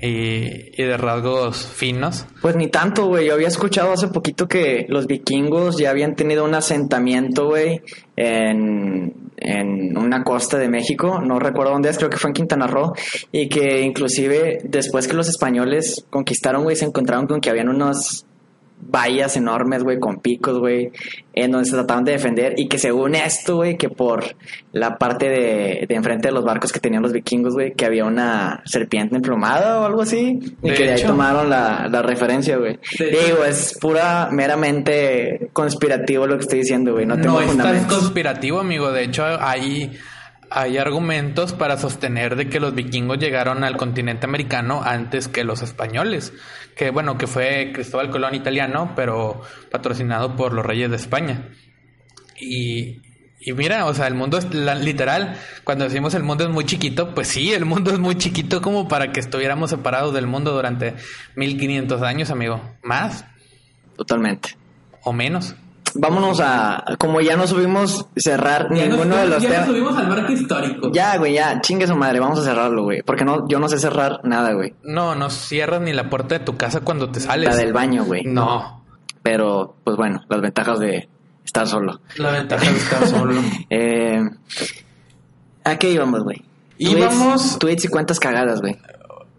y, 0.07 0.83
de 0.83 0.97
rasgos 0.97 1.67
finos? 1.67 2.27
Pues 2.43 2.57
ni 2.57 2.69
tanto, 2.69 3.07
güey. 3.07 3.27
Yo 3.27 3.35
había 3.35 3.49
escuchado 3.49 3.93
hace 3.93 4.09
poquito 4.09 4.47
que 4.47 4.85
los 4.89 5.07
vikingos 5.07 5.79
ya 5.79 5.91
habían 5.91 6.15
tenido 6.15 6.45
un 6.45 6.55
asentamiento, 6.55 7.47
güey, 7.47 7.81
en, 8.17 9.15
en 9.39 9.97
una 9.97 10.23
costa 10.23 10.59
de 10.59 10.69
México. 10.69 11.21
No 11.25 11.39
recuerdo 11.39 11.73
dónde 11.73 11.89
es, 11.89 11.97
creo 11.97 12.11
que 12.11 12.19
fue 12.19 12.31
en 12.31 12.35
Quintana 12.35 12.67
Roo. 12.67 12.93
Y 13.33 13.49
que 13.49 13.81
inclusive 13.81 14.59
después 14.65 15.09
que 15.09 15.15
los 15.15 15.29
españoles 15.29 16.05
conquistaron, 16.11 16.65
güey, 16.65 16.77
se 16.77 16.85
encontraron 16.85 17.27
con 17.27 17.41
que 17.41 17.49
habían 17.49 17.69
unos 17.69 18.27
vallas 18.81 19.37
enormes, 19.37 19.83
güey, 19.83 19.99
con 19.99 20.21
picos, 20.21 20.59
güey, 20.59 20.91
en 21.33 21.51
donde 21.51 21.65
se 21.69 21.75
trataban 21.75 22.05
de 22.05 22.13
defender 22.13 22.55
y 22.57 22.69
que 22.69 22.79
según 22.79 23.15
esto, 23.15 23.57
güey, 23.57 23.77
que 23.77 23.89
por 23.89 24.25
la 24.73 24.99
parte 24.99 25.29
de, 25.29 25.87
de 25.89 25.95
enfrente 25.95 26.29
de 26.29 26.35
los 26.35 26.45
barcos 26.45 26.73
que 26.73 26.81
tenían 26.81 27.03
los 27.03 27.13
vikingos, 27.13 27.55
güey, 27.55 27.73
que 27.73 27.87
había 27.87 28.05
una 28.05 28.61
serpiente 28.67 29.17
emplumada 29.17 29.81
o 29.81 29.85
algo 29.87 30.03
así, 30.03 30.39
y 30.63 30.69
De 30.71 30.75
que 30.75 30.85
de 30.85 30.93
ahí 30.93 31.03
tomaron 31.03 31.49
la, 31.49 31.89
la 31.91 32.03
referencia, 32.03 32.57
güey. 32.59 32.79
Digo, 32.99 33.45
es 33.45 33.77
pura, 33.81 34.29
meramente 34.31 35.49
conspirativo 35.53 36.27
lo 36.27 36.37
que 36.37 36.43
estoy 36.43 36.59
diciendo, 36.61 36.93
güey, 36.93 37.07
no 37.07 37.17
No, 37.17 37.23
tengo 37.23 37.41
es 37.41 37.47
tan 37.49 37.57
fundamentos. 37.57 37.99
conspirativo, 37.99 38.61
amigo. 38.61 38.93
De 38.93 39.05
hecho, 39.05 39.25
hay, 39.25 39.93
hay 40.57 40.79
argumentos 40.79 41.53
para 41.53 41.77
sostener 41.77 42.37
de 42.37 42.49
que 42.49 42.61
los 42.61 42.75
vikingos 42.75 43.19
llegaron 43.19 43.65
al 43.65 43.77
continente 43.77 44.25
americano 44.27 44.83
antes 44.85 45.27
que 45.29 45.43
los 45.45 45.63
españoles. 45.63 46.33
Que 46.77 46.91
bueno, 46.91 47.19
que 47.19 47.27
fue 47.27 47.73
Cristóbal 47.75 48.11
Colón 48.11 48.35
italiano, 48.35 48.93
pero 48.95 49.43
patrocinado 49.71 50.37
por 50.37 50.53
los 50.53 50.65
reyes 50.65 50.91
de 50.91 50.97
España. 50.97 51.49
Y, 52.41 53.01
y 53.41 53.53
mira, 53.53 53.87
o 53.87 53.95
sea, 53.95 54.07
el 54.07 54.15
mundo 54.15 54.39
es 54.39 54.53
la- 54.55 54.75
literal. 54.75 55.37
Cuando 55.65 55.85
decimos 55.85 56.15
el 56.15 56.23
mundo 56.23 56.45
es 56.45 56.51
muy 56.51 56.65
chiquito, 56.65 57.15
pues 57.15 57.29
sí, 57.29 57.53
el 57.53 57.65
mundo 57.65 57.91
es 57.93 57.99
muy 57.99 58.17
chiquito 58.17 58.63
como 58.63 58.87
para 58.89 59.13
que 59.13 59.21
estuviéramos 59.21 59.71
separados 59.71 60.15
del 60.15 60.27
mundo 60.27 60.53
durante 60.53 60.95
1500 61.37 62.03
años, 62.03 62.31
amigo. 62.31 62.61
Más 62.83 63.25
Totalmente. 63.97 64.57
o 65.03 65.13
menos. 65.13 65.55
Vámonos 65.97 66.41
a, 66.41 66.85
como 66.99 67.21
ya 67.21 67.37
no 67.37 67.47
subimos 67.47 68.07
cerrar 68.17 68.71
ninguno 68.71 69.17
de 69.17 69.27
los 69.29 69.43
temas. 69.43 69.67
subimos 69.67 69.97
al 69.97 70.09
marco 70.09 70.33
histórico. 70.33 70.91
Ya, 70.93 71.17
güey, 71.19 71.35
ya, 71.35 71.61
chingue 71.61 71.87
su 71.87 71.95
madre, 71.95 72.19
vamos 72.21 72.41
a 72.41 72.43
cerrarlo, 72.45 72.83
güey. 72.83 73.03
Porque 73.03 73.25
no, 73.25 73.47
yo 73.49 73.59
no 73.61 73.69
sé 73.69 73.79
cerrar 73.79 74.21
nada, 74.25 74.53
güey. 74.55 74.75
No, 74.83 75.15
no 75.15 75.31
cierras 75.31 75.81
ni 75.83 75.93
la 75.93 76.11
puerta 76.11 76.39
de 76.39 76.45
tu 76.45 76.57
casa 76.57 76.81
cuando 76.81 77.11
te 77.11 77.21
sales. 77.21 77.49
La 77.49 77.57
del 77.57 77.73
baño, 77.73 78.05
güey. 78.05 78.25
No. 78.25 78.83
Pero, 79.23 79.77
pues 79.85 79.97
bueno, 79.97 80.23
las 80.29 80.41
ventajas 80.41 80.79
de 80.81 81.09
estar 81.45 81.67
solo. 81.69 82.01
La 82.17 82.31
ventaja 82.31 82.71
de 82.71 82.77
estar 82.77 83.07
solo. 83.07 83.41
Eh, 83.71 84.21
¿A 85.65 85.77
qué 85.77 85.91
íbamos, 85.91 86.23
güey? 86.25 86.43
Íbamos- 86.79 87.43
Tweets, 87.43 87.59
tweets 87.59 87.85
y 87.85 87.89
cuentas 87.89 88.21
cagadas, 88.21 88.61
güey. 88.61 88.77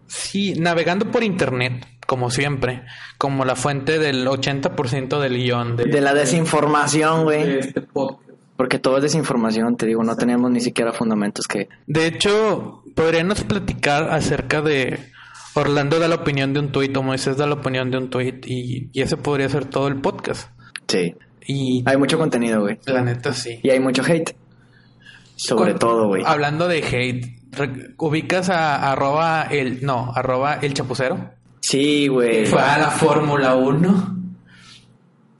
Sí, 0.06 0.54
navegando 0.58 1.10
por 1.10 1.22
internet, 1.22 1.86
como 2.06 2.30
siempre, 2.30 2.82
como 3.18 3.44
la 3.44 3.56
fuente 3.56 3.98
del 3.98 4.26
80% 4.26 5.18
del 5.20 5.34
guion. 5.36 5.76
De, 5.76 5.84
De 5.84 6.00
la 6.00 6.14
desinformación, 6.14 7.18
de 7.20 7.24
güey. 7.24 7.58
este 7.58 7.80
podcast. 7.82 8.22
Porque 8.56 8.78
todo 8.78 8.96
es 8.96 9.02
desinformación, 9.02 9.76
te 9.76 9.84
digo, 9.84 10.02
no 10.02 10.16
tenemos 10.16 10.50
ni 10.50 10.60
siquiera 10.60 10.92
fundamentos 10.92 11.46
que... 11.46 11.68
De 11.86 12.06
hecho, 12.06 12.82
podríamos 12.94 13.42
platicar 13.44 14.08
acerca 14.10 14.62
de 14.62 14.98
Orlando 15.54 15.98
da 15.98 16.08
la 16.08 16.14
opinión 16.14 16.54
de 16.54 16.60
un 16.60 16.72
tuit 16.72 16.96
o 16.96 17.02
Moisés 17.02 17.36
da 17.36 17.46
la 17.46 17.54
opinión 17.54 17.90
de 17.90 17.98
un 17.98 18.08
tuit 18.08 18.46
y, 18.46 18.88
y 18.94 19.02
ese 19.02 19.18
podría 19.18 19.48
ser 19.50 19.66
todo 19.66 19.88
el 19.88 19.96
podcast. 20.00 20.48
Sí. 20.88 21.14
Y 21.46 21.82
Hay 21.86 21.98
mucho 21.98 22.16
contenido, 22.18 22.62
güey. 22.62 22.78
la 22.86 23.02
neta 23.02 23.34
sí. 23.34 23.60
Y 23.62 23.68
hay 23.68 23.78
mucho 23.78 24.02
hate. 24.02 24.34
Sobre 25.36 25.72
Con- 25.72 25.78
todo, 25.78 26.06
güey. 26.08 26.22
Hablando 26.24 26.66
de 26.66 26.78
hate, 26.78 27.94
ubicas 27.98 28.48
a 28.48 28.90
arroba 28.90 29.42
el, 29.50 29.84
no, 29.84 30.12
arroba 30.14 30.54
el 30.62 30.72
chapucero. 30.72 31.30
Sí, 31.68 32.06
güey. 32.06 32.46
Fue 32.46 32.62
a 32.62 32.78
la 32.78 32.92
Fórmula 32.92 33.56
1. 33.56 34.16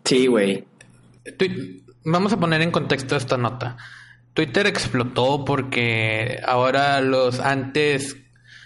Sí, 0.04 0.26
güey. 0.26 0.66
Vamos 2.04 2.32
a 2.32 2.40
poner 2.40 2.62
en 2.62 2.72
contexto 2.72 3.14
esta 3.14 3.36
nota. 3.36 3.76
Twitter 4.34 4.66
explotó 4.66 5.44
porque 5.44 6.40
ahora 6.44 7.00
los 7.00 7.38
antes 7.38 8.16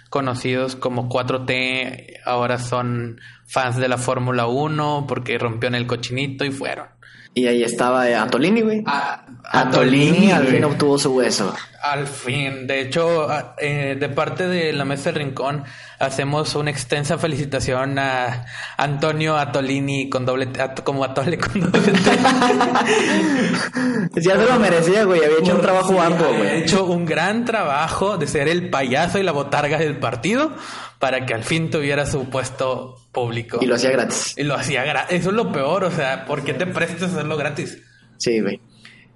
conocidos 0.09 0.75
como 0.75 1.11
4T 1.11 2.21
ahora 2.25 2.57
son 2.57 3.21
fans 3.47 3.77
de 3.77 3.89
la 3.89 3.99
Fórmula 3.99 4.47
1 4.47 5.05
porque 5.07 5.37
rompieron 5.37 5.75
el 5.75 5.87
cochinito 5.87 6.47
y 6.47 6.53
fueron. 6.53 6.87
Y 7.33 7.47
ahí 7.47 7.63
estaba 7.63 8.09
eh, 8.09 8.17
Antolini, 8.17 8.61
güey. 8.63 8.83
A- 8.87 9.25
Antolini 9.53 10.31
al 10.33 10.47
fin 10.47 10.65
obtuvo 10.65 10.99
su 10.99 11.15
hueso. 11.15 11.55
Al 11.83 12.07
fin, 12.07 12.67
de 12.67 12.81
hecho, 12.81 13.31
a- 13.31 13.55
eh, 13.59 13.97
de 13.99 14.09
parte 14.09 14.47
de 14.49 14.73
la 14.73 14.85
Mesa 14.85 15.13
del 15.13 15.23
Rincón, 15.23 15.65
hacemos 15.99 16.55
una 16.57 16.71
extensa 16.71 17.19
felicitación 17.19 17.99
a 17.99 18.47
Antonio 18.77 19.37
Atolini 19.39 20.11
con 20.11 20.27
doble 20.27 20.49
at- 20.59 20.81
como 20.83 21.05
Atole 21.05 21.39
con 21.39 21.61
doble 21.71 21.93
T. 21.93 22.11
Ya 24.21 24.37
se 24.37 24.47
lo 24.47 24.59
merecía, 24.59 25.05
güey. 25.05 25.25
Había 25.25 25.39
hecho 25.39 25.55
un 25.55 25.61
trabajo 25.63 25.93
Sí, 25.93 25.99
arduo, 25.99 26.29
güey. 26.37 26.63
hecho 26.63 26.85
un 26.85 27.07
gran 27.07 27.45
trabajo 27.45 28.19
de 28.19 28.27
ser 28.27 28.49
el 28.49 28.71
payaso 28.71 29.19
y 29.19 29.23
la 29.23 29.33
botarga 29.33 29.79
del 29.79 29.99
partido 29.99 30.53
para 31.01 31.25
que 31.25 31.35
al 31.35 31.43
fin 31.43 31.71
tuviera 31.71 32.07
su 32.07 32.29
puesto 32.29 32.97
público. 33.11 33.59
Y 33.61 33.67
lo 33.67 33.75
hacía 33.75 33.91
gratis. 33.91 34.35
Y 34.37 34.45
lo 34.45 34.55
hacía 34.55 34.85
gratis. 34.85 35.19
Eso 35.19 35.31
es 35.31 35.35
lo 35.35 35.51
peor, 35.51 35.83
o 35.83 35.91
sea, 35.91 36.27
¿por 36.27 36.45
qué 36.45 36.53
te 36.53 36.67
prestas 36.67 37.03
a 37.03 37.07
hacerlo 37.07 37.37
gratis? 37.39 37.83
Sí, 38.19 38.41
güey. 38.41 38.61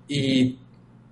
Y 0.09 0.59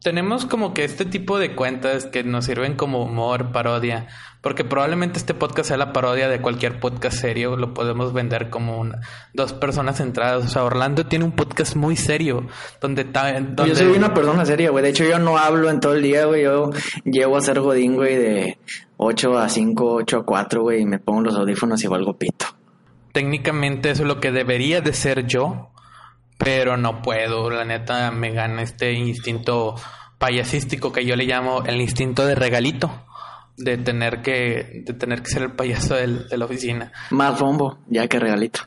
tenemos 0.02 0.46
como 0.46 0.72
que 0.72 0.84
este 0.84 1.04
tipo 1.04 1.38
de 1.38 1.54
cuentas 1.54 2.06
que 2.06 2.24
nos 2.24 2.46
sirven 2.46 2.74
como 2.74 3.04
humor, 3.04 3.52
parodia, 3.52 4.08
porque 4.42 4.64
probablemente 4.64 5.18
este 5.18 5.32
podcast 5.34 5.68
sea 5.68 5.76
la 5.78 5.92
parodia 5.92 6.28
de 6.28 6.40
cualquier 6.42 6.78
podcast 6.80 7.16
serio, 7.16 7.56
lo 7.56 7.72
podemos 7.72 8.12
vender 8.12 8.50
como 8.50 8.78
una, 8.78 8.98
dos 9.32 9.52
personas 9.54 9.96
centradas. 9.98 10.44
O 10.44 10.48
sea, 10.48 10.64
Orlando 10.64 11.06
tiene 11.06 11.24
un 11.24 11.32
podcast 11.32 11.76
muy 11.76 11.96
serio, 11.96 12.46
donde, 12.80 13.04
ta- 13.04 13.32
donde 13.40 13.68
Yo 13.68 13.76
soy 13.76 13.96
una 13.96 14.12
persona 14.12 14.44
seria, 14.44 14.70
güey. 14.70 14.82
De 14.82 14.90
hecho, 14.90 15.04
yo 15.04 15.18
no 15.20 15.38
hablo 15.38 15.70
en 15.70 15.78
todo 15.80 15.94
el 15.94 16.02
día, 16.02 16.26
güey. 16.26 16.42
Yo 16.42 16.70
llego 17.04 17.36
a 17.36 17.40
ser 17.40 17.60
godín, 17.60 17.94
güey, 17.94 18.16
de 18.16 18.58
8 18.96 19.38
a 19.38 19.48
5, 19.48 19.94
8 19.94 20.18
a 20.18 20.24
4, 20.26 20.62
güey. 20.62 20.82
Y 20.82 20.86
me 20.86 20.98
pongo 20.98 21.20
los 21.22 21.34
audífonos 21.36 21.82
y 21.84 21.86
valgo 21.86 22.18
pito. 22.18 22.46
técnicamente 23.12 23.90
eso 23.90 24.02
es 24.02 24.08
lo 24.08 24.20
que 24.20 24.32
debería 24.32 24.80
de 24.80 24.92
ser 24.92 25.26
yo, 25.26 25.70
pero 26.38 26.76
no 26.76 27.00
puedo. 27.02 27.48
La 27.50 27.64
neta 27.64 28.10
me 28.10 28.32
gana 28.32 28.62
este 28.62 28.92
instinto 28.94 29.76
payasístico 30.18 30.92
que 30.92 31.04
yo 31.04 31.14
le 31.16 31.24
llamo 31.26 31.62
el 31.64 31.80
instinto 31.80 32.26
de 32.26 32.34
regalito. 32.34 32.90
De 33.56 33.76
tener 33.78 34.22
que, 34.22 34.82
de 34.86 34.94
tener 34.94 35.22
que 35.22 35.30
ser 35.30 35.42
el 35.42 35.52
payaso 35.52 35.94
del- 35.94 36.26
de 36.28 36.36
la 36.38 36.46
oficina. 36.46 36.90
Más 37.10 37.38
rombo, 37.38 37.78
ya 37.88 38.08
que 38.08 38.18
regalito. 38.18 38.60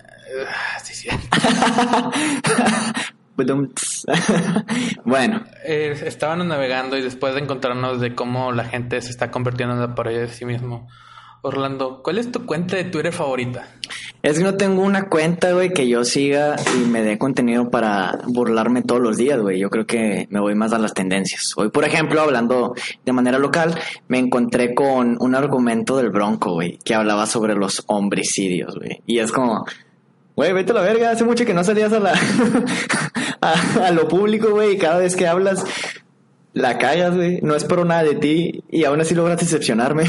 Ah, 0.48 0.80
sí, 0.84 0.94
sí. 0.94 1.10
Budum, 3.38 3.70
bueno, 5.06 5.44
Eh, 5.66 5.94
estábamos 6.06 6.46
navegando 6.46 6.98
y 6.98 7.02
después 7.02 7.34
de 7.34 7.42
encontrarnos 7.42 8.00
de 8.00 8.16
cómo 8.16 8.52
la 8.54 8.64
gente 8.66 9.02
se 9.02 9.10
está 9.10 9.30
convirtiendo 9.32 9.74
en 9.76 9.82
la 9.82 9.94
pared 9.96 10.22
de 10.22 10.28
sí 10.30 10.46
mismo. 10.46 10.88
Orlando, 11.46 12.02
¿cuál 12.04 12.18
es 12.18 12.32
tu 12.32 12.46
cuenta 12.46 12.76
de 12.76 12.86
Twitter 12.86 13.14
favorita? 13.14 13.68
es 14.24 14.40
que 14.40 14.44
no 14.44 14.56
tengo 14.56 14.82
una 14.82 15.08
cuenta, 15.08 15.52
güey, 15.54 15.72
que 15.72 15.88
yo 15.88 16.04
siga 16.04 16.56
y 16.76 16.88
me 16.88 17.04
dé 17.04 17.20
contenido 17.20 17.70
para 17.70 18.18
burlarme 18.26 18.82
todos 18.82 19.00
los 19.00 19.18
días, 19.18 19.40
güey. 19.40 19.60
Yo 19.60 19.70
creo 19.70 19.86
que 19.86 20.26
me 20.32 20.40
voy 20.40 20.56
más 20.56 20.74
a 20.74 20.80
las 20.80 20.96
tendencias. 20.96 21.54
Hoy, 21.56 21.70
por 21.70 21.86
ejemplo, 21.86 22.20
hablando 22.22 22.74
de 23.06 23.12
manera 23.14 23.38
local, 23.38 23.76
me 24.08 24.18
encontré 24.18 24.74
con 24.74 25.18
un 25.20 25.36
argumento 25.36 25.96
del 25.98 26.10
Bronco, 26.10 26.54
güey, 26.54 26.80
que 26.84 26.96
hablaba 26.96 27.28
sobre 27.28 27.54
los 27.54 27.84
homicidios, 27.86 28.76
güey. 28.76 29.04
Y 29.06 29.20
es 29.20 29.32
como, 29.32 29.64
güey, 30.36 30.54
vete 30.54 30.72
a 30.72 30.76
la 30.76 30.82
verga, 30.82 31.12
hace 31.12 31.24
mucho 31.24 31.46
que 31.46 31.54
no 31.54 31.64
salías 31.64 31.94
a 31.94 32.00
la 32.00 32.14
a, 33.42 33.92
lo 33.92 34.08
público, 34.08 34.50
güey, 34.50 34.74
y 34.74 34.78
cada 34.80 34.98
vez 34.98 35.16
que 35.16 35.28
hablas 35.28 35.64
la 36.54 36.80
cagas, 36.80 37.16
güey. 37.16 37.42
No 37.44 37.54
espero 37.54 37.86
nada 37.86 38.02
de 38.02 38.16
ti 38.16 38.64
y 38.72 38.86
aún 38.86 39.02
así 39.02 39.14
logras 39.14 39.40
decepcionarme. 39.40 40.06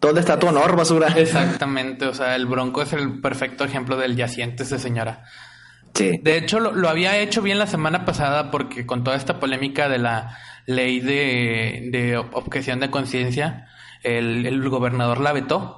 ¿Dónde 0.00 0.20
está 0.20 0.38
tu 0.38 0.46
honor, 0.48 0.76
basura? 0.76 1.08
Exactamente, 1.16 2.06
o 2.06 2.14
sea, 2.14 2.36
el 2.36 2.46
Bronco 2.46 2.82
es 2.82 2.92
el 2.92 3.20
perfecto 3.20 3.64
ejemplo 3.64 3.96
del 3.96 4.16
yaciente 4.16 4.62
ese 4.64 4.78
señora. 4.78 5.24
Sí. 5.94 6.20
De 6.22 6.36
hecho, 6.36 6.60
lo, 6.60 6.72
lo 6.72 6.88
había 6.88 7.18
hecho 7.18 7.42
bien 7.42 7.58
la 7.58 7.66
semana 7.66 8.04
pasada 8.04 8.50
porque 8.50 8.86
con 8.86 9.02
toda 9.02 9.16
esta 9.16 9.40
polémica 9.40 9.88
de 9.88 9.98
la 9.98 10.38
ley 10.66 11.00
de, 11.00 11.88
de 11.90 12.16
objeción 12.16 12.80
de 12.80 12.90
conciencia, 12.90 13.68
el, 14.02 14.46
el 14.46 14.68
gobernador 14.68 15.20
la 15.20 15.32
vetó. 15.32 15.76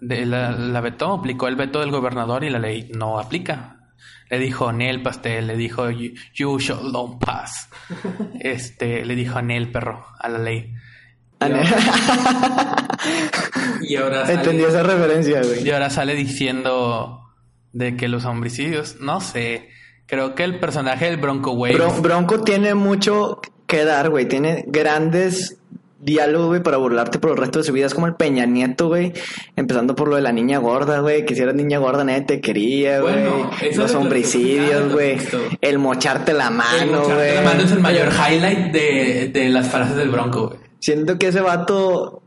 De, 0.00 0.24
la, 0.24 0.52
la 0.52 0.80
vetó, 0.80 1.12
aplicó 1.14 1.48
el 1.48 1.56
veto 1.56 1.80
del 1.80 1.90
gobernador 1.90 2.44
y 2.44 2.50
la 2.50 2.60
ley 2.60 2.88
no 2.94 3.18
aplica. 3.18 3.90
Le 4.30 4.38
dijo 4.38 4.72
Nel 4.72 5.02
Pastel, 5.02 5.46
le 5.46 5.56
dijo 5.56 5.90
you, 5.90 6.12
you 6.34 6.58
shall 6.58 6.92
don't 6.92 7.22
pass. 7.22 7.68
Este, 8.40 9.04
le 9.04 9.14
dijo 9.14 9.42
Nel 9.42 9.72
perro 9.72 10.06
a 10.18 10.28
la 10.28 10.38
ley. 10.38 10.72
Y 13.82 13.96
ahora 13.96 14.22
sale- 14.26 14.34
Entendí 14.34 14.64
esa 14.64 14.82
referencia, 14.82 15.42
güey. 15.42 15.66
Y 15.66 15.70
ahora 15.70 15.90
sale 15.90 16.14
diciendo 16.14 17.20
de 17.72 17.96
que 17.96 18.08
los 18.08 18.24
homicidios, 18.24 18.96
no 19.00 19.20
sé, 19.20 19.68
creo 20.06 20.34
que 20.34 20.44
el 20.44 20.58
personaje 20.58 21.06
del 21.06 21.16
Bronco 21.18 21.52
Bron- 21.74 22.02
Bronco 22.02 22.40
tiene 22.42 22.74
mucho 22.74 23.40
que 23.66 23.84
dar, 23.84 24.10
güey. 24.10 24.26
Tiene 24.26 24.64
grandes 24.66 25.58
diálogos, 26.00 26.48
güey, 26.48 26.62
para 26.62 26.76
burlarte 26.76 27.18
por 27.18 27.32
el 27.32 27.36
resto 27.36 27.58
de 27.60 27.64
su 27.64 27.72
vida. 27.72 27.86
Es 27.86 27.94
como 27.94 28.06
el 28.06 28.14
Peña 28.14 28.46
Nieto, 28.46 28.88
güey. 28.88 29.12
Empezando 29.56 29.94
por 29.94 30.08
lo 30.08 30.16
de 30.16 30.22
la 30.22 30.32
niña 30.32 30.58
gorda, 30.58 31.00
güey. 31.00 31.24
Que 31.24 31.34
si 31.34 31.42
eras 31.42 31.54
niña 31.54 31.78
gorda, 31.78 32.04
nadie 32.04 32.22
te 32.22 32.40
quería, 32.40 33.00
güey. 33.00 33.14
Bueno, 33.14 33.50
Los 33.76 33.94
que- 34.88 34.94
güey. 34.94 35.18
El 35.60 35.78
mocharte 35.78 36.32
la 36.32 36.48
El 36.48 36.54
mano, 36.54 36.86
mocharte 37.00 37.14
güey. 37.14 37.34
la 37.34 37.42
mano 37.42 37.62
es 37.62 37.72
el 37.72 37.80
mayor 37.80 38.08
highlight 38.12 38.72
de, 38.72 39.30
de 39.32 39.48
las 39.50 39.68
frases 39.68 39.96
del 39.96 40.08
Bronco, 40.10 40.48
güey. 40.48 40.67
Siento 40.80 41.18
que 41.18 41.28
ese 41.28 41.40
vato 41.40 42.22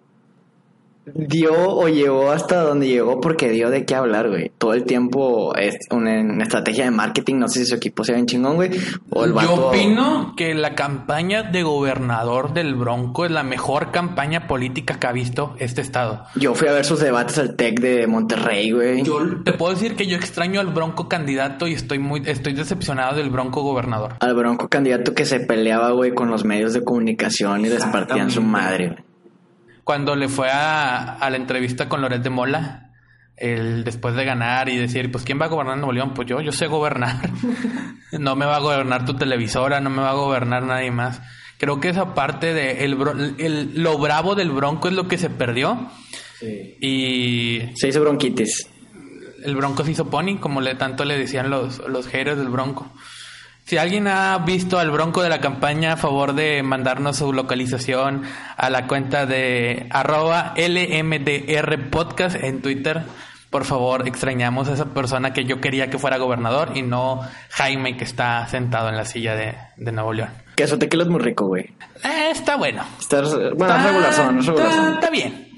dio 1.06 1.54
o 1.54 1.88
llegó 1.88 2.32
hasta 2.32 2.62
donde 2.62 2.88
llegó 2.88 3.20
porque 3.22 3.49
dio 3.49 3.70
de 3.70 3.86
qué 3.86 3.95
hablar, 3.95 4.30
güey. 4.30 4.52
Todo 4.58 4.74
el 4.74 4.84
tiempo 4.84 5.56
es 5.56 5.78
una, 5.89 6.20
una 6.22 6.43
estrategia 6.43 6.86
de 6.86 6.91
marketing. 6.91 7.36
No 7.36 7.47
sé 7.47 7.60
si 7.60 7.66
su 7.68 7.76
equipo 7.76 8.04
sea 8.04 8.16
bien 8.16 8.28
chingón, 8.28 8.56
güey. 8.56 8.72
O 9.10 9.26
el 9.26 9.34
vato... 9.34 9.56
Yo 9.56 9.68
opino 9.68 10.34
que 10.36 10.54
la 10.54 10.76
campaña 10.76 11.43
de 11.43 11.64
gobernador 11.64 12.54
del 12.54 12.76
Bronco 12.76 13.26
es 13.26 13.32
la 13.32 13.43
mejor 13.43 13.91
campaña 13.91 14.47
política 14.47 14.99
que 14.99 15.08
ha 15.08 15.12
visto 15.12 15.56
este 15.60 15.82
estado. 15.82 16.26
Yo 16.36 16.56
fui 16.56 16.68
a 16.68 16.74
ver 16.74 16.86
sus 16.86 16.99
debates 16.99 17.38
al 17.38 17.56
TEC 17.56 17.80
de 17.80 18.08
Monterrey, 18.08 18.72
güey. 18.72 19.04
Yo 19.04 19.43
te 19.43 19.54
puedo 19.54 19.74
decir 19.74 19.95
que 19.95 20.08
yo 20.08 20.18
extraño 20.18 20.60
al 20.60 20.68
Bronco 20.68 21.10
candidato 21.10 21.68
y 21.68 21.74
estoy 21.74 21.99
muy 21.99 22.22
estoy 22.26 22.54
decepcionado 22.54 23.16
del 23.16 23.30
Bronco 23.30 23.62
gobernador. 23.64 24.16
Al 24.20 24.36
bronco 24.36 24.70
candidato 24.70 25.14
que 25.14 25.26
se 25.26 25.39
peleaba, 25.39 25.91
güey, 25.91 26.14
con 26.14 26.30
los 26.30 26.45
medios 26.45 26.74
de 26.74 26.84
comunicación 26.84 27.66
y 27.66 27.70
les 27.70 27.86
partían 27.86 28.32
su 28.32 28.41
madre, 28.41 28.88
güey. 28.89 29.11
Cuando 29.84 30.16
le 30.16 30.28
fue 30.30 30.50
a, 30.50 31.14
a 31.16 31.30
la 31.30 31.38
entrevista 31.38 31.90
con 31.90 32.02
Loret 32.02 32.22
de 32.22 32.30
Mola, 32.30 32.92
el, 33.38 33.84
después 33.84 34.16
de 34.16 34.24
ganar 34.26 34.70
y 34.70 34.78
decir, 34.78 35.12
pues 35.12 35.24
¿quién 35.24 35.40
va 35.42 35.46
a 35.46 35.50
gobernar 35.50 35.78
Nuevo 35.78 35.92
León? 35.94 36.14
Pues 36.14 36.28
yo, 36.28 36.42
yo 36.42 36.52
sé 36.52 36.68
gobernar. 36.68 37.18
no 38.12 38.36
me 38.36 38.46
va 38.46 38.58
a 38.58 38.60
gobernar 38.60 39.06
tu 39.06 39.16
televisora, 39.16 39.80
no 39.82 39.90
me 39.90 40.02
va 40.02 40.12
a 40.12 40.16
gobernar 40.16 40.64
nadie 40.64 40.92
más. 40.92 41.22
Creo 41.58 41.80
que 41.80 41.90
esa 41.90 42.14
parte 42.16 42.54
de 42.54 42.84
el, 42.86 42.98
el- 43.40 43.82
lo 43.84 43.98
bravo 43.98 44.36
del 44.36 44.52
Bronco 44.52 44.88
es 44.88 44.94
lo 44.94 45.08
que 45.08 45.18
se 45.18 45.30
perdió. 45.30 45.90
Y 46.80 47.62
Se 47.76 47.88
hizo 47.88 48.02
bronquitis. 48.02 48.68
el 49.44 49.56
Bronco 49.56 49.84
se 49.84 49.92
hizo 49.92 50.10
pony, 50.10 50.38
como 50.40 50.62
le 50.62 50.76
tanto 50.76 51.06
le 51.06 51.18
decían 51.18 51.50
los, 51.50 51.80
los 51.88 52.08
haters 52.08 52.38
del 52.38 52.50
Bronco. 52.50 52.92
Si 53.66 53.78
alguien 53.78 54.07
ha 54.07 54.38
visto 54.39 54.80
al 54.80 54.91
Bronco 54.91 55.22
de 55.24 55.30
la 55.30 55.39
campaña, 55.39 55.93
a 55.93 55.97
favor 55.97 56.34
de 56.34 56.62
mandarnos 56.62 57.18
su 57.18 57.32
localización 57.32 58.24
a 58.57 58.70
la 58.70 58.86
cuenta 58.88 59.26
de 59.26 59.88
arroba 59.91 60.53
LMDR 60.57 61.89
Podcast 61.89 62.36
en 62.36 62.62
Twitter. 62.62 63.03
Por 63.49 63.66
favor, 63.66 64.07
extrañamos 64.07 64.68
a 64.70 64.74
esa 64.74 64.86
persona 64.93 65.34
que 65.34 65.43
yo 65.45 65.59
quería 65.62 65.89
que 65.89 65.97
fuera 65.97 66.18
gobernador 66.18 66.72
y 66.76 66.82
no 66.84 67.22
Jaime 67.49 67.97
que 67.97 68.03
está 68.05 68.47
sentado 68.47 68.88
en 68.89 68.95
la 68.97 69.05
silla 69.05 69.36
de, 69.36 69.55
de 69.78 69.91
Nuevo 69.91 70.14
León. 70.14 70.30
Queso 70.55 70.78
tequila 70.78 71.03
es 71.03 71.09
muy 71.09 71.20
rico, 71.22 71.47
güey. 71.47 71.64
Eh, 72.03 72.30
está 72.32 72.55
bueno. 72.55 72.84
Está, 72.99 73.22
bueno, 73.22 73.36
es 73.47 73.51
Está- 73.53 73.88
regular 73.88 74.14
son, 74.14 74.39
está, 74.95 75.09
bien. 75.09 75.49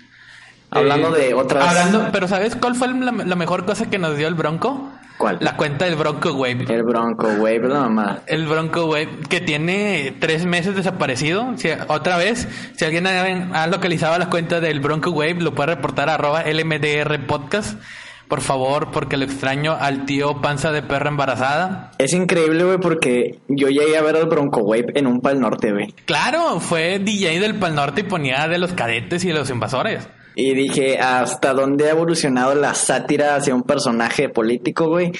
Hablando 0.71 1.15
Eh, 1.15 1.27
de 1.27 1.33
otras... 1.35 1.67
Hablando, 1.67 2.09
pero 2.11 2.27
¿sabes 2.27 2.55
cuál 2.55 2.73
fue 2.75 2.87
la, 2.89 3.11
la 3.11 3.35
mejor 3.35 3.65
cosa 3.65 3.87
que 3.89 3.99
nos 3.99 4.17
dio 4.17 4.27
el 4.27 4.33
Bronco? 4.33 4.89
¿Cuál? 5.23 5.37
La 5.39 5.55
cuenta 5.55 5.85
del 5.85 5.95
Bronco 5.95 6.33
Wave. 6.33 6.65
El 6.67 6.83
bronco, 6.83 7.29
pero 7.41 7.69
no, 7.69 7.79
mamá. 7.79 8.19
El 8.27 8.45
Bronco 8.45 8.87
Wave, 8.87 9.07
que 9.29 9.39
tiene 9.39 10.13
tres 10.19 10.45
meses 10.45 10.75
desaparecido. 10.75 11.53
Si- 11.55 11.69
otra 11.87 12.17
vez, 12.17 12.45
si 12.75 12.83
alguien 12.83 13.07
ha, 13.07 13.63
ha 13.63 13.67
localizado 13.67 14.17
la 14.19 14.29
cuenta 14.29 14.59
del 14.59 14.81
Bronco 14.81 15.11
Wave, 15.11 15.35
lo 15.35 15.55
puede 15.55 15.75
reportar 15.75 16.09
a 16.09 16.15
arroba 16.15 16.43
LMDR 16.43 17.25
Podcast. 17.25 17.79
Por 18.27 18.41
favor, 18.41 18.91
porque 18.91 19.15
lo 19.15 19.23
extraño 19.23 19.77
al 19.79 20.03
tío 20.05 20.41
panza 20.41 20.73
de 20.73 20.81
perra 20.81 21.07
embarazada. 21.07 21.91
Es 21.99 22.11
increíble, 22.11 22.65
güey, 22.65 22.79
porque 22.79 23.39
yo 23.47 23.69
llegué 23.69 23.95
a 23.95 24.01
ver 24.01 24.17
al 24.17 24.25
Bronco 24.25 24.59
Wave 24.59 24.87
en 24.95 25.07
un 25.07 25.21
pal 25.21 25.39
norte, 25.39 25.71
güey. 25.71 25.93
Claro, 26.03 26.59
fue 26.59 26.99
DJ 26.99 27.39
del 27.39 27.55
Pal 27.55 27.75
Norte 27.75 28.01
y 28.01 28.03
ponía 28.03 28.49
de 28.49 28.57
los 28.57 28.73
cadetes 28.73 29.23
y 29.23 29.29
de 29.29 29.35
los 29.35 29.49
invasores. 29.49 30.05
Y 30.35 30.53
dije, 30.55 30.99
¿hasta 30.99 31.53
dónde 31.53 31.87
ha 31.87 31.91
evolucionado 31.91 32.55
la 32.55 32.73
sátira 32.73 33.35
hacia 33.35 33.53
un 33.53 33.63
personaje 33.63 34.29
político, 34.29 34.87
güey? 34.87 35.11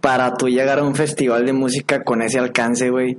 Para 0.00 0.34
tú 0.34 0.48
llegar 0.48 0.78
a 0.78 0.84
un 0.84 0.94
festival 0.94 1.44
de 1.44 1.52
música 1.52 2.02
con 2.04 2.22
ese 2.22 2.38
alcance, 2.38 2.90
güey. 2.90 3.18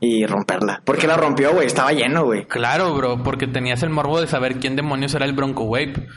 Y 0.00 0.26
romperla. 0.26 0.82
Porque 0.84 1.06
la 1.06 1.16
rompió, 1.16 1.52
güey. 1.52 1.66
Estaba 1.66 1.92
lleno, 1.92 2.24
güey. 2.24 2.44
Claro, 2.46 2.94
bro, 2.94 3.22
porque 3.22 3.46
tenías 3.46 3.82
el 3.82 3.90
morbo 3.90 4.20
de 4.20 4.26
saber 4.26 4.56
quién 4.56 4.74
demonios 4.76 5.14
era 5.14 5.24
el 5.24 5.32
Bronco 5.32 5.64
Wave. 5.64 6.08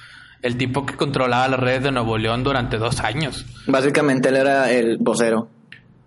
El 0.42 0.58
tipo 0.58 0.86
que 0.86 0.96
controlaba 0.96 1.48
las 1.48 1.60
redes 1.60 1.84
de 1.84 1.92
Nuevo 1.92 2.18
León 2.18 2.44
durante 2.44 2.78
dos 2.78 3.00
años. 3.00 3.46
Básicamente 3.68 4.30
él 4.30 4.38
era 4.38 4.72
el 4.72 4.98
vocero. 5.00 5.50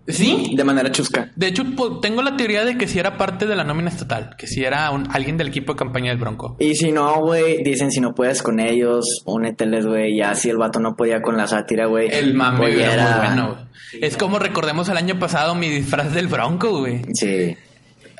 Sí, 0.09 0.53
De 0.55 0.63
manera 0.63 0.91
chusca. 0.91 1.29
De 1.35 1.47
hecho, 1.47 1.63
tengo 2.01 2.21
la 2.21 2.35
teoría 2.35 2.65
de 2.65 2.77
que 2.77 2.87
si 2.87 2.99
era 2.99 3.17
parte 3.17 3.45
de 3.45 3.55
la 3.55 3.63
nómina 3.63 3.89
estatal, 3.89 4.35
que 4.37 4.47
si 4.47 4.63
era 4.63 4.89
un- 4.91 5.07
alguien 5.11 5.37
del 5.37 5.47
equipo 5.49 5.73
de 5.73 5.79
campaña 5.79 6.09
del 6.09 6.17
Bronco. 6.19 6.57
Y 6.59 6.75
si 6.75 6.91
no, 6.91 7.21
güey, 7.21 7.63
dicen 7.63 7.91
si 7.91 8.01
no 8.01 8.13
puedes 8.15 8.41
con 8.41 8.59
ellos, 8.59 9.05
úneteles, 9.25 9.85
güey. 9.85 10.17
Ya 10.17 10.35
si 10.35 10.49
el 10.49 10.57
vato 10.57 10.79
no 10.79 10.95
podía 10.95 11.21
con 11.21 11.37
la 11.37 11.47
sátira, 11.47 11.85
güey. 11.85 12.09
El 12.11 12.33
mame 12.33 12.57
pues 12.57 12.75
era 12.77 13.03
muy 13.19 13.27
bueno. 13.27 13.47
güey. 13.55 14.03
Es 14.03 14.17
como 14.17 14.39
recordemos 14.39 14.89
el 14.89 14.97
año 14.97 15.17
pasado 15.19 15.55
mi 15.55 15.69
disfraz 15.69 16.13
del 16.13 16.27
Bronco, 16.27 16.79
güey. 16.79 17.01
Sí. 17.13 17.55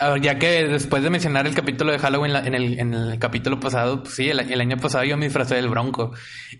Ah, 0.01 0.15
Ya 0.21 0.39
que 0.39 0.65
después 0.65 1.03
de 1.03 1.09
mencionar 1.09 1.45
el 1.45 1.53
capítulo 1.53 1.91
de 1.91 1.99
Halloween 1.99 2.33
en 2.35 2.55
el, 2.55 2.79
en 2.79 2.93
el 2.93 3.19
capítulo 3.19 3.59
pasado, 3.59 4.01
pues 4.03 4.15
sí, 4.15 4.29
el, 4.29 4.39
el 4.39 4.61
año 4.61 4.77
pasado 4.77 5.03
yo 5.03 5.17
me 5.17 5.25
disfrazé 5.25 5.55
del 5.55 5.67
Bronco. 5.69 6.11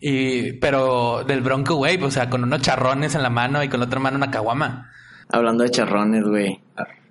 Y, 0.02 0.54
pero 0.54 1.24
del 1.26 1.42
Bronco 1.42 1.76
Wave, 1.76 2.04
o 2.04 2.12
sea, 2.12 2.30
con 2.30 2.44
unos 2.44 2.62
charrones 2.62 3.16
en 3.16 3.24
la 3.24 3.30
mano 3.30 3.64
y 3.64 3.70
con 3.70 3.80
la 3.80 3.86
otra 3.86 4.00
mano 4.00 4.18
una 4.18 4.30
caguama. 4.32 4.92
Hablando 5.30 5.64
de 5.64 5.72
charrones, 5.72 6.24
güey. 6.24 6.60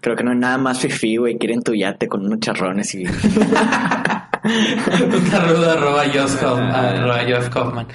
Creo 0.01 0.17
que 0.17 0.25
no 0.25 0.31
hay 0.33 0.39
nada 0.39 0.59
más 0.59 0.81
fifí, 0.81 1.17
güey. 1.17 1.39
Quieren 1.39 1.63
tu 1.63 1.75
yate 1.75 2.09
con 2.09 2.27
unos 2.27 2.41
charrones 2.41 2.95
y... 2.95 3.05
Un 3.05 3.13
saludo 5.31 5.71
arroba 5.71 6.05
Josh 6.05 6.37
Hoffman, 6.45 6.75
arroba 6.75 7.21
Josh 7.23 7.49
Hoffman. 7.55 7.87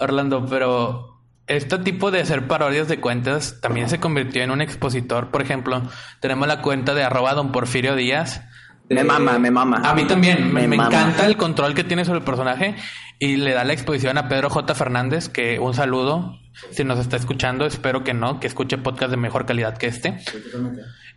Orlando, 0.00 0.46
pero 0.46 1.10
este 1.46 1.78
tipo 1.78 2.10
de 2.10 2.20
hacer 2.20 2.46
parodias 2.46 2.88
de 2.88 3.00
cuentas 3.00 3.60
también 3.60 3.88
se 3.88 3.98
convirtió 3.98 4.42
en 4.42 4.50
un 4.50 4.60
expositor. 4.60 5.30
Por 5.30 5.42
ejemplo, 5.42 5.82
tenemos 6.20 6.46
la 6.48 6.62
cuenta 6.62 6.94
de 6.94 7.02
arroba 7.02 7.34
don 7.34 7.52
Porfirio 7.52 7.96
Díaz. 7.96 8.42
Me 8.90 9.04
mama, 9.04 9.38
me 9.38 9.50
mama. 9.50 9.82
A 9.84 9.94
mí 9.94 10.04
también, 10.06 10.52
me, 10.52 10.64
encanta 10.64 11.26
el 11.26 11.36
control 11.36 11.74
que 11.74 11.84
tiene 11.84 12.04
sobre 12.04 12.18
el 12.18 12.24
personaje 12.24 12.74
y 13.18 13.36
le 13.36 13.54
da 13.54 13.64
la 13.64 13.72
exposición 13.72 14.18
a 14.18 14.28
Pedro 14.28 14.50
J. 14.50 14.74
Fernández, 14.74 15.28
que 15.28 15.58
un 15.58 15.74
saludo, 15.74 16.38
si 16.70 16.84
nos 16.84 16.98
está 16.98 17.16
escuchando, 17.16 17.66
espero 17.66 18.02
que 18.02 18.14
no, 18.14 18.40
que 18.40 18.48
escuche 18.48 18.78
podcast 18.78 19.10
de 19.10 19.16
mejor 19.16 19.46
calidad 19.46 19.78
que 19.78 19.86
este. 19.86 20.18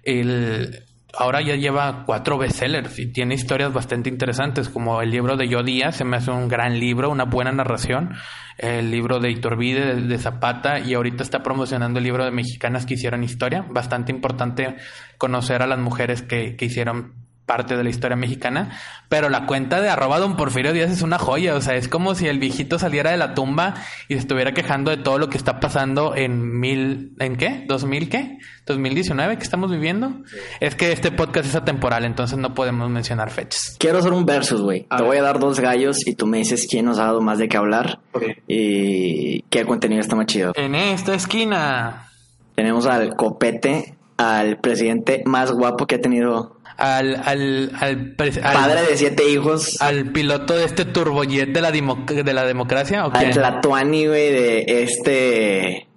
El- 0.04 0.84
ahora 1.16 1.42
ya 1.42 1.56
lleva 1.56 2.04
cuatro 2.06 2.38
bestsellers 2.38 2.98
y 3.00 3.08
tiene 3.08 3.36
historias 3.36 3.72
bastante 3.72 4.10
interesantes, 4.10 4.70
como 4.70 5.02
el 5.02 5.12
libro 5.12 5.38
de 5.38 5.48
Yo 5.48 5.64
Díaz, 5.64 5.98
se 5.98 6.04
me 6.04 6.18
hace 6.18 6.32
un 6.32 6.48
gran 6.48 6.80
libro, 6.80 7.10
una 7.10 7.26
buena 7.26 7.52
narración, 7.52 8.16
el 8.58 8.92
libro 8.92 9.20
de 9.20 9.32
Iturbide, 9.32 9.96
de, 9.96 10.02
de 10.02 10.18
Zapata, 10.18 10.80
y 10.80 10.94
ahorita 10.94 11.24
está 11.24 11.44
promocionando 11.44 12.00
el 12.00 12.06
libro 12.06 12.26
de 12.26 12.32
mexicanas 12.32 12.86
que 12.86 12.96
hicieron 12.96 13.24
historia, 13.24 13.66
bastante 13.70 14.12
importante 14.12 14.76
conocer 15.18 15.62
a 15.62 15.68
las 15.68 15.80
mujeres 15.80 16.22
que, 16.22 16.56
que 16.56 16.66
hicieron 16.66 17.14
parte 17.46 17.76
de 17.76 17.84
la 17.84 17.90
historia 17.90 18.16
mexicana, 18.16 18.72
pero 19.10 19.30
la 19.30 19.46
cuenta 19.46 19.82
de 19.82 19.90
arroba 19.90 20.18
don 20.20 20.38
Porfirio 20.38 20.72
Díaz 20.72 20.90
es 20.92 21.02
una 21.02 21.20
joya, 21.20 21.56
o 21.56 21.62
sea, 21.62 21.76
es 21.76 21.88
como 21.90 22.16
si 22.16 22.28
el 22.28 22.40
viejito 22.40 22.80
saliera 22.80 23.12
de 23.12 23.18
la 23.18 23.34
tumba 23.34 23.74
y 24.08 24.14
se 24.14 24.22
estuviera 24.22 24.54
quejando 24.54 24.92
de 24.92 24.98
todo 24.98 25.18
lo 25.20 25.28
que 25.30 25.38
está 25.38 25.60
pasando 25.60 26.16
en 26.16 26.60
mil, 26.60 27.14
¿en 27.20 27.36
qué? 27.36 27.66
¿2000 27.68 28.08
qué? 28.10 28.38
¿2019 28.66 29.38
que 29.38 29.44
estamos 29.44 29.70
viviendo? 29.72 30.14
Es 30.62 30.76
que 30.76 30.94
este 30.94 31.12
podcast 31.12 31.50
es 31.50 31.56
atemporal, 31.56 32.06
entonces 32.06 32.38
no 32.38 32.54
podemos 32.54 32.90
mencionar 32.90 33.30
fechas. 33.30 33.76
Quiero 33.78 33.98
hacer 34.00 34.14
un 34.14 34.26
versus, 34.26 34.62
güey. 34.62 34.84
Te 34.90 34.96
ver. 34.96 35.04
voy 35.06 35.18
a 35.18 35.22
dar 35.22 35.38
dos 35.40 35.60
gallos 35.60 36.08
y 36.08 36.16
tú 36.16 36.26
me 36.28 36.38
dices 36.38 36.66
quién 36.70 36.86
nos 36.86 36.98
ha 36.98 37.04
dado 37.06 37.20
más 37.22 37.40
de 37.40 37.50
qué 37.50 37.58
hablar 37.58 38.00
Ok. 38.14 38.24
y 38.48 39.42
qué 39.50 39.66
contenido 39.66 40.00
está 40.02 40.16
más 40.16 40.28
chido. 40.28 40.54
En 40.56 40.76
esta 40.76 41.14
esquina, 41.14 42.08
Tenemos 42.56 42.86
al 42.86 43.16
copete, 43.16 43.96
al 44.18 44.58
presidente 44.60 45.24
más 45.26 45.52
guapo 45.52 45.88
que 45.88 45.96
ha 45.96 46.02
tenido, 46.02 46.58
al, 46.84 47.16
al, 47.24 47.72
al, 47.80 48.16
padre 48.16 48.82
de 48.90 48.98
siete 48.98 49.30
hijos, 49.30 49.82
al 49.82 50.12
piloto 50.12 50.54
de 50.54 50.66
este 50.66 50.84
turbojet 50.84 51.48
de 51.54 51.62
la, 51.62 51.72
de 51.72 52.34
la 52.34 52.46
democracia, 52.46 53.06
¿o 53.06 53.12
al? 53.14 53.32
Tlatuani, 53.32 54.08
güey, 54.08 54.32
de 54.32 54.66
este, 54.84 55.88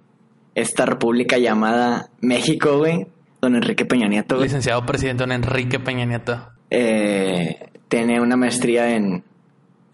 esta 0.55 0.85
república 0.85 1.37
llamada 1.37 2.09
México, 2.21 2.77
güey. 2.77 3.05
Don 3.41 3.55
Enrique 3.55 3.83
Peña 3.83 4.07
Nieto, 4.07 4.35
güey. 4.35 4.47
Licenciado 4.47 4.85
presidente 4.85 5.23
don 5.23 5.33
Enrique 5.33 5.77
Peña 5.77 6.05
Nieto. 6.05 6.47
Eh, 6.69 7.69
tiene 7.89 8.21
una 8.21 8.37
maestría 8.37 8.95
en, 8.95 9.25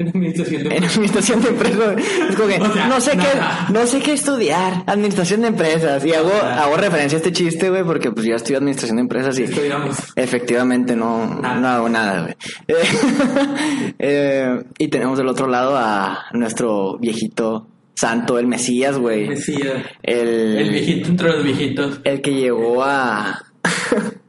En 0.03 0.09
administración 0.09 0.63
de 0.63 0.75
en 0.75 0.83
administración 0.83 1.41
de 1.41 1.49
empresas. 1.49 1.95
Es 2.29 2.35
como 2.35 2.47
que 2.49 2.59
O 2.61 2.73
sea, 2.73 2.87
no 2.87 2.99
sé 3.01 3.15
nada. 3.15 3.65
qué, 3.67 3.73
no 3.73 3.85
sé 3.87 3.99
qué 4.01 4.13
estudiar, 4.13 4.83
administración 4.87 5.41
de 5.41 5.47
empresas. 5.47 6.05
Y 6.05 6.13
hago, 6.13 6.29
Nada. 6.29 6.63
hago 6.63 6.77
referencia 6.77 7.17
a 7.17 7.19
este 7.19 7.31
chiste, 7.31 7.69
güey, 7.69 7.83
porque 7.83 8.11
pues 8.11 8.25
yo 8.25 8.35
estudio 8.35 8.57
administración 8.57 8.97
de 8.97 9.01
empresas 9.01 9.37
y 9.39 9.43
Estudiamos. 9.43 9.97
efectivamente 10.15 10.95
no, 10.95 11.39
Nada. 11.41 11.55
no 11.59 11.67
hago 11.67 11.89
nada, 11.89 12.21
güey. 12.23 12.35
Eh, 12.67 12.75
eh, 13.99 14.63
y 14.77 14.87
tenemos 14.89 15.17
del 15.17 15.27
otro 15.27 15.47
lado 15.47 15.75
a 15.77 16.25
nuestro 16.33 16.97
viejito 16.99 17.67
santo, 17.95 18.39
el 18.39 18.47
Mesías, 18.47 18.97
güey. 18.97 19.27
Mesías. 19.29 19.85
El, 20.01 20.57
El 20.57 20.69
viejito 20.71 21.09
entre 21.09 21.29
los 21.29 21.43
viejitos. 21.43 22.01
el 22.03 22.21
que 22.21 22.33
llegó 22.33 22.83
a 22.83 23.43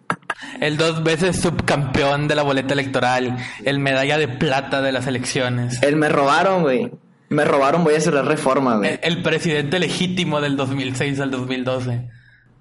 El 0.65 0.79
dos 0.79 1.05
veces 1.05 1.39
subcampeón 1.43 2.27
de 2.27 2.35
la 2.35 2.43
boleta 2.43 2.73
electoral, 2.73 3.37
el 3.67 3.79
medalla 3.81 4.17
de 4.17 4.29
plata 4.29 4.81
de 4.81 4.93
las 4.93 5.07
elecciones, 5.07 5.83
el 5.83 5.97
me 5.97 6.09
robaron, 6.09 6.63
güey. 6.63 6.91
Me 7.29 7.45
robaron, 7.45 7.85
voy 7.85 7.93
a 7.93 7.99
hacer 7.99 8.15
la 8.15 8.23
reforma, 8.23 8.79
güey. 8.79 8.93
el, 8.93 8.99
el 9.03 9.23
presidente 9.23 9.79
legítimo 9.79 10.41
del 10.41 10.57
2006 10.57 11.21
al 11.21 11.31
2012. 11.31 12.09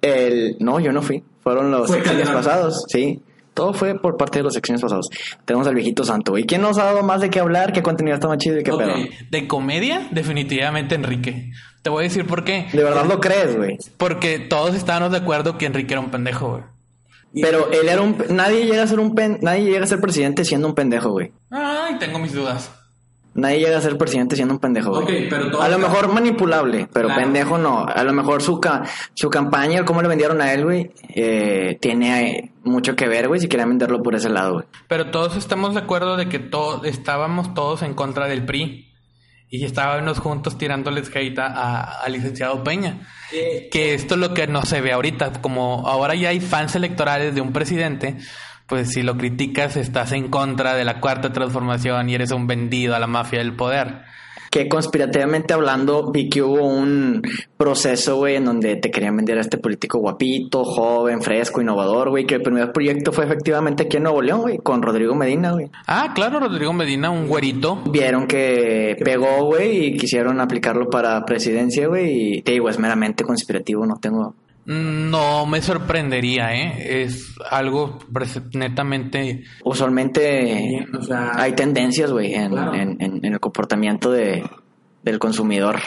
El, 0.02 0.56
no, 0.60 0.80
yo 0.80 0.92
no 0.92 1.00
fui. 1.00 1.24
Fueron 1.42 1.70
los 1.70 1.86
Fue 1.86 1.96
sexenios 1.96 2.28
pasados, 2.28 2.84
sí. 2.88 3.22
Todo 3.54 3.72
fue 3.72 3.98
por 3.98 4.18
parte 4.18 4.40
de 4.40 4.42
los 4.42 4.52
sexenios 4.52 4.82
pasados. 4.82 5.08
Tenemos 5.46 5.66
al 5.66 5.74
viejito 5.74 6.04
santo, 6.04 6.32
güey. 6.32 6.44
¿Quién 6.44 6.60
nos 6.60 6.76
ha 6.76 6.84
dado 6.84 7.02
más 7.04 7.22
de 7.22 7.30
qué 7.30 7.40
hablar? 7.40 7.72
¿Qué 7.72 7.82
contenido 7.82 8.16
está 8.16 8.28
más 8.28 8.36
chido 8.36 8.60
y 8.60 8.64
qué 8.64 8.72
pedo? 8.72 8.96
De 9.30 9.48
comedia, 9.48 10.08
definitivamente 10.10 10.94
Enrique. 10.94 11.52
Te 11.80 11.88
voy 11.88 12.00
a 12.00 12.08
decir 12.08 12.26
por 12.26 12.44
qué. 12.44 12.66
De 12.70 12.84
verdad 12.84 13.06
lo 13.06 13.18
crees, 13.18 13.56
güey. 13.56 13.78
Porque 13.96 14.40
todos 14.40 14.74
estábamos 14.74 15.10
de 15.12 15.16
acuerdo 15.16 15.56
que 15.56 15.64
Enrique 15.64 15.94
era 15.94 16.00
un 16.00 16.10
pendejo, 16.10 16.50
güey. 16.50 16.73
Pero 17.40 17.70
él 17.72 17.88
era 17.88 18.00
un... 18.02 18.16
Nadie 18.30 18.64
llega 18.66 18.82
a 18.82 18.86
ser 18.86 19.00
un 19.00 19.14
pen... 19.14 19.38
Nadie 19.42 19.64
llega 19.64 19.84
a 19.84 19.88
ser 19.88 20.00
presidente 20.00 20.44
siendo 20.44 20.68
un 20.68 20.74
pendejo, 20.74 21.10
güey. 21.10 21.32
Ay, 21.50 21.96
tengo 21.98 22.18
mis 22.18 22.32
dudas. 22.32 22.70
Nadie 23.36 23.58
llega 23.58 23.78
a 23.78 23.80
ser 23.80 23.98
presidente 23.98 24.36
siendo 24.36 24.54
un 24.54 24.60
pendejo, 24.60 24.90
güey. 24.92 25.02
Ok, 25.02 25.10
pero 25.28 25.50
todo- 25.50 25.60
A 25.62 25.68
lo 25.68 25.78
mejor 25.80 26.06
manipulable, 26.12 26.88
pero 26.92 27.08
Claro. 27.08 27.22
pendejo 27.22 27.58
no. 27.58 27.84
A 27.84 28.04
lo 28.04 28.12
mejor 28.12 28.40
su, 28.42 28.60
ca- 28.60 28.84
su 29.14 29.28
campaña, 29.28 29.84
cómo 29.84 30.02
le 30.02 30.06
vendieron 30.08 30.40
a 30.40 30.52
él, 30.52 30.62
güey, 30.64 30.92
eh, 31.16 31.76
tiene 31.80 32.28
eh, 32.30 32.50
mucho 32.62 32.94
que 32.94 33.08
ver, 33.08 33.26
güey, 33.26 33.40
si 33.40 33.48
querían 33.48 33.70
venderlo 33.70 34.00
por 34.04 34.14
ese 34.14 34.28
lado, 34.28 34.52
güey. 34.54 34.64
Pero 34.86 35.10
todos 35.10 35.34
estamos 35.36 35.74
de 35.74 35.80
acuerdo 35.80 36.16
de 36.16 36.28
que 36.28 36.38
to- 36.38 36.84
estábamos 36.84 37.52
todos 37.54 37.82
en 37.82 37.94
contra 37.94 38.28
del 38.28 38.44
PRI. 38.46 38.93
Y 39.54 39.64
estábamos 39.64 40.18
juntos 40.18 40.58
tirándoles 40.58 41.14
hate 41.14 41.38
al 41.38 42.12
licenciado 42.12 42.64
Peña. 42.64 43.06
Eh, 43.32 43.68
Que 43.70 43.94
esto 43.94 44.14
es 44.14 44.20
lo 44.20 44.34
que 44.34 44.48
no 44.48 44.64
se 44.64 44.80
ve 44.80 44.90
ahorita. 44.90 45.30
Como 45.40 45.86
ahora 45.86 46.16
ya 46.16 46.30
hay 46.30 46.40
fans 46.40 46.74
electorales 46.74 47.36
de 47.36 47.40
un 47.40 47.52
presidente, 47.52 48.16
pues 48.66 48.90
si 48.90 49.04
lo 49.04 49.16
criticas 49.16 49.76
estás 49.76 50.10
en 50.10 50.26
contra 50.26 50.74
de 50.74 50.84
la 50.84 50.98
cuarta 50.98 51.32
transformación 51.32 52.08
y 52.08 52.16
eres 52.16 52.32
un 52.32 52.48
vendido 52.48 52.96
a 52.96 52.98
la 52.98 53.06
mafia 53.06 53.38
del 53.38 53.54
poder. 53.54 54.02
Que 54.54 54.68
conspirativamente 54.68 55.52
hablando 55.52 56.12
vi 56.12 56.28
que 56.28 56.40
hubo 56.40 56.64
un 56.64 57.22
proceso, 57.56 58.18
güey, 58.18 58.36
en 58.36 58.44
donde 58.44 58.76
te 58.76 58.88
querían 58.88 59.16
vender 59.16 59.36
a 59.36 59.40
este 59.40 59.58
político 59.58 59.98
guapito, 59.98 60.62
joven, 60.62 61.22
fresco, 61.22 61.60
innovador, 61.60 62.10
güey, 62.10 62.24
que 62.24 62.36
el 62.36 62.42
primer 62.42 62.70
proyecto 62.70 63.10
fue 63.10 63.24
efectivamente 63.24 63.82
aquí 63.82 63.96
en 63.96 64.04
Nuevo 64.04 64.22
León, 64.22 64.42
güey, 64.42 64.58
con 64.58 64.80
Rodrigo 64.80 65.12
Medina, 65.16 65.50
güey. 65.50 65.72
Ah, 65.88 66.12
claro, 66.14 66.38
Rodrigo 66.38 66.72
Medina, 66.72 67.10
un 67.10 67.26
güerito. 67.26 67.82
Vieron 67.90 68.28
que 68.28 68.96
pegó, 69.04 69.44
güey, 69.46 69.86
y 69.86 69.96
quisieron 69.96 70.40
aplicarlo 70.40 70.88
para 70.88 71.24
presidencia, 71.24 71.88
güey, 71.88 72.36
y 72.36 72.42
te 72.42 72.52
digo, 72.52 72.68
es 72.68 72.78
meramente 72.78 73.24
conspirativo, 73.24 73.84
no 73.86 73.96
tengo... 73.96 74.36
No 74.66 75.44
me 75.46 75.60
sorprendería, 75.60 76.54
¿eh? 76.54 77.02
Es 77.02 77.34
algo 77.50 77.98
netamente... 78.54 79.44
Usualmente 79.62 80.86
o 80.98 81.02
sea, 81.02 81.32
hay 81.36 81.52
tendencias, 81.52 82.10
güey, 82.10 82.34
en, 82.34 82.50
Claro. 82.52 82.74
en- 82.74 82.96
en- 83.00 83.24
en 83.24 83.32
el 83.34 83.40
comportamiento 83.40 84.10
de, 84.10 84.42
del 85.02 85.18
consumidor. 85.18 85.80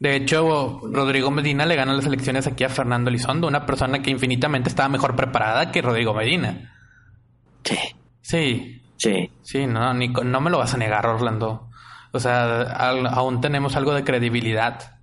De 0.00 0.16
hecho, 0.16 0.80
Rodrigo 0.84 1.30
Medina 1.30 1.66
le 1.66 1.76
gana 1.76 1.92
las 1.94 2.06
elecciones 2.06 2.46
aquí 2.46 2.64
a 2.64 2.68
Fernando 2.68 3.10
Elizondo, 3.10 3.46
una 3.46 3.66
persona 3.66 4.00
que 4.02 4.10
infinitamente 4.10 4.68
estaba 4.68 4.88
mejor 4.88 5.14
preparada 5.16 5.70
que 5.70 5.82
Rodrigo 5.82 6.14
Medina. 6.14 6.72
Sí, 7.62 7.78
Sí, 8.22 8.82
sí. 8.96 9.30
sí, 9.42 9.66
no, 9.66 9.92
no 9.94 10.40
me 10.40 10.50
lo 10.50 10.58
vas 10.58 10.72
a 10.74 10.78
negar, 10.78 11.06
Orlando. 11.06 11.68
O 12.12 12.20
sea, 12.20 12.62
al- 12.62 13.06
aún 13.06 13.40
tenemos 13.40 13.76
algo 13.76 13.92
de 13.94 14.04
credibilidad. 14.04 14.98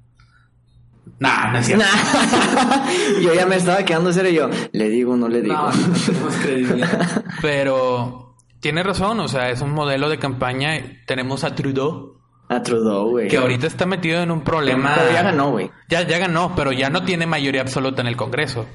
Nah, 1.20 1.52
no 1.52 1.60
es 1.60 1.66
cierto. 1.68 1.86
yo 3.22 3.34
ya 3.34 3.46
me 3.46 3.56
estaba 3.58 3.84
quedando 3.84 4.12
serio 4.14 4.32
yo, 4.50 4.50
le 4.72 4.90
digo, 4.90 5.16
no 5.16 5.28
le 5.28 5.42
digo. 5.42 5.56
no, 5.56 5.72
no 5.72 5.94
tenemos 6.06 6.36
credibilidad. 6.36 7.24
Pero 7.42 8.36
tiene 8.60 8.84
razón, 8.84 9.20
o 9.20 9.28
sea, 9.28 9.50
es 9.50 9.62
un 9.62 9.72
modelo 9.72 10.10
de 10.10 10.18
campaña. 10.20 10.74
Tenemos 11.08 11.44
a 11.44 11.54
Trudeau, 11.56 12.18
A 12.50 12.62
Trudeau, 12.62 13.10
güey. 13.10 13.28
que 13.28 13.38
ahorita 13.38 13.68
está 13.68 13.86
metido 13.86 14.22
en 14.22 14.32
un 14.32 14.42
problema. 14.44 14.94
Pero 14.96 15.12
ya 15.12 15.22
ganó, 15.24 15.52
güey. 15.52 15.72
Ya, 15.90 16.02
ya 16.04 16.18
ganó, 16.20 16.54
pero 16.56 16.72
ya 16.72 16.90
no 16.90 17.04
tiene 17.04 17.26
mayoría 17.26 17.62
absoluta 17.62 18.02
en 18.02 18.08
el 18.08 18.16
Congreso. 18.16 18.66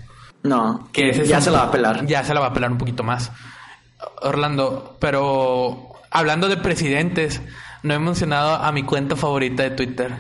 No, 0.43 0.89
Que 0.93 1.11
ese 1.11 1.23
es 1.23 1.29
ya 1.29 1.39
un- 1.39 1.43
se 1.43 1.51
la 1.51 1.59
va 1.59 1.65
a 1.65 1.71
pelar. 1.73 2.07
Ya 2.07 2.23
se 2.23 2.33
la 2.35 2.41
va 2.41 2.47
a 2.49 2.53
pelar 2.53 2.71
un 2.71 2.79
poquito 2.79 3.03
más. 3.03 3.33
Orlando, 4.23 4.97
pero 5.01 5.89
hablando 6.11 6.49
de 6.49 6.57
presidentes, 6.57 7.41
no 7.83 7.95
he 7.95 7.99
mencionado 7.99 8.55
a 8.57 8.71
mi 8.73 8.83
cuenta 8.85 9.17
favorita 9.17 9.63
de 9.63 9.71
Twitter. 9.71 10.13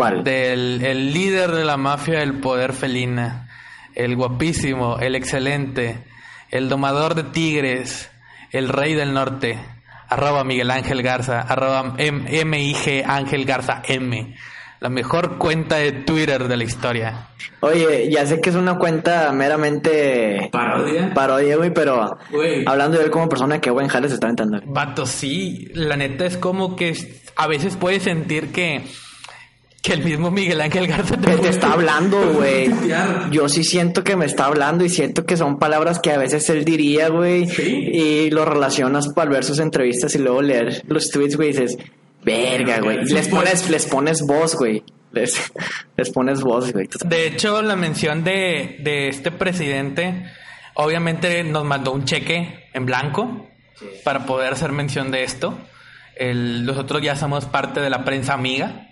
¿Cuál? 0.00 0.24
Del 0.24 0.82
el 0.84 1.12
líder 1.12 1.50
de 1.52 1.64
la 1.64 1.76
mafia 1.76 2.20
del 2.20 2.40
poder 2.40 2.72
felina. 2.72 3.48
El 3.94 4.16
guapísimo, 4.16 4.98
el 4.98 5.14
excelente, 5.14 6.04
el 6.50 6.68
domador 6.70 7.14
de 7.14 7.24
tigres, 7.24 8.10
el 8.50 8.68
rey 8.68 8.94
del 8.94 9.12
norte. 9.12 9.58
Arroba 10.08 10.42
Miguel 10.42 10.70
Ángel 10.70 11.02
Garza, 11.02 11.40
arroba 11.40 11.94
M- 11.98 12.44
MIG 12.44 13.04
Ángel 13.06 13.44
Garza 13.44 13.82
M. 13.86 14.34
La 14.80 14.88
mejor 14.88 15.36
cuenta 15.36 15.76
de 15.76 15.92
Twitter 15.92 16.48
de 16.48 16.56
la 16.56 16.64
historia. 16.64 17.28
Oye, 17.60 18.10
ya 18.10 18.24
sé 18.26 18.40
que 18.40 18.48
es 18.48 18.56
una 18.56 18.78
cuenta 18.78 19.30
meramente 19.32 20.48
Parodia. 20.50 21.12
parodia, 21.12 21.56
güey, 21.58 21.72
pero 21.74 22.16
Güey. 22.30 22.64
hablando 22.66 22.96
de 22.98 23.04
él 23.04 23.10
como 23.10 23.28
persona, 23.28 23.60
qué 23.60 23.70
buen 23.70 23.88
jale 23.88 24.08
se 24.08 24.14
está 24.14 24.28
aventando. 24.28 24.60
Vato, 24.64 25.04
sí, 25.04 25.68
la 25.74 25.96
neta 25.96 26.24
es 26.24 26.38
como 26.38 26.74
que 26.74 26.96
a 27.36 27.46
veces 27.46 27.76
puedes 27.76 28.02
sentir 28.04 28.50
que, 28.52 28.86
que 29.82 29.94
el 29.94 30.04
mismo 30.04 30.30
Miguel 30.30 30.60
Ángel 30.60 30.86
Garza 30.86 31.16
Que 31.16 31.36
te 31.36 31.48
está 31.48 31.72
hablando, 31.72 32.34
güey. 32.34 32.70
Yo 33.30 33.48
sí 33.48 33.64
siento 33.64 34.04
que 34.04 34.14
me 34.16 34.26
está 34.26 34.44
hablando 34.46 34.84
y 34.84 34.88
siento 34.90 35.24
que 35.24 35.36
son 35.36 35.58
palabras 35.58 35.98
que 36.00 36.10
a 36.12 36.18
veces 36.18 36.48
él 36.50 36.64
diría, 36.64 37.08
güey. 37.08 37.46
Sí. 37.48 37.62
Y 37.92 38.30
lo 38.30 38.44
relacionas 38.44 39.08
al 39.16 39.28
ver 39.30 39.44
sus 39.44 39.58
entrevistas 39.58 40.14
y 40.14 40.18
luego 40.18 40.42
leer 40.42 40.82
los 40.86 41.08
tweets, 41.10 41.36
güey, 41.36 41.48
dices, 41.52 41.78
verga, 42.24 42.80
güey. 42.80 43.04
Les 43.06 43.28
pones, 43.28 43.70
les 43.70 43.86
pones 43.86 44.22
voz, 44.26 44.54
güey. 44.56 44.82
Les, 45.12 45.40
les 45.96 46.10
pones 46.10 46.40
voz, 46.42 46.72
güey. 46.72 46.86
De 47.06 47.26
hecho, 47.26 47.62
la 47.62 47.74
mención 47.76 48.22
de, 48.22 48.76
de 48.80 49.08
este 49.08 49.30
presidente, 49.30 50.24
obviamente 50.74 51.42
nos 51.42 51.64
mandó 51.64 51.92
un 51.92 52.04
cheque 52.04 52.68
en 52.74 52.84
blanco 52.84 53.46
para 54.04 54.26
poder 54.26 54.52
hacer 54.52 54.72
mención 54.72 55.10
de 55.10 55.24
esto. 55.24 55.58
El- 56.16 56.66
nosotros 56.66 57.00
ya 57.00 57.16
somos 57.16 57.46
parte 57.46 57.80
de 57.80 57.88
la 57.88 58.04
prensa 58.04 58.34
amiga. 58.34 58.88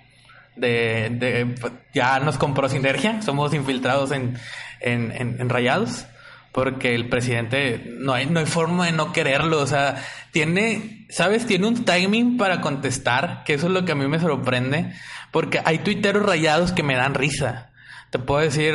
De, 0.59 1.55
ya 1.95 2.19
nos 2.21 2.39
compró 2.39 2.69
Sinergia, 2.69 3.23
somos 3.23 3.55
infiltrados 3.55 4.11
en, 4.13 4.37
en, 4.81 5.13
en- 5.13 5.49
Rayados. 5.49 6.07
porque 6.53 6.95
el 6.95 7.09
presidente 7.09 7.95
no 7.99 8.13
hay, 8.15 8.27
no 8.27 8.41
hay 8.41 8.47
forma 8.47 8.87
de 8.87 8.93
no 8.93 9.13
quererlo. 9.13 9.61
O 9.61 9.67
sea, 9.67 10.03
tiene, 10.33 11.07
¿sabes? 11.11 11.47
Tiene 11.47 11.67
un 11.69 11.85
timing 11.85 12.37
para 12.37 12.61
contestar, 12.61 13.43
que 13.45 13.55
eso 13.55 13.67
es 13.67 13.73
lo 13.73 13.85
que 13.85 13.93
a 13.93 13.95
mí 13.95 14.07
me 14.09 14.19
sorprende, 14.19 14.93
porque 15.31 15.61
hay 15.65 15.79
tuiteros 15.79 16.25
rayados 16.27 16.73
que 16.73 16.83
me 16.83 16.97
dan 16.97 17.15
risa. 17.15 17.71
Te 18.11 18.19
puedo 18.19 18.41
decir, 18.41 18.75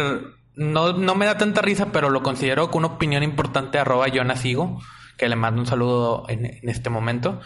no, 0.55 0.93
no 0.93 1.15
me 1.15 1.25
da 1.25 1.37
tanta 1.37 1.61
risa, 1.61 1.91
pero 1.91 2.09
lo 2.09 2.21
considero 2.23 2.69
con 2.71 2.85
una 2.85 2.93
opinión 2.95 3.23
importante, 3.23 3.79
arroba 3.79 4.07
Jonas 4.07 4.45
Higo, 4.45 4.79
que 5.17 5.27
le 5.27 5.35
mando 5.35 5.61
un 5.61 5.67
saludo 5.67 6.25
en, 6.29 6.45
en 6.45 6.69
este 6.69 6.89
momento. 6.89 7.41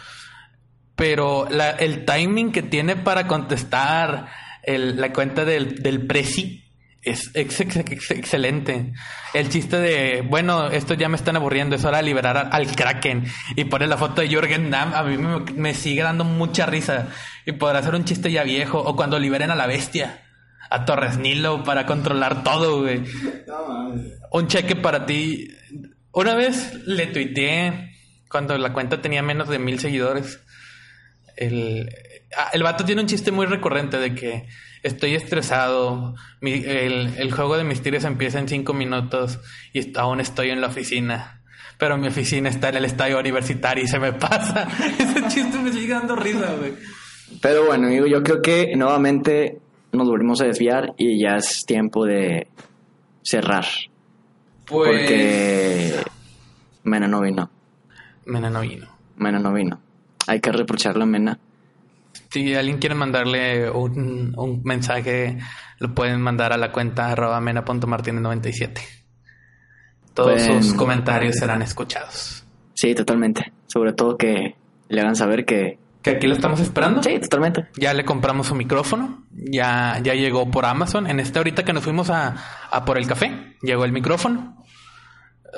Pero 0.98 1.46
la- 1.48 1.70
el 1.70 2.04
timing 2.04 2.50
que 2.50 2.62
tiene 2.62 2.96
para 2.96 3.28
contestar 3.28 4.26
el- 4.64 5.00
la 5.00 5.12
cuenta 5.12 5.44
del, 5.44 5.76
del 5.80 6.06
Prezi 6.06 6.64
es, 7.02 7.30
ex- 7.34 7.60
ex- 7.60 7.76
ex- 7.76 8.10
excelente. 8.10 8.92
El 9.32 9.48
chiste 9.48 9.78
de, 9.78 10.22
bueno, 10.28 10.66
esto 10.66 10.94
ya 10.94 11.08
me 11.08 11.16
están 11.16 11.36
aburriendo, 11.36 11.76
es 11.76 11.84
hora 11.84 11.98
de 11.98 12.02
liberar 12.02 12.36
al, 12.36 12.48
al 12.50 12.74
Kraken. 12.74 13.24
Y 13.54 13.64
pone 13.66 13.86
la 13.86 13.96
foto 13.96 14.20
de 14.22 14.28
Jürgen 14.28 14.70
Damm, 14.70 14.92
a 14.92 15.04
mí 15.04 15.16
me, 15.16 15.38
me 15.52 15.72
sigue 15.72 16.02
dando 16.02 16.24
mucha 16.24 16.66
risa. 16.66 17.06
Y 17.46 17.52
podrá 17.52 17.80
ser 17.82 17.94
un 17.94 18.04
chiste 18.04 18.32
ya 18.32 18.42
viejo, 18.42 18.78
o 18.80 18.96
cuando 18.96 19.20
liberen 19.20 19.52
a 19.52 19.54
la 19.54 19.68
bestia, 19.68 20.22
a 20.68 20.84
Torres 20.84 21.16
Nilo 21.16 21.62
para 21.62 21.86
controlar 21.86 22.42
todo, 22.42 22.80
güey. 22.82 23.04
Un 24.32 24.48
cheque 24.48 24.74
para 24.74 25.06
ti. 25.06 25.48
Una 26.12 26.34
vez 26.34 26.74
le 26.86 27.06
tuiteé 27.06 27.92
cuando 28.28 28.58
la 28.58 28.72
cuenta 28.72 29.00
tenía 29.00 29.22
menos 29.22 29.48
de 29.48 29.60
mil 29.60 29.78
seguidores. 29.78 30.40
El, 31.38 31.88
ah, 32.36 32.50
el 32.52 32.62
vato 32.64 32.84
tiene 32.84 33.00
un 33.00 33.06
chiste 33.06 33.30
muy 33.30 33.46
recurrente 33.46 33.98
de 33.98 34.14
que 34.14 34.48
estoy 34.82 35.14
estresado, 35.14 36.14
mi- 36.40 36.64
el, 36.64 37.14
el 37.16 37.32
juego 37.32 37.56
de 37.56 37.62
misterios 37.64 38.02
empieza 38.04 38.38
en 38.40 38.48
cinco 38.48 38.74
minutos 38.74 39.38
y 39.72 39.96
aún 39.96 40.20
estoy 40.20 40.50
en 40.50 40.60
la 40.60 40.66
oficina. 40.66 41.42
Pero 41.78 41.96
mi 41.96 42.08
oficina 42.08 42.48
está 42.48 42.70
en 42.70 42.76
el 42.78 42.84
estadio 42.84 43.20
universitario 43.20 43.84
y 43.84 43.86
se 43.86 44.00
me 44.00 44.12
pasa. 44.14 44.66
Ese 44.98 45.28
chiste 45.28 45.58
me 45.58 45.72
sigue 45.72 45.92
dando 45.94 46.16
risa, 46.16 46.54
güey. 46.58 46.72
Pero 47.40 47.66
bueno, 47.66 47.86
amigo, 47.86 48.06
yo 48.06 48.22
creo 48.24 48.42
que 48.42 48.74
nuevamente 48.74 49.60
nos 49.92 50.08
volvimos 50.08 50.40
a 50.40 50.44
desviar 50.46 50.92
y 50.98 51.20
ya 51.22 51.36
es 51.36 51.64
tiempo 51.66 52.04
de 52.04 52.48
cerrar. 53.22 53.64
Pues... 54.66 54.90
Porque 54.90 55.94
Mena 56.82 57.06
no 57.06 57.20
vino. 57.20 57.48
Mena 58.26 58.50
no 58.50 58.60
vino. 58.62 58.88
Mena 59.16 59.38
no 59.38 59.52
vino. 59.52 59.80
Hay 60.28 60.40
que 60.40 60.52
reprocharle 60.52 61.02
a 61.02 61.06
Mena. 61.06 61.38
Si 62.30 62.54
alguien 62.54 62.78
quiere 62.78 62.94
mandarle 62.94 63.70
un, 63.70 64.34
un 64.36 64.60
mensaje, 64.64 65.38
lo 65.78 65.94
pueden 65.94 66.20
mandar 66.20 66.52
a 66.52 66.56
la 66.56 66.70
cuenta 66.72 67.10
arroba 67.10 67.40
mena.martinez97. 67.40 68.78
Todos 70.14 70.32
Pueden- 70.42 70.62
sus 70.62 70.74
comentarios 70.74 71.36
serán 71.36 71.62
escuchados. 71.62 72.44
Sí, 72.74 72.94
totalmente. 72.94 73.52
Sobre 73.66 73.92
todo 73.92 74.16
que 74.16 74.56
le 74.88 75.00
hagan 75.00 75.16
saber 75.16 75.44
que... 75.44 75.78
¿Que 76.02 76.10
aquí 76.10 76.26
lo 76.28 76.34
estamos 76.34 76.60
esperando? 76.60 77.02
Sí, 77.02 77.18
totalmente. 77.18 77.66
Ya 77.76 77.92
le 77.92 78.04
compramos 78.04 78.46
su 78.46 78.54
micrófono. 78.54 79.24
Ya, 79.32 79.98
ya 80.02 80.14
llegó 80.14 80.48
por 80.50 80.64
Amazon. 80.64 81.06
En 81.08 81.18
este 81.20 81.38
ahorita 81.38 81.64
que 81.64 81.72
nos 81.72 81.82
fuimos 81.82 82.08
a, 82.10 82.36
a 82.70 82.84
por 82.84 82.98
el 82.98 83.06
café, 83.06 83.56
llegó 83.62 83.84
el 83.84 83.92
micrófono. 83.92 84.64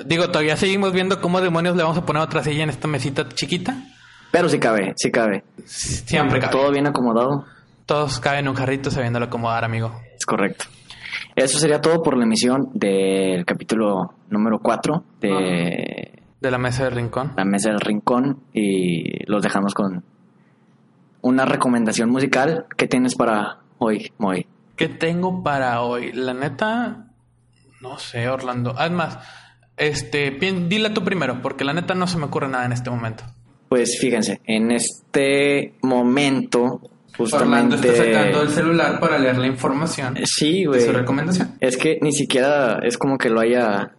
Digo, 0.05 0.29
todavía 0.29 0.57
seguimos 0.57 0.93
viendo 0.93 1.21
cómo 1.21 1.41
demonios 1.41 1.75
le 1.75 1.83
vamos 1.83 1.97
a 1.97 2.05
poner 2.05 2.23
otra 2.23 2.43
silla 2.43 2.63
en 2.63 2.69
esta 2.69 2.87
mesita 2.87 3.27
chiquita. 3.29 3.75
Pero 4.31 4.49
sí 4.49 4.59
cabe, 4.59 4.93
sí 4.95 5.11
cabe. 5.11 5.43
Siempre 5.65 6.39
cabe. 6.39 6.51
Todo 6.51 6.71
bien 6.71 6.87
acomodado. 6.87 7.45
Todos 7.85 8.19
caben 8.19 8.41
en 8.41 8.49
un 8.49 8.55
jarrito 8.55 8.89
sabiéndolo 8.89 9.25
acomodar, 9.25 9.65
amigo. 9.65 9.91
Es 10.15 10.25
correcto. 10.25 10.65
Eso 11.35 11.59
sería 11.59 11.81
todo 11.81 12.01
por 12.01 12.17
la 12.17 12.23
emisión 12.23 12.69
del 12.73 13.45
capítulo 13.45 14.15
número 14.29 14.59
4 14.59 15.03
de 15.19 16.23
De 16.39 16.51
la 16.51 16.57
mesa 16.57 16.85
del 16.85 16.93
rincón. 16.93 17.33
La 17.35 17.45
Mesa 17.45 17.69
del 17.69 17.79
Rincón 17.79 18.43
y 18.53 19.25
los 19.29 19.43
dejamos 19.43 19.73
con 19.73 20.03
una 21.21 21.45
recomendación 21.45 22.09
musical. 22.09 22.65
¿Qué 22.77 22.87
tienes 22.87 23.15
para 23.15 23.59
hoy, 23.77 24.11
Moy? 24.17 24.47
¿Qué 24.75 24.87
tengo 24.87 25.43
para 25.43 25.81
hoy? 25.81 26.11
La 26.13 26.33
neta, 26.33 27.07
no 27.81 27.97
sé, 27.97 28.27
Orlando. 28.29 28.73
Además, 28.77 29.19
este, 29.77 30.31
dila 30.31 30.93
tú 30.93 31.03
primero, 31.03 31.41
porque 31.41 31.63
la 31.63 31.73
neta 31.73 31.93
no 31.93 32.07
se 32.07 32.17
me 32.17 32.25
ocurre 32.25 32.47
nada 32.47 32.65
en 32.65 32.71
este 32.71 32.89
momento. 32.89 33.23
Pues 33.71 33.97
fíjense, 34.01 34.41
en 34.47 34.69
este 34.71 35.75
momento, 35.81 36.59
Orlando 37.17 37.77
justamente... 37.77 37.87
está 37.87 38.03
sacando 38.03 38.41
el 38.41 38.49
celular 38.49 38.99
para 38.99 39.17
leer 39.17 39.37
la 39.37 39.47
información 39.47 40.17
Sí, 40.25 40.63
de 40.63 40.67
güey. 40.67 40.81
su 40.81 40.91
recomendación. 40.91 41.55
Es 41.61 41.77
que 41.77 41.97
ni 42.01 42.11
siquiera 42.11 42.79
es 42.83 42.97
como 42.97 43.17
que 43.17 43.29
lo 43.29 43.39
haya 43.39 43.93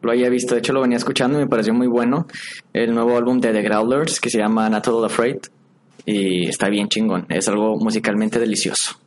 lo 0.00 0.12
haya 0.12 0.30
visto. 0.30 0.54
De 0.54 0.60
hecho, 0.60 0.72
lo 0.72 0.80
venía 0.80 0.96
escuchando 0.96 1.38
y 1.38 1.42
me 1.42 1.46
pareció 1.46 1.74
muy 1.74 1.88
bueno. 1.88 2.26
El 2.72 2.94
nuevo 2.94 3.18
álbum 3.18 3.38
de 3.38 3.52
The 3.52 3.60
Growlers 3.60 4.18
que 4.18 4.30
se 4.30 4.38
llama 4.38 4.70
Not 4.70 4.88
All 4.88 5.04
Afraid. 5.04 5.36
Y 6.06 6.48
está 6.48 6.70
bien 6.70 6.88
chingón. 6.88 7.26
Es 7.28 7.48
algo 7.48 7.76
musicalmente 7.76 8.38
delicioso. 8.40 8.98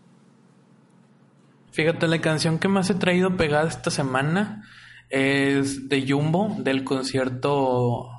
Fíjate, 1.72 2.08
la 2.08 2.22
canción 2.22 2.60
que 2.60 2.68
más 2.68 2.92
he 2.92 2.94
traído 2.94 3.36
pegada 3.38 3.68
esta 3.68 3.90
semana 3.90 4.64
es 5.10 5.90
de 5.90 6.06
Jumbo, 6.08 6.56
del 6.60 6.84
concierto 6.84 8.12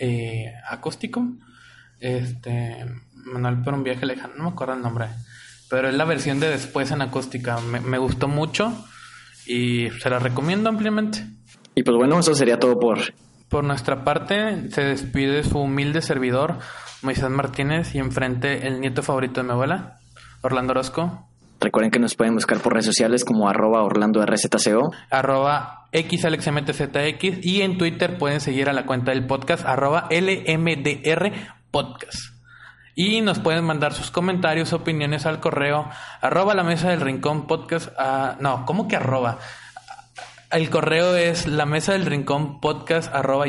eh, 0.00 0.52
acústico. 0.68 1.24
Este, 2.00 2.86
Manuel 3.14 3.62
por 3.62 3.74
un 3.74 3.84
viaje 3.84 4.06
lejano, 4.06 4.34
no 4.36 4.44
me 4.44 4.50
acuerdo 4.50 4.74
el 4.74 4.82
nombre. 4.82 5.06
Pero 5.68 5.88
es 5.88 5.94
la 5.94 6.04
versión 6.04 6.40
de 6.40 6.48
después 6.48 6.90
en 6.90 7.02
acústica. 7.02 7.60
Me, 7.60 7.78
me 7.78 7.98
gustó 7.98 8.26
mucho 8.26 8.72
y 9.46 9.88
se 10.02 10.10
la 10.10 10.18
recomiendo 10.18 10.68
ampliamente. 10.68 11.24
Y 11.74 11.82
pues 11.82 11.96
bueno, 11.96 12.18
eso 12.18 12.34
sería 12.34 12.58
todo 12.58 12.78
por... 12.80 12.98
Por 13.48 13.64
nuestra 13.64 14.04
parte, 14.04 14.70
se 14.70 14.82
despide 14.82 15.42
su 15.42 15.58
humilde 15.58 16.02
servidor, 16.02 16.60
Moisés 17.02 17.28
Martínez, 17.30 17.96
y 17.96 17.98
enfrente 17.98 18.68
el 18.68 18.80
nieto 18.80 19.02
favorito 19.02 19.40
de 19.40 19.46
mi 19.48 19.52
abuela, 19.52 19.98
Orlando 20.42 20.70
Orozco, 20.70 21.28
Recuerden 21.60 21.90
que 21.90 21.98
nos 21.98 22.14
pueden 22.14 22.34
buscar 22.34 22.58
por 22.58 22.72
redes 22.72 22.86
sociales 22.86 23.24
como 23.24 23.48
arroba 23.48 23.82
Orlando 23.82 24.24
RZCO. 24.24 24.92
arroba 25.10 25.88
xalexmtzx 25.92 27.44
y 27.44 27.60
en 27.60 27.76
Twitter 27.76 28.16
pueden 28.16 28.40
seguir 28.40 28.70
a 28.70 28.72
la 28.72 28.86
cuenta 28.86 29.10
del 29.10 29.26
podcast 29.26 29.66
arroba 29.66 30.08
lmdr 30.10 31.32
podcast. 31.70 32.18
Y 32.94 33.20
nos 33.20 33.38
pueden 33.40 33.64
mandar 33.64 33.92
sus 33.92 34.10
comentarios, 34.10 34.72
opiniones 34.72 35.26
al 35.26 35.40
correo 35.40 35.88
arroba 36.22 36.54
la 36.54 36.64
mesa 36.64 36.90
del 36.90 37.02
rincón 37.02 37.46
podcast. 37.46 37.90
ah, 37.98 38.36
no, 38.40 38.64
¿cómo 38.64 38.88
que 38.88 38.96
arroba? 38.96 39.38
El 40.50 40.70
correo 40.70 41.14
es 41.14 41.46
la 41.46 41.66
mesa 41.66 41.92
del 41.92 42.06
rincón 42.06 42.60
podcast 42.60 43.14
arroba. 43.14 43.44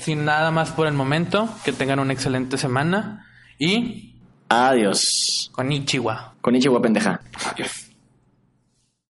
Sin 0.00 0.24
nada 0.24 0.50
más 0.50 0.70
por 0.72 0.86
el 0.86 0.94
momento, 0.94 1.48
que 1.64 1.72
tengan 1.72 1.98
una 1.98 2.12
excelente 2.12 2.58
semana 2.58 3.26
y 3.58 4.13
Adiós. 4.54 5.50
con 5.52 5.72
Ichiwa. 5.72 6.34
Con 6.40 6.54
pendeja. 6.80 7.20
Adiós. 7.50 7.83